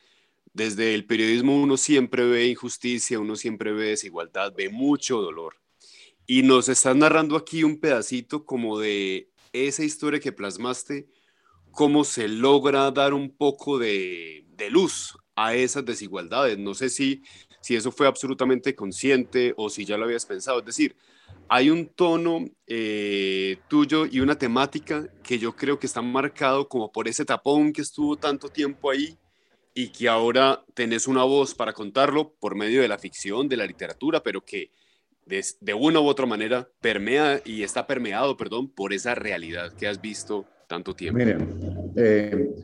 desde 0.52 0.96
el 0.96 1.06
periodismo 1.06 1.62
uno 1.62 1.76
siempre 1.76 2.24
ve 2.24 2.48
injusticia, 2.48 3.20
uno 3.20 3.36
siempre 3.36 3.70
ve 3.70 3.90
desigualdad, 3.90 4.52
ve 4.52 4.68
mucho 4.68 5.22
dolor. 5.22 5.60
Y 6.26 6.42
nos 6.42 6.68
estás 6.68 6.96
narrando 6.96 7.36
aquí 7.36 7.62
un 7.62 7.78
pedacito 7.78 8.44
como 8.44 8.80
de 8.80 9.28
esa 9.64 9.84
historia 9.84 10.20
que 10.20 10.32
plasmaste, 10.32 11.08
cómo 11.70 12.04
se 12.04 12.28
logra 12.28 12.90
dar 12.90 13.14
un 13.14 13.30
poco 13.30 13.78
de, 13.78 14.44
luz 14.70 15.16
a 15.34 15.54
esas 15.54 15.84
desigualdades. 15.84 16.58
No 16.58 16.74
sé 16.74 16.88
si, 16.88 17.22
si 17.60 17.76
eso 17.76 17.92
fue 17.92 18.06
absolutamente 18.06 18.74
consciente 18.74 19.54
o 19.56 19.68
si 19.68 19.84
ya 19.84 19.96
lo 19.96 20.04
habías 20.04 20.26
pensado. 20.26 20.60
Es 20.60 20.64
decir, 20.66 20.96
hay 21.48 21.70
un 21.70 21.86
tono 21.86 22.46
eh, 22.66 23.58
tuyo 23.68 24.06
y 24.06 24.20
una 24.20 24.36
temática 24.36 25.06
que 25.22 25.38
yo 25.38 25.54
creo 25.54 25.78
que 25.78 25.86
está 25.86 26.02
marcado 26.02 26.68
como 26.68 26.90
por 26.90 27.08
ese 27.08 27.24
tapón 27.24 27.72
que 27.72 27.82
estuvo 27.82 28.16
tanto 28.16 28.48
tiempo 28.48 28.90
ahí 28.90 29.16
y 29.74 29.88
que 29.88 30.08
ahora 30.08 30.64
tenés 30.72 31.06
una 31.06 31.24
voz 31.24 31.54
para 31.54 31.74
contarlo 31.74 32.32
por 32.40 32.54
medio 32.54 32.80
de 32.80 32.88
la 32.88 32.98
ficción, 32.98 33.48
de 33.48 33.58
la 33.58 33.66
literatura, 33.66 34.22
pero 34.22 34.42
que 34.42 34.70
de, 35.26 35.74
una 35.74 36.00
u 36.00 36.06
otra 36.06 36.24
manera 36.24 36.68
permea 36.80 37.40
y 37.44 37.62
está 37.62 37.86
permeado, 37.86 38.36
perdón, 38.36 38.70
por 38.70 38.92
esa 38.92 39.14
realidad 39.14 39.72
que 39.72 39.88
has 39.88 40.00
visto 40.00 40.46
tanto 40.68 40.94
tiempo. 40.94 41.18
Miren, 41.18 41.92
eh, 41.96 42.54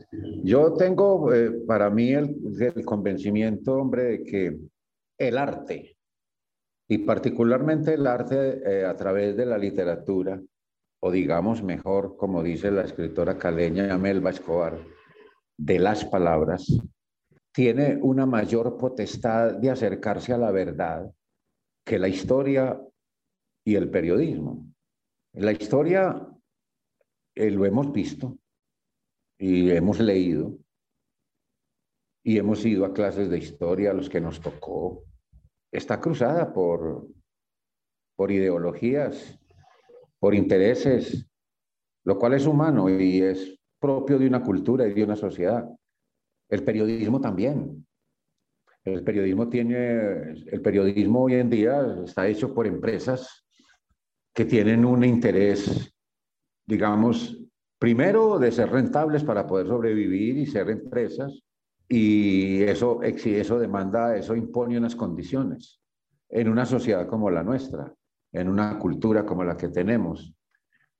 yo 0.43 0.73
tengo 0.73 1.33
eh, 1.33 1.51
para 1.67 1.89
mí 1.89 2.13
el, 2.13 2.35
convencimiento, 2.85 3.75
hombre, 3.75 4.03
de 4.03 4.23
que 4.23 4.57
el 5.17 5.37
arte, 5.37 5.97
y 6.87 6.99
particularmente 6.99 7.93
el 7.93 8.07
arte 8.07 8.61
eh, 8.65 8.85
a 8.85 8.95
través 8.95 9.35
de 9.35 9.45
la 9.45 9.57
literatura, 9.57 10.41
o 11.01 11.11
digamos 11.11 11.63
mejor, 11.63 12.15
como 12.15 12.41
dice 12.41 12.71
la 12.71 12.83
escritora 12.83 13.37
caleña 13.37 13.97
Melba 13.97 14.29
Escobar, 14.29 14.79
de 15.57 15.79
las 15.79 16.05
palabras, 16.05 16.65
tiene 17.53 17.99
una 18.01 18.25
mayor 18.25 18.77
potestad 18.77 19.55
de 19.55 19.69
acercarse 19.69 20.33
a 20.33 20.37
la 20.37 20.51
verdad 20.51 21.11
que 21.85 21.99
la 21.99 22.07
historia 22.07 22.79
y 23.65 23.75
el 23.75 23.89
periodismo. 23.89 24.65
La 25.33 25.51
historia 25.51 26.27
eh, 27.35 27.51
lo 27.51 27.65
hemos 27.65 27.91
visto 27.91 28.37
y 29.37 29.71
hemos 29.71 29.99
leído 29.99 30.57
y 32.23 32.37
hemos 32.37 32.65
ido 32.65 32.85
a 32.85 32.93
clases 32.93 33.29
de 33.29 33.37
historia, 33.37 33.91
a 33.91 33.93
los 33.93 34.09
que 34.09 34.21
nos 34.21 34.39
tocó, 34.39 35.03
está 35.71 35.99
cruzada 35.99 36.53
por, 36.53 37.07
por 38.15 38.31
ideologías, 38.31 39.37
por 40.19 40.33
intereses, 40.33 41.27
lo 42.05 42.17
cual 42.17 42.35
es 42.35 42.45
humano 42.45 42.89
y 42.89 43.21
es 43.21 43.59
propio 43.79 44.17
de 44.17 44.27
una 44.27 44.41
cultura 44.41 44.87
y 44.87 44.93
de 44.93 45.03
una 45.03 45.17
sociedad. 45.17 45.67
El 46.49 46.63
periodismo 46.63 47.19
también. 47.19 47.85
El 48.85 49.03
periodismo 49.03 49.47
tiene, 49.47 50.31
el 50.51 50.61
periodismo 50.61 51.23
hoy 51.23 51.35
en 51.35 51.49
día 51.49 51.99
está 52.03 52.27
hecho 52.27 52.53
por 52.53 52.67
empresas 52.67 53.45
que 54.33 54.45
tienen 54.45 54.83
un 54.83 55.05
interés, 55.05 55.93
digamos, 56.65 57.39
primero 57.79 58.39
de 58.39 58.51
ser 58.51 58.69
rentables 58.69 59.23
para 59.23 59.47
poder 59.47 59.67
sobrevivir 59.67 60.37
y 60.37 60.45
ser 60.45 60.69
empresas, 60.69 61.43
y 61.87 62.63
eso, 62.63 63.01
eso 63.03 63.59
demanda, 63.59 64.17
eso 64.17 64.35
impone 64.35 64.77
unas 64.77 64.95
condiciones 64.95 65.79
en 66.29 66.49
una 66.49 66.65
sociedad 66.65 67.07
como 67.07 67.29
la 67.29 67.43
nuestra, 67.43 67.93
en 68.31 68.49
una 68.49 68.79
cultura 68.79 69.25
como 69.25 69.43
la 69.43 69.55
que 69.55 69.69
tenemos. 69.69 70.33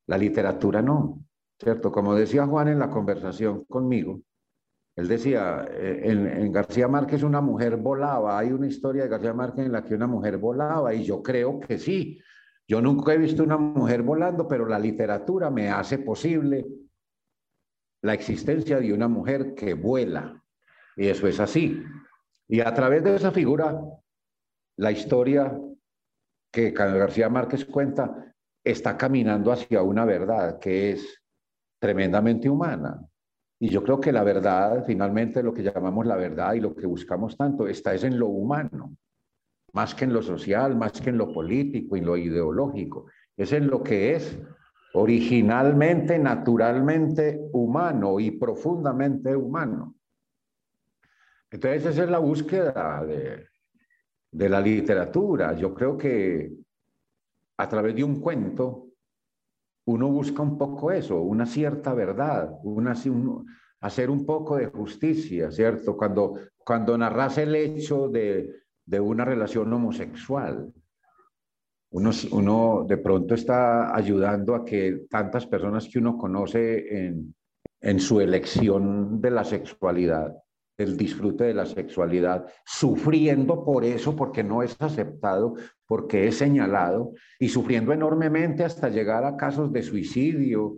La 0.05 0.17
literatura 0.17 0.81
no, 0.81 1.19
¿cierto? 1.59 1.91
Como 1.91 2.13
decía 2.13 2.45
Juan 2.45 2.67
en 2.67 2.79
la 2.79 2.89
conversación 2.89 3.65
conmigo, 3.65 4.21
él 4.95 5.07
decía, 5.07 5.65
eh, 5.71 6.01
en, 6.03 6.27
en, 6.27 6.51
García 6.51 6.87
Márquez 6.87 7.23
una 7.23 7.41
mujer 7.41 7.77
volaba, 7.77 8.37
hay 8.37 8.51
una 8.51 8.67
historia 8.67 9.03
de 9.03 9.09
García 9.09 9.33
Márquez 9.33 9.65
en 9.65 9.71
la 9.71 9.83
que 9.83 9.95
una 9.95 10.07
mujer 10.07 10.37
volaba 10.37 10.93
y 10.93 11.03
yo 11.03 11.23
creo 11.23 11.59
que 11.59 11.79
sí. 11.79 12.19
Yo 12.67 12.81
nunca 12.81 13.13
he 13.13 13.17
visto 13.17 13.43
una 13.43 13.57
mujer 13.57 14.03
volando, 14.03 14.47
pero 14.47 14.65
la 14.65 14.79
literatura 14.79 15.49
me 15.49 15.69
hace 15.69 15.97
posible 15.97 16.65
la 18.01 18.13
existencia 18.13 18.79
de 18.79 18.93
una 18.93 19.07
mujer 19.07 19.53
que 19.55 19.73
vuela. 19.73 20.41
Y 20.95 21.07
eso 21.07 21.27
es 21.27 21.39
así. 21.39 21.81
Y 22.47 22.59
a 22.59 22.73
través 22.73 23.03
de 23.03 23.15
esa 23.15 23.31
figura, 23.31 23.81
la 24.77 24.91
historia 24.91 25.59
que 26.51 26.71
García 26.71 27.29
Márquez 27.29 27.65
cuenta 27.65 28.33
está 28.63 28.95
caminando 28.95 29.51
hacia 29.51 29.81
una 29.81 30.05
verdad 30.05 30.59
que 30.59 30.91
es 30.91 31.21
tremendamente 31.79 32.49
humana. 32.49 33.01
Y 33.63 33.69
yo 33.69 33.81
creo 33.81 34.01
que 34.01 34.11
la 34.11 34.25
verdad, 34.25 34.83
finalmente 34.85 35.41
lo 35.41 35.53
que 35.53 35.63
llamamos 35.63 36.05
la 36.05 36.17
verdad 36.17 36.53
y 36.53 36.59
lo 36.59 36.75
que 36.75 36.85
buscamos 36.85 37.37
tanto, 37.37 37.65
está 37.65 37.93
es 37.93 38.03
en 38.03 38.19
lo 38.19 38.27
humano, 38.27 38.97
más 39.71 39.95
que 39.95 40.03
en 40.03 40.11
lo 40.11 40.21
social, 40.21 40.75
más 40.75 40.91
que 40.99 41.11
en 41.11 41.17
lo 41.17 41.31
político 41.31 41.95
y 41.95 42.01
lo 42.01 42.17
ideológico. 42.17 43.05
Es 43.37 43.53
en 43.53 43.67
lo 43.67 43.81
que 43.81 44.15
es 44.15 44.37
originalmente, 44.95 46.19
naturalmente 46.19 47.39
humano 47.53 48.19
y 48.19 48.31
profundamente 48.31 49.33
humano. 49.33 49.95
Entonces 51.49 51.85
esa 51.85 52.03
es 52.03 52.09
la 52.09 52.19
búsqueda 52.19 53.05
de, 53.05 53.47
de 54.29 54.49
la 54.49 54.59
literatura. 54.59 55.53
Yo 55.53 55.73
creo 55.73 55.97
que 55.97 56.51
a 57.55 57.69
través 57.69 57.95
de 57.95 58.03
un 58.03 58.19
cuento 58.19 58.89
uno 59.85 60.09
busca 60.09 60.41
un 60.41 60.57
poco 60.57 60.91
eso, 60.91 61.21
una 61.21 61.45
cierta 61.45 61.93
verdad, 61.93 62.51
una, 62.63 62.95
hacer 63.81 64.09
un 64.09 64.25
poco 64.25 64.57
de 64.57 64.67
justicia, 64.67 65.51
¿cierto? 65.51 65.97
Cuando, 65.97 66.35
cuando 66.65 66.97
narras 66.97 67.37
el 67.37 67.55
hecho 67.55 68.07
de, 68.07 68.49
de 68.85 68.99
una 68.99 69.25
relación 69.25 69.71
homosexual, 69.73 70.71
uno, 71.91 72.11
uno, 72.31 72.85
de 72.87 72.97
pronto 72.97 73.35
está 73.35 73.95
ayudando 73.95 74.55
a 74.55 74.65
que 74.65 75.05
tantas 75.09 75.45
personas 75.45 75.87
que 75.87 75.99
uno 75.99 76.17
conoce 76.17 77.05
en, 77.05 77.35
en 77.81 77.99
su 77.99 78.19
elección 78.19 79.21
de 79.21 79.31
la 79.31 79.43
sexualidad 79.43 80.33
el 80.77 80.97
disfrute 80.97 81.45
de 81.45 81.53
la 81.53 81.65
sexualidad, 81.65 82.45
sufriendo 82.65 83.63
por 83.63 83.83
eso, 83.85 84.15
porque 84.15 84.43
no 84.43 84.63
es 84.63 84.75
aceptado, 84.79 85.55
porque 85.85 86.27
es 86.27 86.37
señalado, 86.37 87.13
y 87.39 87.49
sufriendo 87.49 87.93
enormemente 87.93 88.63
hasta 88.63 88.89
llegar 88.89 89.23
a 89.25 89.37
casos 89.37 89.71
de 89.71 89.83
suicidio 89.83 90.77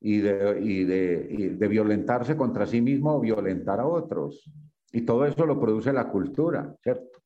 y 0.00 0.18
de, 0.18 1.56
de, 1.58 1.68
violentarse 1.68 2.36
contra 2.36 2.66
sí 2.66 2.80
mismo 2.80 3.14
o 3.14 3.20
violentar 3.20 3.80
a 3.80 3.86
otros. 3.86 4.50
Y 4.92 5.00
todo 5.00 5.24
eso 5.24 5.46
lo 5.46 5.58
produce 5.58 5.92
la 5.92 6.08
cultura, 6.08 6.74
¿cierto? 6.82 7.22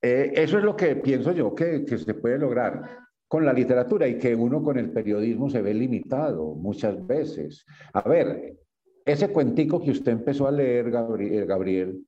Eh, 0.00 0.32
eso 0.34 0.58
es 0.58 0.64
lo 0.64 0.76
que 0.76 0.96
pienso 0.96 1.32
yo 1.32 1.54
que, 1.54 1.84
que 1.84 1.96
se 1.96 2.14
puede 2.14 2.38
lograr 2.38 2.98
con 3.26 3.46
la 3.46 3.52
literatura 3.52 4.06
y 4.06 4.18
que 4.18 4.34
uno 4.34 4.62
con 4.62 4.78
el 4.78 4.90
periodismo 4.90 5.48
se 5.48 5.62
ve 5.62 5.72
limitado 5.72 6.54
muchas 6.54 7.06
veces. 7.06 7.64
A 7.94 8.06
ver, 8.06 8.58
ese 9.04 9.28
cuentico 9.28 9.82
que 9.82 9.90
usted 9.90 10.12
empezó 10.12 10.46
a 10.46 10.52
leer, 10.52 10.90
Gabriel, 10.90 11.46
Gabriel 11.46 12.06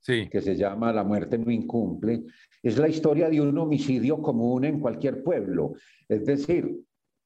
sí. 0.00 0.28
que 0.30 0.40
se 0.40 0.56
llama 0.56 0.92
La 0.92 1.04
muerte 1.04 1.38
no 1.38 1.50
incumple, 1.50 2.24
es 2.62 2.78
la 2.78 2.88
historia 2.88 3.28
de 3.28 3.40
un 3.40 3.56
homicidio 3.58 4.20
común 4.20 4.64
en 4.64 4.80
cualquier 4.80 5.22
pueblo. 5.22 5.74
Es 6.08 6.24
decir, 6.24 6.80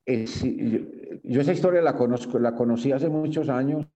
yo, 0.06 1.40
esa 1.40 1.52
historia 1.52 1.82
la, 1.82 1.94
conozco, 1.94 2.38
la 2.38 2.54
conocí 2.54 2.92
hace 2.92 3.08
muchos 3.08 3.48
años. 3.48 3.86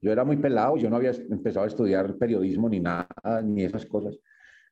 Yo 0.00 0.12
era 0.12 0.24
muy 0.24 0.36
pelado, 0.36 0.76
yo 0.76 0.90
no 0.90 0.96
había 0.96 1.12
empezado 1.12 1.64
a 1.64 1.68
estudiar 1.68 2.16
periodismo 2.16 2.68
ni 2.68 2.80
nada, 2.80 3.06
ni 3.42 3.64
esas 3.64 3.86
cosas. 3.86 4.18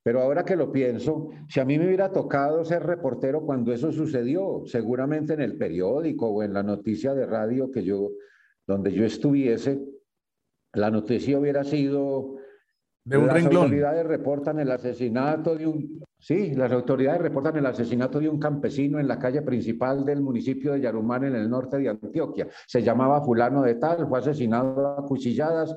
Pero 0.03 0.21
ahora 0.21 0.45
que 0.45 0.57
lo 0.57 0.71
pienso, 0.71 1.31
si 1.49 1.61
a 1.61 1.65
mí 1.65 1.79
me 1.79 1.87
hubiera 1.87 2.13
tocado 2.13 2.63
ser 2.65 2.83
reportero 2.83 3.41
cuando 3.41 3.73
eso 3.73 3.91
sucedió, 3.91 4.63
seguramente 4.67 5.33
en 5.33 5.41
el 5.41 5.57
periódico 5.57 6.29
o 6.29 6.43
en 6.43 6.53
la 6.53 6.63
noticia 6.63 7.15
de 7.15 7.25
radio 7.25 7.71
que 7.71 7.83
yo 7.83 8.11
donde 8.67 8.93
yo 8.93 9.05
estuviese, 9.05 9.81
la 10.73 10.91
noticia 10.91 11.39
hubiera 11.39 11.65
sido 11.65 12.37
de 13.05 13.19
un 13.19 13.27
las 13.27 13.35
renglón. 13.35 13.65
autoridades 13.65 14.07
reportan 14.07 14.61
el 14.61 14.71
asesinato 14.71 15.55
de 15.55 15.67
un 15.67 16.03
sí, 16.19 16.55
las 16.55 16.73
autoridades 16.73 17.21
reportan 17.21 17.57
el 17.57 17.67
asesinato 17.67 18.19
de 18.19 18.31
un 18.31 18.39
campesino 18.39 18.99
en 18.99 19.07
la 19.07 19.19
calle 19.19 19.43
principal 19.43 20.05
del 20.07 20.23
municipio 20.23 20.73
de 20.73 20.81
Yarumán 20.81 21.25
en 21.25 21.35
el 21.35 21.51
norte 21.51 21.77
de 21.77 21.91
Antioquia. 21.91 22.49
Se 22.67 22.83
llamaba 22.83 23.23
fulano 23.23 23.63
de 23.63 23.75
tal, 23.75 24.09
fue 24.09 24.19
asesinado 24.21 24.89
a 24.89 25.05
cuchilladas 25.07 25.77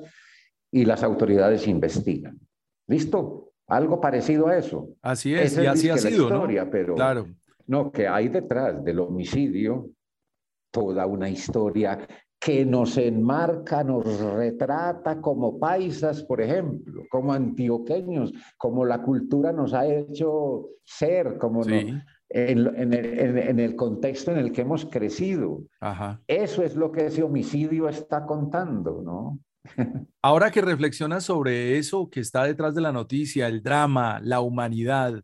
y 0.70 0.86
las 0.86 1.02
autoridades 1.02 1.68
investigan. 1.68 2.38
¿Listo? 2.86 3.52
Algo 3.66 4.00
parecido 4.00 4.48
a 4.48 4.56
eso. 4.56 4.88
Así 5.02 5.34
es, 5.34 5.58
y 5.58 5.66
así 5.66 5.90
ha 5.90 5.98
sido, 5.98 6.22
historia, 6.24 6.70
Pero 6.70 6.94
claro. 6.94 7.26
no, 7.66 7.92
que 7.92 8.08
hay 8.08 8.28
detrás 8.28 8.82
del 8.82 9.00
homicidio 9.00 9.90
toda 10.70 11.04
una 11.06 11.28
historia 11.28 11.98
que 12.40 12.64
nos 12.64 12.96
enmarca, 12.96 13.82
nos 13.82 14.20
retrata 14.20 15.20
como 15.20 15.58
paisas, 15.58 16.22
por 16.22 16.40
ejemplo, 16.40 17.02
como 17.10 17.32
antioqueños, 17.32 18.32
como 18.56 18.84
la 18.84 19.02
cultura 19.02 19.52
nos 19.52 19.74
ha 19.74 19.86
hecho 19.86 20.68
ser, 20.84 21.36
como 21.38 21.64
en, 21.64 22.02
el, 22.30 23.76
contexto 23.76 24.30
en 24.30 24.38
el 24.38 24.52
que 24.52 24.60
hemos 24.60 24.84
crecido. 24.86 25.64
Eso 26.26 26.62
es 26.62 26.76
lo 26.76 26.92
que 26.92 27.06
ese 27.06 27.22
homicidio 27.22 27.88
está 27.88 28.24
contando, 28.24 29.02
¿no? 29.02 29.38
Ahora 30.22 30.50
que 30.50 30.60
reflexionas 30.60 31.24
sobre 31.24 31.76
eso 31.76 32.08
que 32.08 32.20
está 32.20 32.44
detrás 32.44 32.74
de 32.74 32.80
la 32.80 32.92
noticia, 32.92 33.48
el 33.48 33.62
drama, 33.62 34.20
la 34.22 34.40
humanidad, 34.40 35.22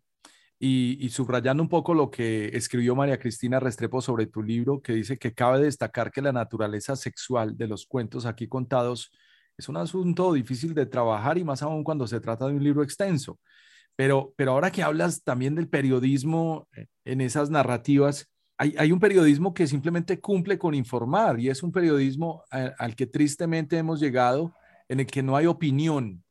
y, 0.58 1.08
subrayando 1.10 1.62
un 1.62 1.68
poco 1.68 1.94
lo 1.94 2.10
que 2.10 2.48
escribió 2.56 2.94
María 2.94 3.18
Cristina 3.18 3.60
Restrepo 3.60 4.00
sobre 4.00 4.26
tu 4.26 4.42
libro, 4.42 4.80
que 4.80 4.94
dice 4.94 5.18
que 5.18 5.34
cabe 5.34 5.60
destacar 5.60 6.10
que 6.10 6.22
la 6.22 6.32
naturaleza 6.32 6.96
sexual 6.96 7.56
de 7.56 7.68
los 7.68 7.86
cuentos 7.86 8.24
aquí 8.24 8.48
contados 8.48 9.10
es 9.58 9.68
un 9.68 9.76
asunto 9.76 10.32
difícil 10.32 10.74
de 10.74 10.86
trabajar 10.86 11.38
y 11.38 11.44
más 11.44 11.62
aún 11.62 11.84
cuando 11.84 12.06
se 12.06 12.20
trata 12.20 12.46
de 12.46 12.54
un 12.54 12.64
libro 12.64 12.82
extenso. 12.82 13.38
Pero, 13.96 14.32
pero 14.36 14.52
ahora 14.52 14.72
que 14.72 14.82
hablas 14.82 15.22
también 15.22 15.54
del 15.54 15.68
periodismo 15.68 16.68
eh, 16.74 16.86
en 17.04 17.20
esas 17.20 17.50
narrativas, 17.50 18.30
hay, 18.56 18.74
hay 18.78 18.90
un 18.90 19.00
periodismo 19.00 19.54
que 19.54 19.66
simplemente 19.66 20.20
cumple 20.20 20.58
con 20.58 20.74
informar 20.74 21.38
y 21.40 21.48
es 21.48 21.62
un 21.62 21.72
periodismo 21.72 22.42
al 22.50 22.94
que 22.96 23.06
tristemente 23.06 23.76
hemos 23.76 24.00
llegado 24.00 24.54
en 24.88 25.00
el 25.00 25.06
que 25.06 25.22
no 25.22 25.36
hay 25.36 25.46
opinión, 25.46 26.23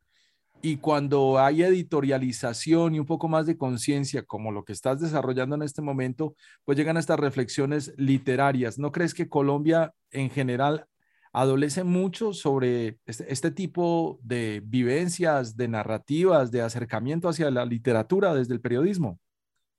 y 0.65 0.77
cuando 0.77 1.39
hay 1.39 1.61
editorialización 1.61 2.95
y 2.95 2.99
un 2.99 3.05
poco 3.05 3.27
más 3.27 3.45
de 3.45 3.57
conciencia, 3.57 4.23
como 4.23 4.49
lo 4.49 4.63
que 4.63 4.71
estás 4.71 5.01
desarrollando 5.01 5.57
en 5.57 5.61
este 5.61 5.81
momento, 5.81 6.37
pues 6.63 6.77
llegan 6.77 6.95
estas 6.95 7.19
reflexiones 7.19 7.93
literarias. 7.97 8.79
¿No 8.79 8.93
crees 8.93 9.13
que 9.13 9.27
Colombia 9.27 9.93
en 10.09 10.29
general 10.29 10.87
adolece 11.33 11.83
mucho 11.83 12.31
sobre 12.31 12.97
este, 13.05 13.29
este, 13.29 13.51
tipo 13.51 14.19
de 14.23 14.61
vivencias, 14.63 15.57
de 15.57 15.67
narrativas, 15.67 16.49
de 16.49 16.61
acercamiento 16.61 17.27
hacia 17.27 17.51
la 17.51 17.65
literatura 17.65 18.33
desde 18.33 18.53
el 18.53 18.61
periodismo? 18.61 19.19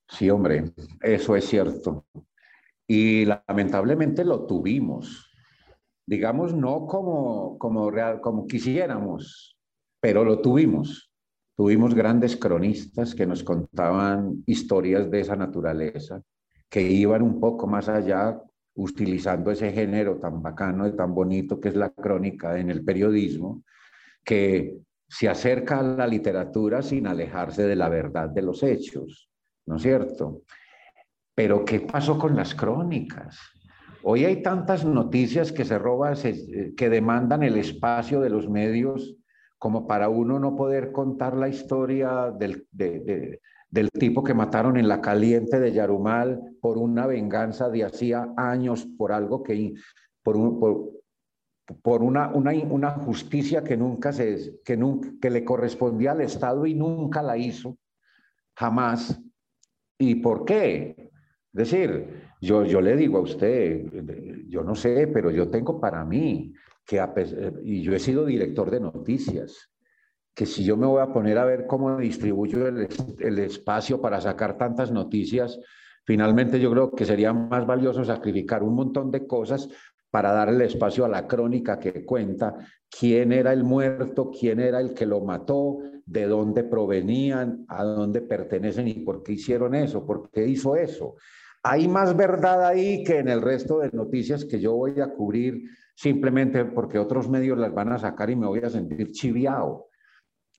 Sí, 0.07 0.29
hombre, 0.29 0.71
eso 1.01 1.35
es 1.35 1.45
cierto. 1.45 2.05
Y 2.85 3.25
lamentablemente 3.25 4.23
lo 4.23 4.45
tuvimos. 4.45 5.31
Digamos, 6.05 6.53
no 6.53 6.85
como, 6.85 7.57
como, 7.57 7.89
real, 7.89 8.21
como 8.21 8.45
quisiéramos, 8.45 9.54
pero 10.05 10.23
lo 10.23 10.39
tuvimos. 10.39 11.11
Tuvimos 11.57 11.95
grandes 11.95 12.37
cronistas 12.37 13.15
que 13.15 13.25
nos 13.25 13.43
contaban 13.43 14.43
historias 14.45 15.09
de 15.09 15.21
esa 15.21 15.35
naturaleza, 15.35 16.21
que 16.69 16.83
iban 16.83 17.23
un 17.23 17.39
poco 17.39 17.65
más 17.65 17.89
allá 17.89 18.39
utilizando 18.75 19.49
ese 19.49 19.71
género 19.71 20.19
tan 20.19 20.43
bacano 20.43 20.87
y 20.87 20.95
tan 20.95 21.15
bonito 21.15 21.59
que 21.59 21.69
es 21.69 21.75
la 21.75 21.89
crónica 21.89 22.59
en 22.59 22.69
el 22.69 22.85
periodismo, 22.85 23.63
que 24.23 24.77
se 25.09 25.27
acerca 25.27 25.79
a 25.79 25.81
la 25.81 26.05
literatura 26.05 26.83
sin 26.83 27.07
alejarse 27.07 27.63
de 27.63 27.75
la 27.75 27.89
verdad 27.89 28.29
de 28.29 28.43
los 28.43 28.61
hechos, 28.61 29.31
¿no 29.65 29.77
es 29.77 29.81
cierto? 29.81 30.43
Pero 31.33 31.65
¿qué 31.65 31.79
pasó 31.79 32.19
con 32.19 32.35
las 32.35 32.53
crónicas? 32.53 33.39
Hoy 34.03 34.23
hay 34.23 34.43
tantas 34.43 34.85
noticias 34.85 35.51
que 35.51 35.65
se 35.65 35.79
roban, 35.79 36.13
que 36.77 36.89
demandan 36.91 37.41
el 37.41 37.57
espacio 37.57 38.21
de 38.21 38.29
los 38.29 38.47
medios 38.47 39.17
como 39.65 39.87
para 39.87 40.09
uno 40.09 40.37
no 40.37 40.55
poder 40.55 40.91
contar 40.91 41.35
la 41.35 41.49
historia 41.49 42.29
del, 42.29 42.67
del 42.71 43.89
tipo 43.89 44.23
que 44.23 44.35
mataron 44.35 44.77
en 44.77 44.87
la 44.87 45.01
caliente 45.01 45.59
de 45.59 45.71
Yarumal 45.71 46.55
por 46.61 46.77
una 46.77 47.07
venganza 47.07 47.67
de 47.69 47.83
hacía 47.83 48.31
años 48.37 48.85
por 48.95 49.11
algo 49.11 49.41
que, 49.41 49.73
por, 50.21 50.37
un, 50.37 50.59
por, 51.81 52.03
una, 52.03 52.27
una, 52.27 52.51
una, 52.51 52.91
justicia 52.91 53.63
que 53.63 53.75
nunca 53.75 54.13
se, 54.13 54.59
que, 54.63 54.77
nunca, 54.77 55.09
que 55.19 55.31
le 55.31 55.43
correspondía 55.43 56.11
al 56.11 56.21
Estado 56.21 56.67
y 56.67 56.75
nunca 56.75 57.23
la 57.23 57.35
hizo, 57.35 57.75
jamás. 58.55 59.19
¿Y 59.97 60.13
por 60.13 60.45
qué? 60.45 61.09
Es 61.53 61.71
decir, 61.71 62.21
yo, 62.39 62.65
yo 62.65 62.81
le 62.81 62.95
digo 62.95 63.17
a 63.17 63.21
usted, 63.21 64.45
yo 64.47 64.63
no 64.63 64.75
sé, 64.75 65.07
pero 65.07 65.31
yo 65.31 65.49
tengo 65.49 65.81
para 65.81 66.05
mí 66.05 66.53
que, 66.85 67.03
y 67.63 67.81
yo 67.81 67.93
he 67.93 67.99
sido 67.99 68.25
director 68.25 68.69
de 68.69 68.79
noticias, 68.79 69.71
que 70.33 70.45
si 70.45 70.63
yo 70.65 70.75
me 70.75 70.85
voy 70.85 71.01
a 71.01 71.13
poner 71.13 71.37
a 71.37 71.45
ver 71.45 71.65
cómo 71.65 71.97
distribuyo 71.97 72.67
el, 72.67 73.39
espacio 73.39 74.01
para 74.01 74.19
sacar 74.19 74.57
tantas 74.57 74.91
noticias, 74.91 75.59
finalmente 76.03 76.59
yo 76.59 76.69
creo 76.71 76.91
que 76.91 77.05
sería 77.05 77.31
más 77.33 77.65
valioso 77.65 78.03
sacrificar 78.03 78.61
un 78.61 78.75
montón 78.75 79.11
de 79.11 79.25
cosas 79.25 79.69
para 80.11 80.33
darle 80.33 80.65
espacio 80.65 81.05
a 81.05 81.09
la 81.09 81.25
crónica 81.25 81.79
que 81.79 82.05
cuenta 82.05 82.55
quién 82.89 83.31
era 83.31 83.53
el 83.53 83.63
muerto, 83.63 84.29
quién 84.29 84.59
era 84.59 84.79
el 84.79 84.93
que 84.93 85.05
lo 85.05 85.21
mató, 85.21 85.79
de 86.05 86.27
dónde 86.27 86.63
provenían, 86.63 87.65
a 87.67 87.83
dónde 87.83 88.21
pertenecen 88.21 88.87
y 88.87 88.93
por 88.95 89.23
qué 89.23 89.33
hicieron 89.33 89.73
eso, 89.73 90.05
por 90.05 90.29
qué 90.29 90.45
hizo 90.47 90.75
eso. 90.75 91.15
Hay 91.63 91.87
más 91.87 92.15
verdad 92.15 92.63
ahí 92.65 93.03
que 93.03 93.19
en 93.19 93.27
el 93.27 93.41
resto 93.41 93.79
de 93.79 93.89
noticias 93.91 94.45
que 94.45 94.59
yo 94.59 94.73
voy 94.73 94.99
a 95.01 95.07
cubrir 95.07 95.63
simplemente 95.95 96.65
porque 96.65 96.99
otros 96.99 97.29
medios 97.29 97.57
las 97.57 97.73
van 97.73 97.91
a 97.93 97.97
sacar 97.97 98.29
y 98.29 98.35
me 98.35 98.47
voy 98.47 98.59
a 98.59 98.69
sentir 98.69 99.11
chiviado. 99.11 99.87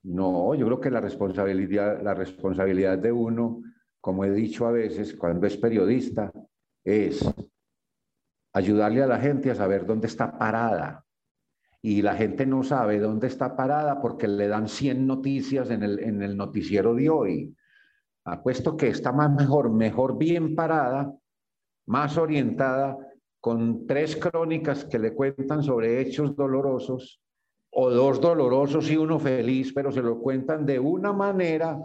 No, 0.03 0.55
yo 0.55 0.66
creo 0.66 0.80
que 0.80 0.91
la 0.91 1.01
responsabilidad, 1.01 2.03
la 2.03 2.14
responsabilidad 2.14 2.99
de 2.99 3.12
uno, 3.12 3.62
como 4.01 4.24
he 4.24 4.30
dicho 4.30 4.66
a 4.66 4.72
veces, 4.72 5.14
cuando 5.14 5.47
es 5.47 5.57
periodista, 5.57 6.32
es 6.84 7.28
ayudarle 8.53 9.03
a 9.03 9.07
la 9.07 9.18
gente 9.18 9.51
a 9.51 9.55
saber 9.55 9.84
dónde 9.84 10.07
está 10.07 10.39
parada. 10.39 11.05
Y 11.82 12.03
la 12.03 12.14
gente 12.14 12.47
no 12.47 12.62
sabe 12.62 12.99
dónde 12.99 13.26
está 13.26 13.55
parada 13.55 14.01
porque 14.01 14.26
le 14.26 14.49
dan 14.49 14.68
100 14.68 15.07
noticias 15.07 15.70
en 15.70 15.82
el, 15.82 15.99
en 16.01 16.22
el 16.22 16.37
noticiero 16.37 16.95
de 16.95 17.11
hoy. 17.11 17.57
Apuesto 18.24 18.76
que 18.76 18.89
está 18.89 19.12
más 19.12 19.30
mejor, 19.32 19.70
mejor 19.70 20.16
bien 20.16 20.57
parada, 20.57 21.12
más 21.87 22.16
orientada, 22.16 22.97
con 23.47 23.86
tres 23.86 24.16
crónicas 24.16 24.86
que 24.86 24.99
le 24.99 25.14
cuentan 25.14 25.62
sobre 25.62 26.01
hechos 26.01 26.34
dolorosos 26.34 27.22
o 27.70 27.88
dos 27.90 28.20
dolorosos 28.20 28.90
y 28.90 28.97
uno 28.97 29.20
feliz, 29.20 29.72
pero 29.72 29.92
se 29.92 30.03
lo 30.03 30.18
cuentan 30.18 30.66
de 30.66 30.80
una 30.80 31.12
manera 31.12 31.78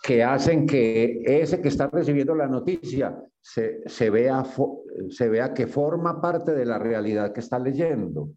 que 0.00 0.22
hacen 0.22 0.64
que 0.64 1.20
ese 1.26 1.60
que 1.60 1.66
está 1.66 1.88
recibiendo 1.88 2.36
la 2.36 2.46
noticia 2.46 3.20
se, 3.40 3.82
se, 3.84 4.10
vea, 4.10 4.44
se 5.08 5.28
vea 5.28 5.52
que 5.52 5.66
forma 5.66 6.20
parte 6.20 6.52
de 6.54 6.66
la 6.66 6.78
realidad 6.78 7.32
que 7.32 7.40
está 7.40 7.58
leyendo. 7.58 8.28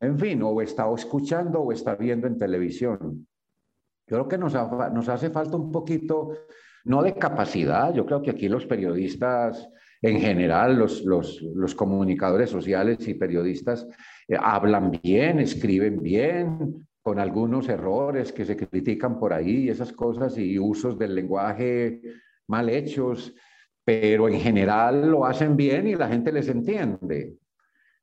En 0.00 0.18
fin, 0.18 0.42
o 0.42 0.60
está 0.60 0.92
escuchando 0.92 1.60
o 1.60 1.70
está 1.70 1.94
viendo 1.94 2.26
en 2.26 2.36
televisión. 2.36 3.28
Yo 4.08 4.16
creo 4.16 4.26
que 4.26 4.38
nos, 4.38 4.54
nos 4.92 5.08
hace 5.08 5.30
falta 5.30 5.56
un 5.56 5.70
poquito, 5.70 6.32
no 6.86 7.04
de 7.04 7.14
capacidad, 7.14 7.94
yo 7.94 8.04
creo 8.04 8.20
que 8.20 8.32
aquí 8.32 8.48
los 8.48 8.66
periodistas 8.66 9.70
en 10.02 10.20
general, 10.20 10.76
los, 10.78 11.02
los, 11.02 11.74
comunicadores 11.74 12.48
sociales 12.48 13.06
y 13.06 13.14
periodistas 13.14 13.86
eh, 14.26 14.36
hablan 14.40 14.90
bien, 15.02 15.40
escriben 15.40 16.02
bien, 16.02 16.86
con 17.02 17.18
algunos 17.18 17.68
errores 17.68 18.32
que 18.32 18.44
se 18.44 18.56
critican 18.56 19.18
por 19.18 19.32
ahí, 19.32 19.68
esas 19.68 19.92
cosas 19.92 20.36
y 20.38 20.58
usos 20.58 20.98
del 20.98 21.14
lenguaje 21.14 22.00
mal 22.46 22.68
hechos, 22.68 23.34
pero 23.84 24.28
en 24.28 24.40
general 24.40 25.10
lo 25.10 25.24
hacen 25.24 25.56
bien 25.56 25.86
y 25.86 25.94
la 25.94 26.08
gente 26.08 26.32
les 26.32 26.48
entiende. 26.48 27.36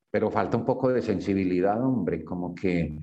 Pero 0.10 0.32
falta 0.32 0.58
un 0.58 0.66
poco 0.66 0.90
de 0.90 1.02
sensibilidad, 1.02 1.84
hombre, 1.84 2.24
como 2.24 2.56
que 2.56 2.98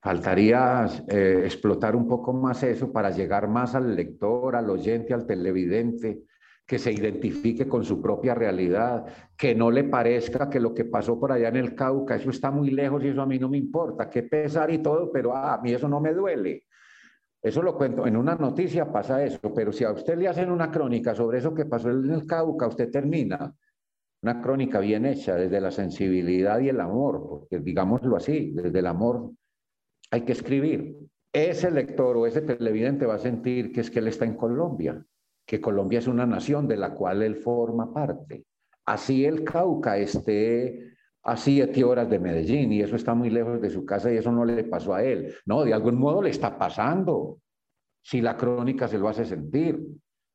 faltaría 0.00 0.86
eh, 1.08 1.42
explotar 1.44 1.94
un 1.96 2.06
poco 2.08 2.32
más 2.32 2.62
eso 2.62 2.92
para 2.92 3.10
llegar 3.10 3.48
más 3.48 3.74
al 3.74 3.94
lector, 3.94 4.56
al 4.56 4.68
oyente, 4.68 5.14
al 5.14 5.26
televidente, 5.26 6.22
que 6.66 6.78
se 6.78 6.92
identifique 6.92 7.68
con 7.68 7.84
su 7.84 8.00
propia 8.00 8.34
realidad, 8.34 9.04
que 9.36 9.54
no 9.54 9.70
le 9.70 9.84
parezca 9.84 10.48
que 10.48 10.60
lo 10.60 10.72
que 10.72 10.84
pasó 10.84 11.18
por 11.18 11.32
allá 11.32 11.48
en 11.48 11.56
el 11.56 11.74
Cauca, 11.74 12.16
eso 12.16 12.30
está 12.30 12.50
muy 12.50 12.70
lejos 12.70 13.02
y 13.04 13.08
eso 13.08 13.22
a 13.22 13.26
mí 13.26 13.38
no 13.38 13.48
me 13.48 13.58
importa, 13.58 14.08
qué 14.08 14.22
pesar 14.22 14.70
y 14.70 14.78
todo, 14.78 15.10
pero 15.10 15.34
ah, 15.34 15.54
a 15.54 15.60
mí 15.60 15.72
eso 15.72 15.88
no 15.88 16.00
me 16.00 16.14
duele. 16.14 16.64
Eso 17.42 17.60
lo 17.60 17.76
cuento, 17.76 18.06
en 18.06 18.16
una 18.16 18.36
noticia 18.36 18.90
pasa 18.90 19.24
eso, 19.24 19.52
pero 19.52 19.72
si 19.72 19.82
a 19.82 19.90
usted 19.90 20.16
le 20.16 20.28
hacen 20.28 20.50
una 20.50 20.70
crónica 20.70 21.14
sobre 21.14 21.38
eso 21.38 21.52
que 21.52 21.66
pasó 21.66 21.90
en 21.90 22.10
el 22.10 22.26
Cauca, 22.26 22.68
usted 22.68 22.90
termina 22.90 23.52
una 24.22 24.40
crónica 24.40 24.78
bien 24.78 25.04
hecha 25.04 25.34
desde 25.34 25.60
la 25.60 25.72
sensibilidad 25.72 26.60
y 26.60 26.68
el 26.68 26.80
amor, 26.80 27.26
porque 27.28 27.58
digámoslo 27.58 28.16
así, 28.16 28.52
desde 28.54 28.78
el 28.78 28.86
amor 28.86 29.32
hay 30.12 30.20
que 30.22 30.32
escribir. 30.32 30.96
Ese 31.32 31.70
lector 31.70 32.16
o 32.16 32.26
ese 32.26 32.42
televidente 32.42 33.06
va 33.06 33.14
a 33.14 33.18
sentir 33.18 33.72
que 33.72 33.80
es 33.80 33.90
que 33.90 33.98
él 33.98 34.08
está 34.08 34.24
en 34.24 34.36
Colombia, 34.36 35.04
que 35.46 35.60
Colombia 35.60 35.98
es 35.98 36.06
una 36.06 36.26
nación 36.26 36.66
de 36.68 36.76
la 36.76 36.92
cual 36.94 37.22
él 37.22 37.36
forma 37.36 37.92
parte. 37.92 38.44
Así 38.84 39.24
el 39.24 39.44
Cauca 39.44 39.96
esté 39.96 40.92
a 41.24 41.36
siete 41.36 41.84
horas 41.84 42.10
de 42.10 42.18
Medellín 42.18 42.72
y 42.72 42.80
eso 42.80 42.96
está 42.96 43.14
muy 43.14 43.30
lejos 43.30 43.60
de 43.60 43.70
su 43.70 43.84
casa 43.84 44.12
y 44.12 44.16
eso 44.16 44.32
no 44.32 44.44
le 44.44 44.64
pasó 44.64 44.94
a 44.94 45.04
él. 45.04 45.34
No, 45.46 45.64
de 45.64 45.72
algún 45.72 45.98
modo 45.98 46.22
le 46.22 46.30
está 46.30 46.58
pasando. 46.58 47.38
Si 48.02 48.20
la 48.20 48.36
crónica 48.36 48.88
se 48.88 48.98
lo 48.98 49.08
hace 49.08 49.24
sentir 49.24 49.80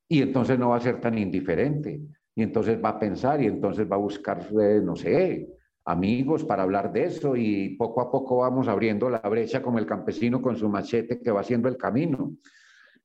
y 0.08 0.22
entonces 0.22 0.58
no 0.58 0.70
va 0.70 0.78
a 0.78 0.82
ser 0.82 1.01
tan 1.01 1.18
indiferente 1.18 1.99
y 2.34 2.43
entonces 2.43 2.82
va 2.84 2.89
a 2.89 2.99
pensar 2.99 3.41
y 3.41 3.47
entonces 3.47 3.89
va 3.91 3.97
a 3.97 3.99
buscar, 3.99 4.47
eh, 4.62 4.80
no 4.82 4.95
sé, 4.95 5.49
amigos 5.84 6.45
para 6.45 6.64
hablar 6.64 6.93
de 6.93 7.05
eso 7.05 7.36
y 7.36 7.76
poco 7.76 8.01
a 8.01 8.12
poco 8.12 8.38
vamos 8.38 8.68
abriendo 8.68 9.10
la 9.10 9.20
brecha 9.20 9.62
como 9.62 9.80
el 9.80 9.86
campesino 9.86 10.41
con 10.41 10.55
su 10.55 10.70
machete 10.70 11.20
que 11.20 11.32
va 11.32 11.41
haciendo 11.41 11.68
el 11.68 11.78
camino. 11.78 12.34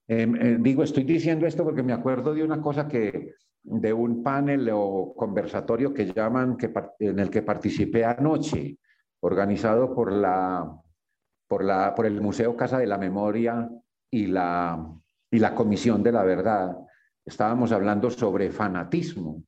Em, 0.08 0.34
eh, 0.36 0.56
digo, 0.60 0.82
estoy 0.82 1.04
diciendo 1.04 1.46
esto 1.46 1.64
porque 1.64 1.82
me 1.82 1.92
acuerdo 1.92 2.34
de 2.34 2.42
una 2.42 2.60
cosa 2.60 2.88
que, 2.88 3.34
de 3.62 3.92
un 3.92 4.22
panel 4.22 4.68
o 4.72 5.14
conversatorio 5.16 5.94
que 5.94 6.12
llaman, 6.12 6.56
que, 6.56 6.72
en 6.98 7.18
el 7.18 7.30
que 7.30 7.42
participé 7.42 8.04
anoche, 8.04 8.78
organizado 9.20 9.94
por, 9.94 10.12
la, 10.12 10.68
por, 11.46 11.64
la, 11.64 11.94
por 11.94 12.06
el 12.06 12.20
Museo 12.20 12.56
Casa 12.56 12.78
de 12.78 12.86
la 12.86 12.98
Memoria 12.98 13.70
y 14.10 14.26
la, 14.26 14.84
y 15.30 15.38
la 15.38 15.54
Comisión 15.54 16.02
de 16.02 16.12
la 16.12 16.24
Verdad. 16.24 16.76
Estábamos 17.24 17.70
hablando 17.70 18.10
sobre 18.10 18.50
fanatismo. 18.50 19.44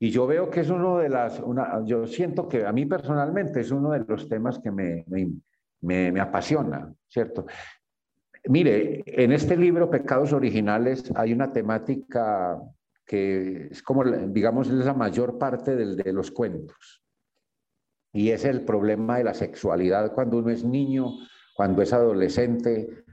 Y 0.00 0.10
yo 0.10 0.26
veo 0.26 0.50
que 0.50 0.60
es 0.60 0.70
uno 0.70 0.98
de 0.98 1.10
las, 1.10 1.38
una, 1.40 1.84
yo 1.84 2.06
siento 2.06 2.48
que 2.48 2.66
a 2.66 2.72
mí 2.72 2.86
personalmente 2.86 3.60
es 3.60 3.70
uno 3.70 3.90
de 3.90 4.00
los 4.00 4.28
temas 4.28 4.58
que 4.58 4.72
me, 4.72 5.04
me, 5.06 6.10
me 6.10 6.20
apasiona, 6.20 6.92
¿cierto? 7.06 7.46
Mire, 8.44 9.04
en 9.06 9.32
este 9.32 9.56
libro, 9.56 9.88
Pecados 9.88 10.32
Originales, 10.32 11.10
hay 11.14 11.32
una 11.32 11.52
temática 11.52 12.60
que 13.06 13.68
es 13.70 13.82
como, 13.82 14.04
digamos, 14.04 14.68
es 14.68 14.84
la 14.84 14.94
mayor 14.94 15.38
parte 15.38 15.76
de 15.76 16.12
los 16.12 16.30
cuentos. 16.30 17.02
Y 18.12 18.30
es 18.30 18.44
el 18.44 18.64
problema 18.64 19.18
de 19.18 19.24
la 19.24 19.34
sexualidad 19.34 20.12
cuando 20.12 20.38
uno 20.38 20.50
es 20.50 20.64
niño, 20.64 21.06
cuando 21.54 21.82
es 21.82 21.92
adolescente, 21.92 23.04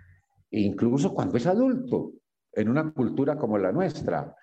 incluso 0.51 1.13
cuando 1.13 1.37
es 1.37 1.45
adulto, 1.45 2.13
en 2.51 2.69
una 2.69 2.91
cultura 2.91 3.37
como 3.37 3.57
la 3.57 3.71
nuestra. 3.71 4.35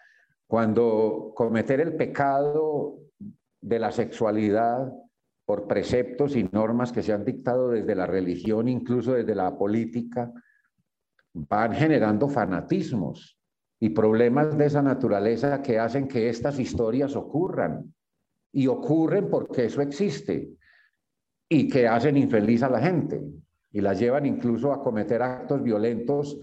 Cuando 0.46 1.32
cometer 1.34 1.80
el 1.80 1.96
pecado 1.96 2.98
de 3.60 3.78
la 3.80 3.90
sexualidad 3.90 4.92
por 5.44 5.66
preceptos 5.66 6.36
y 6.36 6.44
normas 6.44 6.92
que 6.92 7.02
se 7.02 7.12
han 7.12 7.24
dictado 7.24 7.70
desde 7.70 7.94
la 7.94 8.06
religión, 8.06 8.68
incluso 8.68 9.14
desde 9.14 9.34
la 9.34 9.56
política, 9.58 10.32
van 11.36 11.72
generando 11.72 12.28
fanatismos 12.28 13.38
y 13.78 13.90
problemas 13.90 14.56
de 14.56 14.66
esa 14.66 14.80
naturaleza 14.80 15.60
que 15.62 15.78
hacen 15.78 16.08
que 16.08 16.30
estas 16.30 16.58
historias 16.58 17.14
ocurran. 17.14 17.92
Y 18.52 18.68
ocurren 18.68 19.28
porque 19.28 19.66
eso 19.66 19.82
existe 19.82 20.50
y 21.48 21.68
que 21.68 21.86
hacen 21.86 22.16
infeliz 22.16 22.62
a 22.62 22.70
la 22.70 22.80
gente 22.80 23.22
y 23.70 23.82
la 23.82 23.92
llevan 23.92 24.24
incluso 24.24 24.72
a 24.72 24.82
cometer 24.82 25.20
actos 25.20 25.62
violentos 25.62 26.40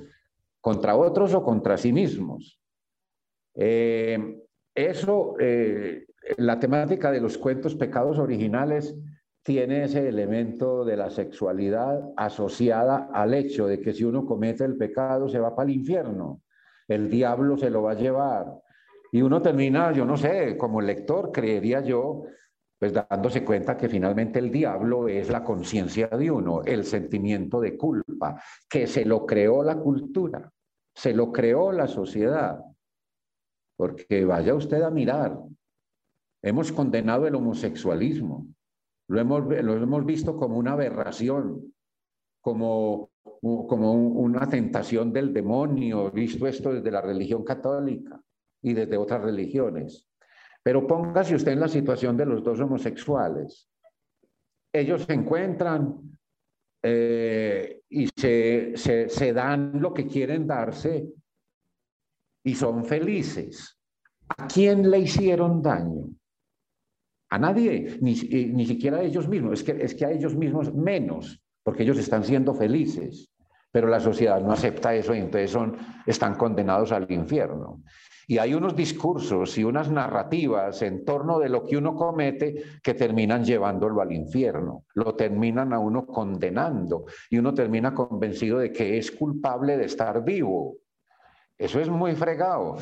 contra 0.62 0.96
otros 0.96 1.34
o 1.34 1.44
contra 1.44 1.76
sí 1.76 1.92
mismos. 1.92 2.62
Eh, 3.56 4.40
eso, 4.76 5.36
eh, 5.40 6.06
la 6.38 6.60
temática 6.60 7.12
de 7.12 7.20
los 7.20 7.40
cuentos 7.40 7.74
pecados 7.74 8.20
originales 8.20 8.96
tiene 9.44 9.84
ese 9.84 10.08
elemento 10.08 10.86
de 10.86 10.96
la 10.96 11.10
sexualidad 11.10 12.14
asociada 12.16 13.10
al 13.14 13.34
hecho 13.34 13.68
de 13.68 13.80
que 13.82 13.94
si 13.94 14.06
uno 14.06 14.26
comete 14.26 14.64
el 14.64 14.78
pecado 14.78 15.28
se 15.28 15.40
va 15.40 15.54
para 15.54 15.70
el 15.70 15.76
infierno, 15.76 16.42
el 16.88 17.10
diablo 17.10 17.58
se 17.58 17.70
lo 17.70 17.84
va 17.84 17.92
a 17.92 17.96
llevar. 17.96 18.46
Y 19.12 19.22
uno 19.22 19.42
termina, 19.42 19.92
yo 19.92 20.06
no 20.06 20.18
sé, 20.18 20.58
como 20.58 20.82
lector 20.82 21.32
creería 21.32 21.82
yo, 21.82 22.24
pues 22.80 22.94
dándose 22.94 23.44
cuenta 23.44 23.78
que 23.78 23.90
finalmente 23.90 24.40
el 24.40 24.50
diablo 24.50 25.08
es 25.08 25.30
la 25.30 25.44
conciencia 25.44 26.08
de 26.08 26.32
uno, 26.32 26.62
el 26.64 26.86
sentimiento 26.86 27.60
de 27.60 27.78
culpa, 27.78 28.42
que 28.70 28.88
se 28.88 29.06
lo 29.06 29.26
creó 29.26 29.62
la 29.64 29.78
cultura, 29.78 30.52
se 30.96 31.14
lo 31.14 31.32
creó 31.32 31.72
la 31.72 31.88
sociedad. 31.88 32.60
Porque 33.78 34.24
vaya 34.26 34.56
usted 34.56 34.82
a 34.82 34.90
mirar, 34.90 35.38
hemos 36.42 36.72
condenado 36.72 37.28
el 37.28 37.36
homosexualismo, 37.36 38.48
lo 39.14 39.22
hemos, 39.22 39.46
lo 39.46 39.76
hemos 39.76 40.06
visto 40.06 40.36
como 40.36 40.58
una 40.58 40.72
aberración, 40.72 41.72
como, 42.42 43.12
como 43.22 43.94
una 43.94 44.50
tentación 44.50 45.14
del 45.14 45.32
demonio, 45.32 46.10
visto 46.10 46.48
esto 46.48 46.74
desde 46.74 46.90
la 46.90 47.02
religión 47.02 47.44
católica 47.44 48.20
y 48.64 48.74
desde 48.74 48.98
otras 48.98 49.22
religiones. 49.22 50.08
Pero 50.64 50.88
póngase 50.88 51.36
usted 51.36 51.52
en 51.52 51.60
la 51.60 51.68
situación 51.68 52.18
de 52.18 52.26
los 52.26 52.44
dos 52.44 52.60
homosexuales. 52.60 53.70
Ellos 54.74 55.04
se 55.04 55.14
encuentran 55.14 56.18
eh, 56.82 57.84
y 57.90 58.08
se, 58.18 58.74
se, 58.76 59.10
se 59.10 59.32
dan 59.32 59.80
lo 59.80 59.94
que 59.94 60.08
quieren 60.08 60.48
darse 60.48 61.08
y 62.44 62.56
son 62.56 62.84
felices. 62.84 63.78
¿A 64.40 64.48
quién 64.48 64.90
le 64.90 64.98
hicieron 64.98 65.62
daño? 65.62 66.08
A 67.34 67.40
nadie, 67.40 67.98
ni, 68.00 68.14
ni 68.54 68.64
siquiera 68.64 68.98
a 68.98 69.02
ellos 69.02 69.28
mismos. 69.28 69.54
Es 69.54 69.64
que, 69.64 69.84
es 69.84 69.96
que 69.96 70.06
a 70.06 70.12
ellos 70.12 70.36
mismos 70.36 70.72
menos, 70.72 71.42
porque 71.64 71.82
ellos 71.82 71.98
están 71.98 72.24
siendo 72.24 72.54
felices. 72.54 73.34
Pero 73.72 73.88
la 73.88 74.00
sociedad 74.00 74.40
no 74.40 74.52
acepta 74.52 74.94
eso 74.94 75.16
y 75.16 75.18
entonces 75.18 75.50
son, 75.50 75.76
están 76.06 76.36
condenados 76.36 76.92
al 76.92 77.12
infierno. 77.12 77.82
Y 78.28 78.38
hay 78.38 78.54
unos 78.54 78.76
discursos 78.76 79.58
y 79.58 79.64
unas 79.64 79.90
narrativas 79.90 80.84
en 80.84 81.04
torno 81.04 81.40
de 81.40 81.50
lo 81.50 81.64
que 81.64 81.76
uno 81.76 81.96
comete 81.96 82.64
que 82.84 82.94
terminan 82.94 83.44
llevándolo 83.44 84.00
al 84.02 84.12
infierno, 84.12 84.86
lo 84.94 85.16
terminan 85.16 85.74
a 85.74 85.80
uno 85.80 86.06
condenando 86.06 87.06
y 87.32 87.40
uno 87.40 87.52
termina 87.56 87.96
convencido 87.96 88.60
de 88.60 88.72
que 88.72 89.00
es 89.00 89.10
culpable 89.10 89.76
de 89.76 89.86
estar 89.86 90.24
vivo. 90.24 90.83
Eso 91.58 91.80
es 91.80 91.90
muy 91.90 92.16
fregado. 92.16 92.78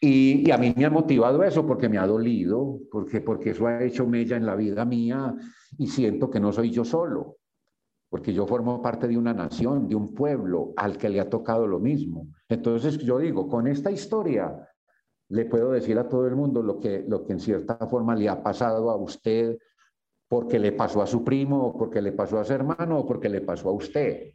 Y, 0.00 0.50
a 0.50 0.58
mí 0.58 0.74
me 0.76 0.84
ha 0.84 0.90
motivado 0.90 1.44
eso 1.44 1.64
porque 1.64 1.88
me 1.88 1.98
ha 1.98 2.06
dolido, 2.06 2.80
porque, 2.90 3.20
porque 3.20 3.50
eso 3.50 3.66
ha 3.68 3.84
hecho 3.84 4.06
mella 4.06 4.36
en 4.36 4.46
la 4.46 4.56
vida 4.56 4.84
mía 4.84 5.34
y 5.78 5.86
siento 5.86 6.28
que 6.28 6.40
no 6.40 6.52
soy 6.52 6.70
yo 6.70 6.84
solo, 6.84 7.36
porque 8.10 8.32
yo 8.34 8.46
formo 8.46 8.82
parte 8.82 9.06
de 9.06 9.16
una 9.16 9.32
nación, 9.32 9.86
de 9.86 9.94
un 9.94 10.12
pueblo 10.12 10.72
al 10.76 10.98
que 10.98 11.08
le 11.08 11.20
ha 11.20 11.30
tocado 11.30 11.68
lo 11.68 11.78
mismo. 11.78 12.26
Entonces 12.48 12.98
yo 12.98 13.18
digo, 13.18 13.48
con 13.48 13.68
esta 13.68 13.92
historia 13.92 14.68
le 15.28 15.44
puedo 15.44 15.70
decir 15.70 15.96
a 15.98 16.08
todo 16.08 16.26
el 16.26 16.34
mundo 16.34 16.62
lo 16.62 16.80
que, 16.80 17.04
lo 17.06 17.24
que 17.24 17.34
en 17.34 17.40
cierta 17.40 17.76
forma 17.86 18.16
le 18.16 18.28
ha 18.28 18.42
pasado 18.42 18.90
a 18.90 18.96
usted, 18.96 19.56
porque 20.28 20.58
le 20.58 20.72
pasó 20.72 21.00
a 21.00 21.06
su 21.06 21.22
primo, 21.22 21.68
o 21.68 21.78
porque 21.78 22.02
le 22.02 22.10
pasó 22.10 22.40
a 22.40 22.44
su 22.44 22.52
hermano, 22.52 22.98
o 22.98 23.06
porque 23.06 23.28
le 23.28 23.40
pasó 23.40 23.68
a 23.68 23.72
usted. 23.72 24.32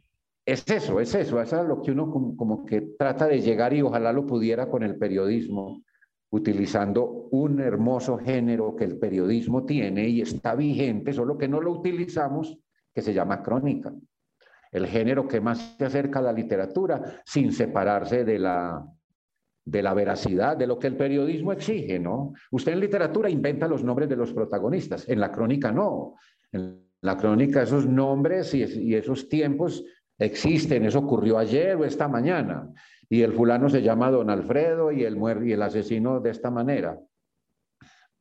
Es 0.48 0.64
eso, 0.70 0.98
es 0.98 1.14
eso, 1.14 1.42
es 1.42 1.52
a 1.52 1.62
lo 1.62 1.82
que 1.82 1.90
uno 1.90 2.10
como, 2.10 2.64
que 2.64 2.80
trata 2.98 3.26
de 3.26 3.42
llegar 3.42 3.74
y 3.74 3.82
ojalá 3.82 4.14
lo 4.14 4.24
pudiera 4.24 4.70
con 4.70 4.82
el 4.82 4.96
periodismo, 4.96 5.82
utilizando 6.30 7.28
un 7.32 7.60
hermoso 7.60 8.16
género 8.16 8.74
que 8.74 8.84
el 8.84 8.98
periodismo 8.98 9.66
tiene 9.66 10.08
y 10.08 10.22
está 10.22 10.54
vigente, 10.54 11.12
solo 11.12 11.36
que 11.36 11.48
no 11.48 11.60
lo 11.60 11.72
utilizamos, 11.72 12.58
que 12.94 13.02
se 13.02 13.12
llama 13.12 13.42
crónica. 13.42 13.92
El 14.72 14.86
género 14.86 15.28
que 15.28 15.38
más 15.38 15.76
se 15.76 15.84
acerca 15.84 16.20
a 16.20 16.22
la 16.22 16.32
literatura 16.32 17.20
sin 17.26 17.52
separarse 17.52 18.24
de 18.24 18.38
la, 18.38 18.82
de 19.66 19.82
la 19.82 19.92
veracidad, 19.92 20.56
de 20.56 20.66
lo 20.66 20.78
que 20.78 20.86
el 20.86 20.96
periodismo 20.96 21.52
exige, 21.52 21.98
¿no? 21.98 22.32
Usted 22.52 22.72
en 22.72 22.80
literatura 22.80 23.28
inventa 23.28 23.68
los 23.68 23.84
nombres 23.84 24.08
de 24.08 24.16
los 24.16 24.32
protagonistas, 24.32 25.06
en 25.10 25.20
la 25.20 25.30
crónica 25.30 25.70
no. 25.70 26.14
En 26.52 26.88
la 27.02 27.18
crónica 27.18 27.62
esos 27.62 27.86
nombres 27.86 28.54
y 28.54 28.94
esos 28.94 29.28
tiempos 29.28 29.84
existen, 30.18 30.84
eso 30.84 30.98
ocurrió 30.98 31.38
ayer 31.38 31.76
o 31.76 31.84
esta 31.84 32.08
mañana, 32.08 32.72
y 33.08 33.22
el 33.22 33.32
fulano 33.32 33.70
se 33.70 33.82
llama 33.82 34.10
don 34.10 34.30
Alfredo 34.30 34.92
y 34.92 35.04
el, 35.04 35.18
y 35.44 35.52
el 35.52 35.62
asesino 35.62 36.20
de 36.20 36.30
esta 36.30 36.50
manera. 36.50 36.98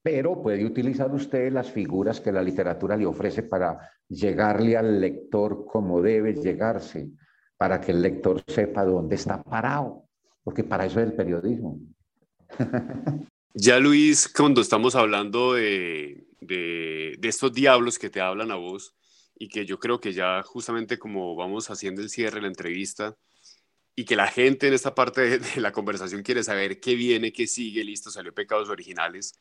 Pero 0.01 0.41
puede 0.41 0.63
utilizar 0.63 1.13
usted 1.13 1.51
las 1.51 1.69
figuras 1.69 2.21
que 2.21 2.31
la 2.31 2.41
literatura 2.41 2.95
le 2.95 3.05
ofrece 3.05 3.43
para 3.43 3.79
llegarle 4.07 4.77
al 4.77 5.01
lector 5.01 5.65
como 5.65 6.01
debe 6.01 6.35
llegarse, 6.35 7.09
para 7.57 7.81
que 7.81 7.91
el 7.91 8.01
lector 8.01 8.41
sepa 8.47 8.85
dónde 8.85 9.15
está 9.15 9.43
parado, 9.43 10.05
porque 10.43 10.63
para 10.63 10.85
eso 10.85 11.01
es 11.01 11.07
el 11.07 11.13
periodismo. 11.13 11.79
Ya 13.59 13.79
Luis, 13.79 14.31
cuando 14.31 14.61
estamos 14.61 14.93
hablando 14.93 15.53
de, 15.53 16.27
de, 16.41 17.15
de 17.17 17.27
estos 17.27 17.51
diablos 17.51 17.97
que 17.97 18.11
te 18.11 18.21
hablan 18.21 18.51
a 18.51 18.55
vos, 18.55 18.95
y 19.39 19.49
que 19.49 19.65
yo 19.65 19.79
creo 19.79 19.99
que 19.99 20.13
ya 20.13 20.41
justamente 20.43 20.97
como 20.97 21.35
vamos 21.35 21.69
haciendo 21.69 22.01
el 22.01 22.09
cierre 22.09 22.35
de 22.35 22.41
la 22.41 22.47
entrevista 22.47 23.15
y 23.95 24.05
que 24.05 24.15
la 24.15 24.27
gente 24.27 24.67
en 24.67 24.73
esta 24.73 24.93
parte 24.95 25.39
de, 25.39 25.61
la 25.61 25.71
conversación 25.71 26.21
quiere 26.23 26.43
saber 26.43 26.79
qué 26.79 26.95
viene, 26.95 27.33
qué 27.33 27.47
sigue, 27.47 27.83
listo, 27.83 28.11
salió 28.11 28.33
Pecados 28.33 28.69
Originales. 28.69 29.33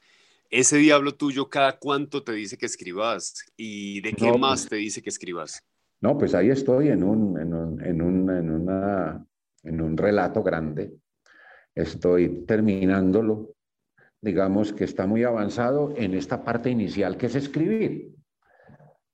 Ese 0.49 0.77
diablo 0.79 1.15
tuyo, 1.15 1.49
¿cada 1.49 1.79
cuánto 1.79 2.23
te 2.23 2.33
dice 2.33 2.57
que 2.57 2.67
escribas? 2.67 3.45
¿Y 3.57 4.01
de 4.01 4.13
qué 4.13 4.33
más 4.39 4.63
pues 4.63 4.71
te 4.71 4.77
dice 4.77 5.03
que 5.03 5.11
escribas? 5.11 5.63
No, 6.01 6.17
pues 6.17 6.35
ahí 6.35 6.51
estoy 6.51 6.89
en 6.89 7.03
un, 7.03 7.39
en 7.39 7.53
un, 7.53 7.85
en 7.85 8.03
un, 8.03 8.31
en 8.31 8.51
una, 8.51 9.27
en 9.63 9.81
un 9.81 9.97
relato 9.97 10.43
grande. 10.43 10.93
Estoy 11.75 12.45
terminándolo. 12.47 13.55
Digamos 14.21 14.73
que 14.73 14.85
está 14.85 15.07
muy 15.07 15.25
avanzado 15.25 15.93
en 15.97 16.15
esta 16.15 16.45
parte 16.45 16.71
inicial 16.71 17.17
que 17.17 17.27
es 17.27 17.35
escribir. 17.35 18.16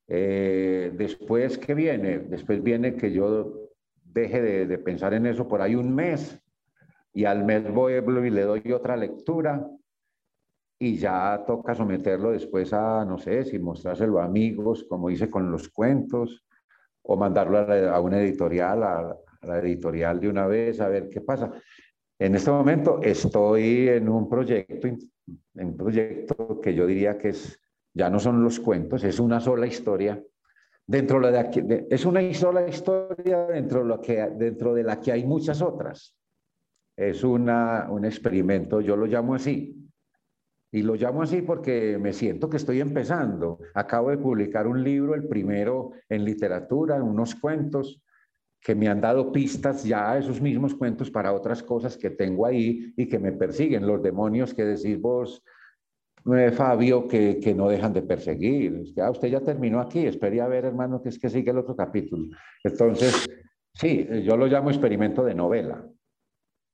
Eh, 0.07 0.91
después, 0.95 1.57
¿qué 1.57 1.73
viene? 1.73 2.19
Después 2.19 2.61
viene 2.61 2.95
que 2.95 3.11
yo 3.11 3.69
deje 4.03 4.41
de, 4.65 4.77
pensar 4.77 5.13
en 5.13 5.25
eso 5.25 5.47
por 5.47 5.61
ahí 5.61 5.75
un 5.75 5.93
mes 5.93 6.39
y 7.13 7.25
al 7.25 7.45
mes 7.45 7.71
voy 7.71 7.93
y 7.93 8.29
le 8.29 8.41
doy 8.43 8.71
otra 8.71 8.95
lectura 8.95 9.67
y 10.79 10.97
ya 10.97 11.43
toca 11.47 11.73
someterlo 11.73 12.31
después 12.31 12.73
a, 12.73 13.05
no 13.05 13.17
sé, 13.17 13.45
si 13.45 13.57
mostrárselo 13.57 14.19
a 14.19 14.25
amigos, 14.25 14.85
como 14.89 15.09
hice 15.09 15.29
con 15.29 15.49
los 15.49 15.69
cuentos, 15.69 16.45
o 17.03 17.15
mandarlo 17.15 17.59
a, 17.59 17.99
una 18.01 18.19
editorial, 18.19 18.83
a, 18.83 19.17
la 19.43 19.59
editorial 19.59 20.19
de 20.19 20.29
una 20.29 20.47
vez, 20.47 20.79
a 20.81 20.89
ver 20.89 21.09
qué 21.09 21.21
pasa. 21.21 21.51
En 22.19 22.35
este 22.35 22.51
momento 22.51 23.01
estoy 23.01 23.89
en 23.89 24.09
un 24.09 24.29
proyecto, 24.29 24.87
en 24.87 24.99
un 25.55 25.77
proyecto 25.77 26.59
que 26.61 26.73
yo 26.73 26.85
diría 26.85 27.17
que 27.17 27.29
es 27.29 27.62
ya 27.93 28.09
no 28.09 28.19
son 28.19 28.43
los 28.43 28.59
cuentos, 28.59 29.03
es 29.03 29.19
una 29.19 29.39
sola 29.39 29.67
historia. 29.67 30.21
Dentro 30.85 31.21
de, 31.21 31.87
es 31.89 32.05
una 32.05 32.33
sola 32.33 32.67
historia 32.67 33.45
dentro 33.47 33.79
de, 33.81 33.85
lo 33.85 34.01
que, 34.01 34.29
dentro 34.35 34.73
de 34.73 34.83
la 34.83 34.99
que 34.99 35.11
hay 35.11 35.25
muchas 35.25 35.61
otras. 35.61 36.15
Es 36.97 37.23
una, 37.23 37.87
un 37.89 38.05
experimento, 38.05 38.81
yo 38.81 38.97
lo 38.97 39.05
llamo 39.05 39.35
así. 39.35 39.79
Y 40.71 40.81
lo 40.81 40.95
llamo 40.95 41.21
así 41.21 41.41
porque 41.41 41.97
me 41.99 42.13
siento 42.13 42.49
que 42.49 42.57
estoy 42.57 42.81
empezando. 42.81 43.59
Acabo 43.75 44.09
de 44.09 44.17
publicar 44.17 44.67
un 44.67 44.83
libro, 44.83 45.13
el 45.13 45.27
primero 45.27 45.91
en 46.09 46.25
literatura, 46.25 47.01
unos 47.01 47.35
cuentos 47.35 48.01
que 48.59 48.73
me 48.75 48.87
han 48.87 49.01
dado 49.01 49.31
pistas 49.31 49.83
ya 49.83 50.17
esos 50.17 50.41
mismos 50.41 50.73
cuentos 50.73 51.11
para 51.11 51.33
otras 51.33 51.61
cosas 51.61 51.97
que 51.97 52.09
tengo 52.09 52.45
ahí 52.45 52.93
y 52.95 53.07
que 53.07 53.19
me 53.19 53.33
persiguen, 53.33 53.85
los 53.85 54.01
demonios 54.01 54.53
que 54.53 54.63
decís 54.63 54.99
vos, 54.99 55.43
Fabio, 56.53 57.07
que, 57.07 57.39
que, 57.39 57.53
no 57.53 57.67
dejan 57.67 57.93
de 57.93 58.01
perseguir. 58.01 58.93
Ya, 58.95 59.09
usted 59.09 59.27
ya 59.27 59.41
terminó 59.41 59.81
aquí, 59.81 60.05
espere 60.05 60.41
a 60.41 60.47
ver, 60.47 60.65
hermano, 60.65 61.01
que 61.01 61.09
es 61.09 61.19
que 61.19 61.29
sigue 61.29 61.51
el 61.51 61.57
otro 61.57 61.75
capítulo. 61.75 62.27
Entonces, 62.63 63.29
sí, 63.73 64.07
yo 64.23 64.37
lo 64.37 64.47
llamo 64.47 64.69
experimento 64.69 65.23
de 65.23 65.35
novela. 65.35 65.85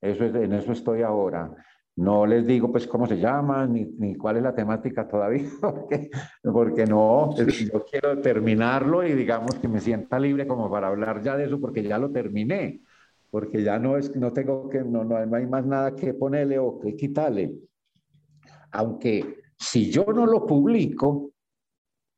Eso 0.01 0.25
es, 0.25 0.35
en 0.35 0.53
eso 0.53 0.71
estoy 0.71 1.01
ahora. 1.01 1.51
No 1.95 2.25
les 2.25 2.45
digo 2.45 2.71
pues 2.71 2.87
cómo 2.87 3.07
se 3.07 3.17
llama 3.17 3.65
ni, 3.65 3.83
ni 3.97 4.15
cuál 4.15 4.37
es 4.37 4.43
la 4.43 4.55
temática 4.55 5.07
todavía, 5.07 5.49
porque, 5.61 6.09
porque 6.43 6.85
no, 6.85 7.35
yo 7.35 7.85
quiero 7.85 8.21
terminarlo 8.21 9.05
y 9.05 9.13
digamos 9.13 9.55
que 9.55 9.67
me 9.67 9.81
sienta 9.81 10.19
libre 10.19 10.47
como 10.47 10.69
para 10.69 10.87
hablar 10.87 11.21
ya 11.21 11.35
de 11.35 11.45
eso, 11.45 11.59
porque 11.59 11.83
ya 11.83 11.97
lo 11.97 12.11
terminé, 12.11 12.81
porque 13.31 13.63
ya 13.63 13.79
no 13.79 13.97
es, 13.97 14.15
no 14.15 14.31
tengo 14.31 14.69
que, 14.69 14.79
no, 14.79 15.03
no 15.03 15.35
hay 15.35 15.45
más 15.47 15.65
nada 15.65 15.95
que 15.95 16.13
ponerle 16.13 16.59
o 16.59 16.79
que 16.79 16.95
quitarle 16.95 17.68
aunque 18.71 19.41
si 19.57 19.91
yo 19.91 20.05
no 20.13 20.25
lo 20.25 20.45
publico, 20.45 21.31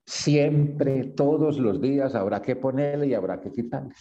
siempre, 0.06 1.06
todos 1.16 1.58
los 1.58 1.82
días 1.82 2.16
habrá 2.16 2.42
que 2.42 2.56
ponerle 2.56 3.08
y 3.08 3.14
habrá 3.14 3.40
que 3.40 3.52
quitarle. 3.52 3.94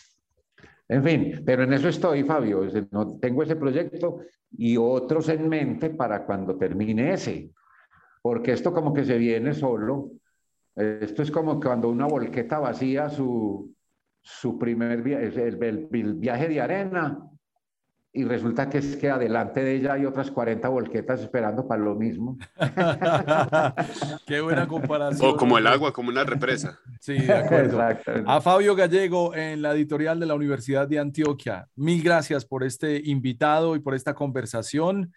En 0.88 1.05
fin, 1.05 1.42
pero 1.46 1.62
en 1.62 1.72
eso 1.72 1.88
estoy, 1.88 2.24
Fabio. 2.24 2.62
No 2.90 3.16
tengo 3.18 3.44
ese 3.44 3.55
proyecto 3.55 4.18
y 4.51 4.76
otros 4.76 5.28
en 5.28 5.48
mente 5.48 5.90
para 5.90 6.26
cuando 6.26 6.57
termine 6.57 7.12
ese. 7.12 7.53
Porque 8.20 8.53
esto 8.53 8.72
como 8.72 8.92
que 8.92 9.05
se 9.05 9.16
viene 9.16 9.55
solo 9.55 10.11
Esto 10.74 11.22
es 11.22 11.30
como 11.30 11.61
cuando 11.61 11.88
una 11.88 12.07
volqueta 12.07 12.59
vacía 12.59 13.09
su, 13.09 13.72
su 14.20 14.59
primer 14.59 15.03
viaje, 15.03 15.48
el, 15.48 16.14
viaje 16.14 16.48
de 16.48 16.61
arena, 16.61 17.30
y 18.12 18.24
resulta 18.24 18.68
que 18.68 18.78
es 18.78 18.96
que 18.96 19.08
adelante 19.08 19.62
de 19.62 19.76
ella 19.76 19.92
hay 19.92 20.04
otras 20.04 20.32
40 20.32 20.68
volquetas 20.68 21.20
esperando 21.20 21.68
para 21.68 21.80
lo 21.80 21.94
mismo. 21.94 22.36
Qué 24.26 24.40
buena 24.40 24.66
comparación. 24.66 25.30
O 25.30 25.36
como 25.36 25.58
el 25.58 25.66
agua, 25.68 25.92
como 25.92 26.08
una 26.08 26.24
represa. 26.24 26.80
Sí, 26.98 27.18
de 27.18 27.32
acuerdo. 27.32 27.80
A 28.26 28.40
Fabio 28.40 28.74
Gallego 28.74 29.34
en 29.34 29.62
la 29.62 29.72
editorial 29.72 30.18
de 30.18 30.26
la 30.26 30.34
Universidad 30.34 30.88
de 30.88 30.98
Antioquia. 30.98 31.68
Mil 31.76 32.02
gracias 32.02 32.44
por 32.44 32.64
este 32.64 33.00
invitado 33.04 33.76
y 33.76 33.78
por 33.78 33.94
esta 33.94 34.12
conversación. 34.12 35.12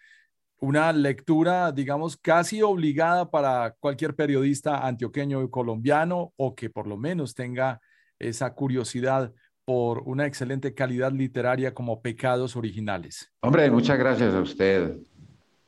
Una 0.60 0.94
lectura, 0.94 1.72
digamos, 1.72 2.16
casi 2.16 2.62
obligada 2.62 3.32
para 3.32 3.76
cualquier 3.80 4.16
periodista 4.16 4.86
antioqueño 4.86 5.42
y 5.42 5.50
colombiano 5.50 6.32
o 6.38 6.54
que 6.54 6.70
por 6.70 6.86
lo 6.86 6.98
menos 6.98 7.34
tenga 7.34 7.82
esa 8.20 8.54
curiosidad 8.54 9.34
por 9.66 10.00
una 10.06 10.26
excelente 10.26 10.74
calidad 10.74 11.12
literaria 11.12 11.74
como 11.74 12.02
Pecados 12.02 12.56
Originales. 12.56 13.32
Hombre, 13.42 13.70
muchas 13.72 13.98
gracias 13.98 14.34
a 14.34 14.42
usted, 14.42 14.98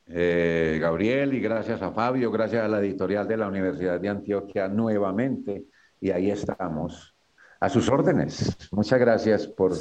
eh, 0.06 0.78
Gabriel, 0.80 1.34
y 1.34 1.40
gracias 1.40 1.82
a 1.82 1.92
Fabio, 1.92 2.30
gracias 2.30 2.64
a 2.64 2.68
la 2.68 2.80
editorial 2.80 3.26
de 3.26 3.36
la 3.36 3.48
Universidad 3.48 3.98
de 4.00 4.08
Antioquia 4.08 4.68
nuevamente, 4.68 5.64
y 6.00 6.10
ahí 6.10 6.30
estamos. 6.30 7.14
A 7.58 7.70
sus 7.70 7.88
órdenes. 7.88 8.54
Muchas 8.70 9.00
gracias 9.00 9.46
por 9.46 9.72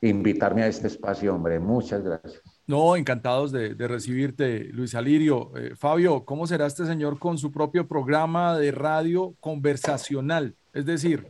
invitarme 0.00 0.62
a 0.62 0.68
este 0.68 0.86
espacio, 0.86 1.34
hombre. 1.34 1.60
Muchas 1.60 2.02
gracias. 2.02 2.40
No, 2.66 2.96
encantados 2.96 3.52
de, 3.52 3.74
recibirte, 3.74 4.64
Luis 4.72 4.94
Alirio. 4.94 5.52
Eh, 5.56 5.74
Fabio, 5.76 6.24
¿cómo 6.24 6.46
será 6.46 6.66
este 6.66 6.86
señor 6.86 7.18
con 7.18 7.36
su 7.36 7.52
propio 7.52 7.86
programa 7.86 8.56
de 8.56 8.72
radio 8.72 9.34
conversacional? 9.40 10.54
Es 10.72 10.86
decir, 10.86 11.26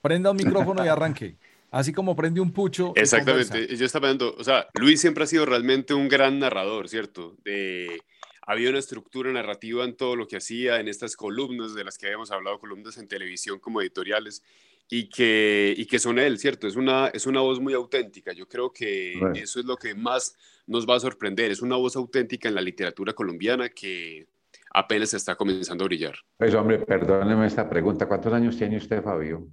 prenda 0.00 0.30
un 0.30 0.38
micrófono 0.38 0.84
y 0.84 0.88
arranque 0.88 1.36
así 1.74 1.92
como 1.92 2.14
prende 2.14 2.40
un 2.40 2.52
pucho. 2.52 2.92
Exactamente, 2.94 3.76
yo 3.76 3.84
estaba 3.84 4.08
viendo, 4.08 4.34
o 4.38 4.44
sea, 4.44 4.68
Luis 4.74 5.00
siempre 5.00 5.24
ha 5.24 5.26
sido 5.26 5.44
realmente 5.44 5.92
un 5.92 6.08
gran 6.08 6.38
narrador, 6.38 6.88
¿cierto? 6.88 7.36
De, 7.44 8.00
había 8.42 8.70
una 8.70 8.78
estructura 8.78 9.32
narrativa 9.32 9.84
en 9.84 9.96
todo 9.96 10.14
lo 10.14 10.28
que 10.28 10.36
hacía, 10.36 10.78
en 10.78 10.86
estas 10.86 11.16
columnas 11.16 11.74
de 11.74 11.82
las 11.82 11.98
que 11.98 12.06
habíamos 12.06 12.30
hablado, 12.30 12.60
columnas 12.60 12.96
en 12.98 13.08
televisión 13.08 13.58
como 13.58 13.80
editoriales, 13.80 14.42
y 14.88 15.08
que, 15.08 15.74
y 15.76 15.86
que 15.86 15.98
son 15.98 16.18
él, 16.18 16.38
¿cierto? 16.38 16.68
Es 16.68 16.76
una, 16.76 17.08
es 17.08 17.26
una 17.26 17.40
voz 17.40 17.58
muy 17.58 17.72
auténtica. 17.72 18.32
Yo 18.32 18.46
creo 18.46 18.70
que 18.70 19.14
eso 19.34 19.58
es 19.58 19.64
lo 19.64 19.76
que 19.76 19.94
más 19.94 20.36
nos 20.66 20.86
va 20.88 20.96
a 20.96 21.00
sorprender. 21.00 21.50
Es 21.50 21.62
una 21.62 21.76
voz 21.76 21.96
auténtica 21.96 22.48
en 22.48 22.54
la 22.54 22.60
literatura 22.60 23.14
colombiana 23.14 23.70
que 23.70 24.26
apenas 24.74 25.14
está 25.14 25.36
comenzando 25.36 25.84
a 25.84 25.86
brillar. 25.86 26.14
Pues 26.36 26.54
hombre, 26.54 26.80
perdóneme 26.80 27.46
esta 27.46 27.68
pregunta. 27.68 28.06
¿Cuántos 28.06 28.32
años 28.34 28.58
tiene 28.58 28.76
usted, 28.76 29.02
Fabio? 29.02 29.48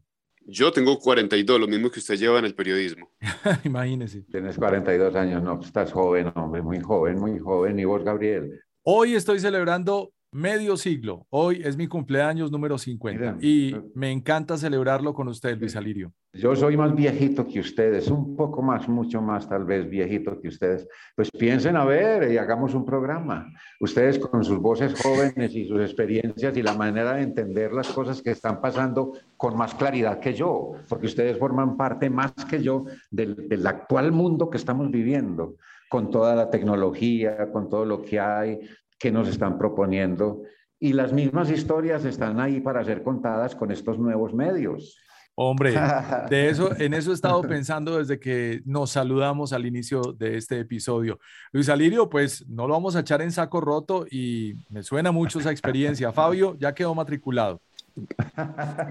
Yo 0.46 0.72
tengo 0.72 0.98
42, 1.00 1.60
lo 1.60 1.68
mismo 1.68 1.90
que 1.90 2.00
usted 2.00 2.16
lleva 2.16 2.40
en 2.40 2.46
el 2.46 2.56
periodismo. 2.56 3.10
Imagínese. 3.64 4.24
Tienes 4.24 4.58
42 4.58 5.16
años, 5.16 5.44
no, 5.44 5.60
estás 5.62 5.92
joven, 5.92 6.32
hombre, 6.36 6.62
muy 6.62 6.80
joven, 6.80 7.20
muy 7.20 7.40
joven. 7.40 7.80
¿Y 7.80 7.86
vos, 7.86 8.04
Gabriel? 8.04 8.60
Hoy 8.84 9.16
estoy 9.16 9.40
celebrando 9.40 10.12
medio 10.32 10.78
siglo. 10.78 11.26
Hoy 11.30 11.62
es 11.64 11.76
mi 11.76 11.88
cumpleaños 11.88 12.52
número 12.52 12.78
50 12.78 13.38
y 13.42 13.76
me 13.94 14.12
encanta 14.12 14.58
celebrarlo 14.58 15.14
con 15.14 15.28
usted, 15.28 15.58
Luis 15.58 15.76
Alirio. 15.76 16.14
Yo 16.34 16.56
soy 16.56 16.78
más 16.78 16.96
viejito 16.96 17.46
que 17.46 17.60
ustedes, 17.60 18.08
un 18.08 18.38
poco 18.38 18.62
más, 18.62 18.88
mucho 18.88 19.22
más 19.22 19.50
tal 19.50 19.66
vez 19.66 19.90
viejito 19.90 20.40
que 20.40 20.48
ustedes. 20.48 20.88
Pues 21.14 21.30
piensen 21.30 21.76
a 21.76 21.84
ver 21.84 22.32
y 22.32 22.38
hagamos 22.38 22.74
un 22.74 22.86
programa. 22.86 23.52
Ustedes 23.82 24.18
con 24.18 24.42
sus 24.46 24.58
voces 24.58 24.94
jóvenes 25.02 25.54
y 25.54 25.68
sus 25.68 25.82
experiencias 25.82 26.56
y 26.56 26.64
la 26.64 26.74
manera 26.74 27.16
de 27.16 27.24
entender 27.24 27.74
las 27.74 27.90
cosas 27.90 28.22
que 28.22 28.32
están 28.32 28.62
pasando 28.62 29.12
con 29.36 29.58
más 29.58 29.76
claridad 29.76 30.20
que 30.20 30.34
yo, 30.34 30.72
porque 30.88 31.08
ustedes 31.08 31.38
forman 31.38 31.76
parte 31.76 32.10
más 32.10 32.32
que 32.50 32.64
yo 32.64 32.86
del, 33.10 33.50
del 33.50 33.68
actual 33.68 34.14
mundo 34.14 34.50
que 34.50 34.58
estamos 34.58 34.90
viviendo 34.90 35.58
con 35.92 36.10
toda 36.10 36.34
la 36.36 36.50
tecnología, 36.50 37.52
con 37.52 37.68
todo 37.68 37.84
lo 37.84 38.02
que 38.02 38.18
hay, 38.18 38.62
que 39.02 39.12
nos 39.12 39.28
están 39.28 39.58
proponiendo 39.58 40.44
y 40.80 40.94
las 40.94 41.12
mismas 41.12 41.50
historias 41.50 42.06
están 42.06 42.40
ahí 42.40 42.62
para 42.62 42.84
ser 42.86 43.02
contadas 43.02 43.56
con 43.56 43.72
estos 43.72 43.98
nuevos 43.98 44.32
medios. 44.34 44.96
Hombre, 45.34 45.74
de 46.30 46.50
eso, 46.50 46.70
en 46.78 46.94
eso 46.94 47.10
he 47.10 47.14
estado 47.16 47.42
pensando 47.42 47.98
desde 47.98 48.20
que 48.20 48.62
nos 48.64 48.92
saludamos 48.92 49.54
al 49.54 49.66
inicio 49.66 50.02
de 50.18 50.38
este 50.38 50.60
episodio. 50.60 51.20
Luis 51.52 51.70
Alirio, 51.70 52.10
pues 52.10 52.48
no 52.48 52.68
lo 52.68 52.74
vamos 52.74 52.96
a 52.96 53.00
echar 53.00 53.24
en 53.24 53.32
saco 53.32 53.60
roto 53.60 54.06
y 54.10 54.54
me 54.70 54.84
suena 54.84 55.12
mucho 55.12 55.40
esa 55.40 55.52
experiencia. 55.52 56.12
Fabio 56.14 56.56
ya 56.60 56.74
quedó 56.76 56.94
matriculado. 56.94 57.60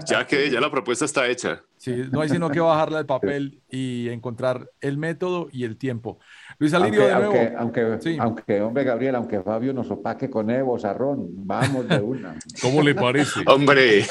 Ya 0.07 0.27
que 0.27 0.49
ya 0.49 0.59
la 0.59 0.69
propuesta 0.69 1.05
está 1.05 1.27
hecha. 1.27 1.63
Sí, 1.77 2.03
no 2.11 2.21
hay 2.21 2.29
sino 2.29 2.49
que 2.49 2.59
bajarla 2.59 2.97
del 2.97 3.05
papel 3.05 3.61
y 3.69 4.09
encontrar 4.09 4.69
el 4.81 4.97
método 4.97 5.47
y 5.51 5.63
el 5.63 5.77
tiempo. 5.77 6.19
Luis 6.61 6.75
Alirio, 6.75 7.07
de 7.07 7.15
nuevo. 7.15 7.33
Aunque, 7.57 8.17
aunque, 8.19 8.61
hombre, 8.61 8.83
Gabriel, 8.83 9.15
aunque 9.15 9.41
Fabio 9.41 9.73
nos 9.73 9.89
opaque 9.89 10.29
con 10.29 10.51
Evo, 10.51 10.77
Sarrón, 10.77 11.27
vamos 11.37 11.89
de 11.89 11.99
una. 11.99 12.35
¿Cómo 12.61 12.83
le 12.83 12.93
parece? 12.93 13.39
hombre. 13.47 14.05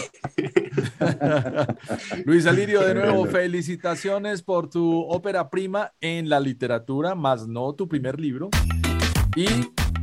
Luis 2.24 2.46
Alirio, 2.48 2.80
de 2.80 2.94
nuevo, 2.94 3.24
felicitaciones 3.26 4.42
por 4.42 4.68
tu 4.68 5.02
ópera 5.02 5.48
prima 5.48 5.92
en 6.00 6.28
la 6.28 6.40
literatura, 6.40 7.14
más 7.14 7.46
no 7.46 7.72
tu 7.74 7.86
primer 7.86 8.18
libro. 8.18 8.50
Y 9.36 9.46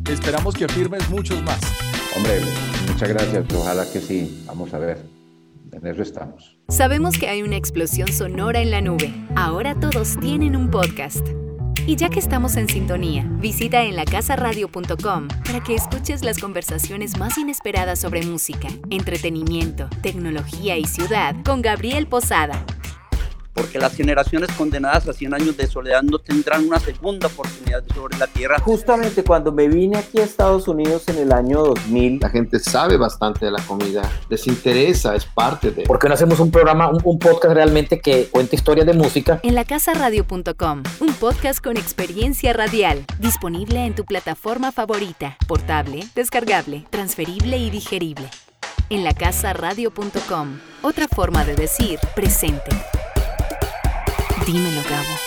esperamos 0.09 0.55
que 0.55 0.69
firmes 0.69 1.09
muchos 1.09 1.43
más. 1.43 1.59
Hombre, 2.15 2.39
muchas 2.89 3.09
gracias. 3.09 3.45
Ojalá 3.53 3.83
que 3.91 3.99
sí. 3.99 4.45
Vamos 4.47 4.73
a 4.73 4.79
ver. 4.79 4.99
En 5.73 5.85
eso 5.85 6.01
estamos. 6.01 6.57
Sabemos 6.69 7.17
que 7.19 7.27
hay 7.27 7.43
una 7.43 7.57
explosión 7.57 8.07
sonora 8.07 8.61
en 8.61 8.71
la 8.71 8.79
nube. 8.79 9.13
Ahora 9.35 9.77
todos 9.77 10.17
tienen 10.21 10.55
un 10.55 10.71
podcast. 10.71 11.27
Y 11.87 11.95
ya 11.95 12.09
que 12.09 12.19
estamos 12.19 12.57
en 12.57 12.67
sintonía, 12.67 13.25
visita 13.39 13.81
en 13.81 13.95
lacasaradio.com 13.95 15.29
para 15.45 15.63
que 15.63 15.73
escuches 15.73 16.21
las 16.21 16.37
conversaciones 16.37 17.17
más 17.17 17.37
inesperadas 17.37 17.99
sobre 17.99 18.23
música, 18.23 18.67
entretenimiento, 18.89 19.89
tecnología 20.01 20.77
y 20.77 20.83
ciudad 20.83 21.33
con 21.45 21.61
Gabriel 21.61 22.05
Posada 22.05 22.65
porque 23.57 23.79
las 23.79 23.95
generaciones 23.95 24.51
condenadas 24.51 25.07
a 25.07 25.13
100 25.13 25.33
años 25.33 25.57
de 25.57 25.67
soledad 25.67 26.03
no 26.03 26.19
tendrán 26.19 26.65
una 26.65 26.79
segunda 26.79 27.27
oportunidad 27.27 27.83
sobre 27.93 28.17
la 28.17 28.27
tierra. 28.27 28.59
Justamente 28.59 29.23
cuando 29.23 29.51
me 29.51 29.67
vine 29.67 29.97
aquí 29.97 30.19
a 30.19 30.23
Estados 30.23 30.67
Unidos 30.67 31.07
en 31.07 31.17
el 31.17 31.31
año 31.31 31.63
2000, 31.63 32.19
la 32.21 32.29
gente 32.29 32.59
sabe 32.59 32.97
bastante 32.97 33.45
de 33.45 33.51
la 33.51 33.61
comida, 33.63 34.09
les 34.29 34.45
interesa, 34.47 35.15
es 35.15 35.25
parte 35.25 35.71
de... 35.71 35.83
¿Por 35.83 35.97
qué 35.97 36.07
no 36.07 36.13
hacemos 36.13 36.39
un 36.39 36.51
programa, 36.51 36.89
un, 36.89 37.17
podcast 37.17 37.55
realmente 37.55 37.99
que 37.99 38.27
cuente 38.27 38.55
historias 38.55 38.85
de 38.85 38.93
música? 38.93 39.39
En 39.41 39.55
lacasaradio.com, 39.55 40.83
un 40.99 41.13
podcast 41.13 41.63
con 41.63 41.77
experiencia 41.77 42.53
radial, 42.53 43.05
disponible 43.19 43.85
en 43.85 43.95
tu 43.95 44.05
plataforma 44.05 44.71
favorita, 44.71 45.35
portable, 45.47 46.05
descargable, 46.13 46.85
transferible 46.91 47.57
y 47.57 47.71
digerible. 47.71 48.29
En 48.89 49.03
lacasaradio.com, 49.03 50.59
otra 50.83 51.07
forma 51.07 51.43
de 51.43 51.55
decir 51.55 51.99
presente. 52.15 52.69
Dímelo, 54.47 54.81
Gabo. 54.81 55.26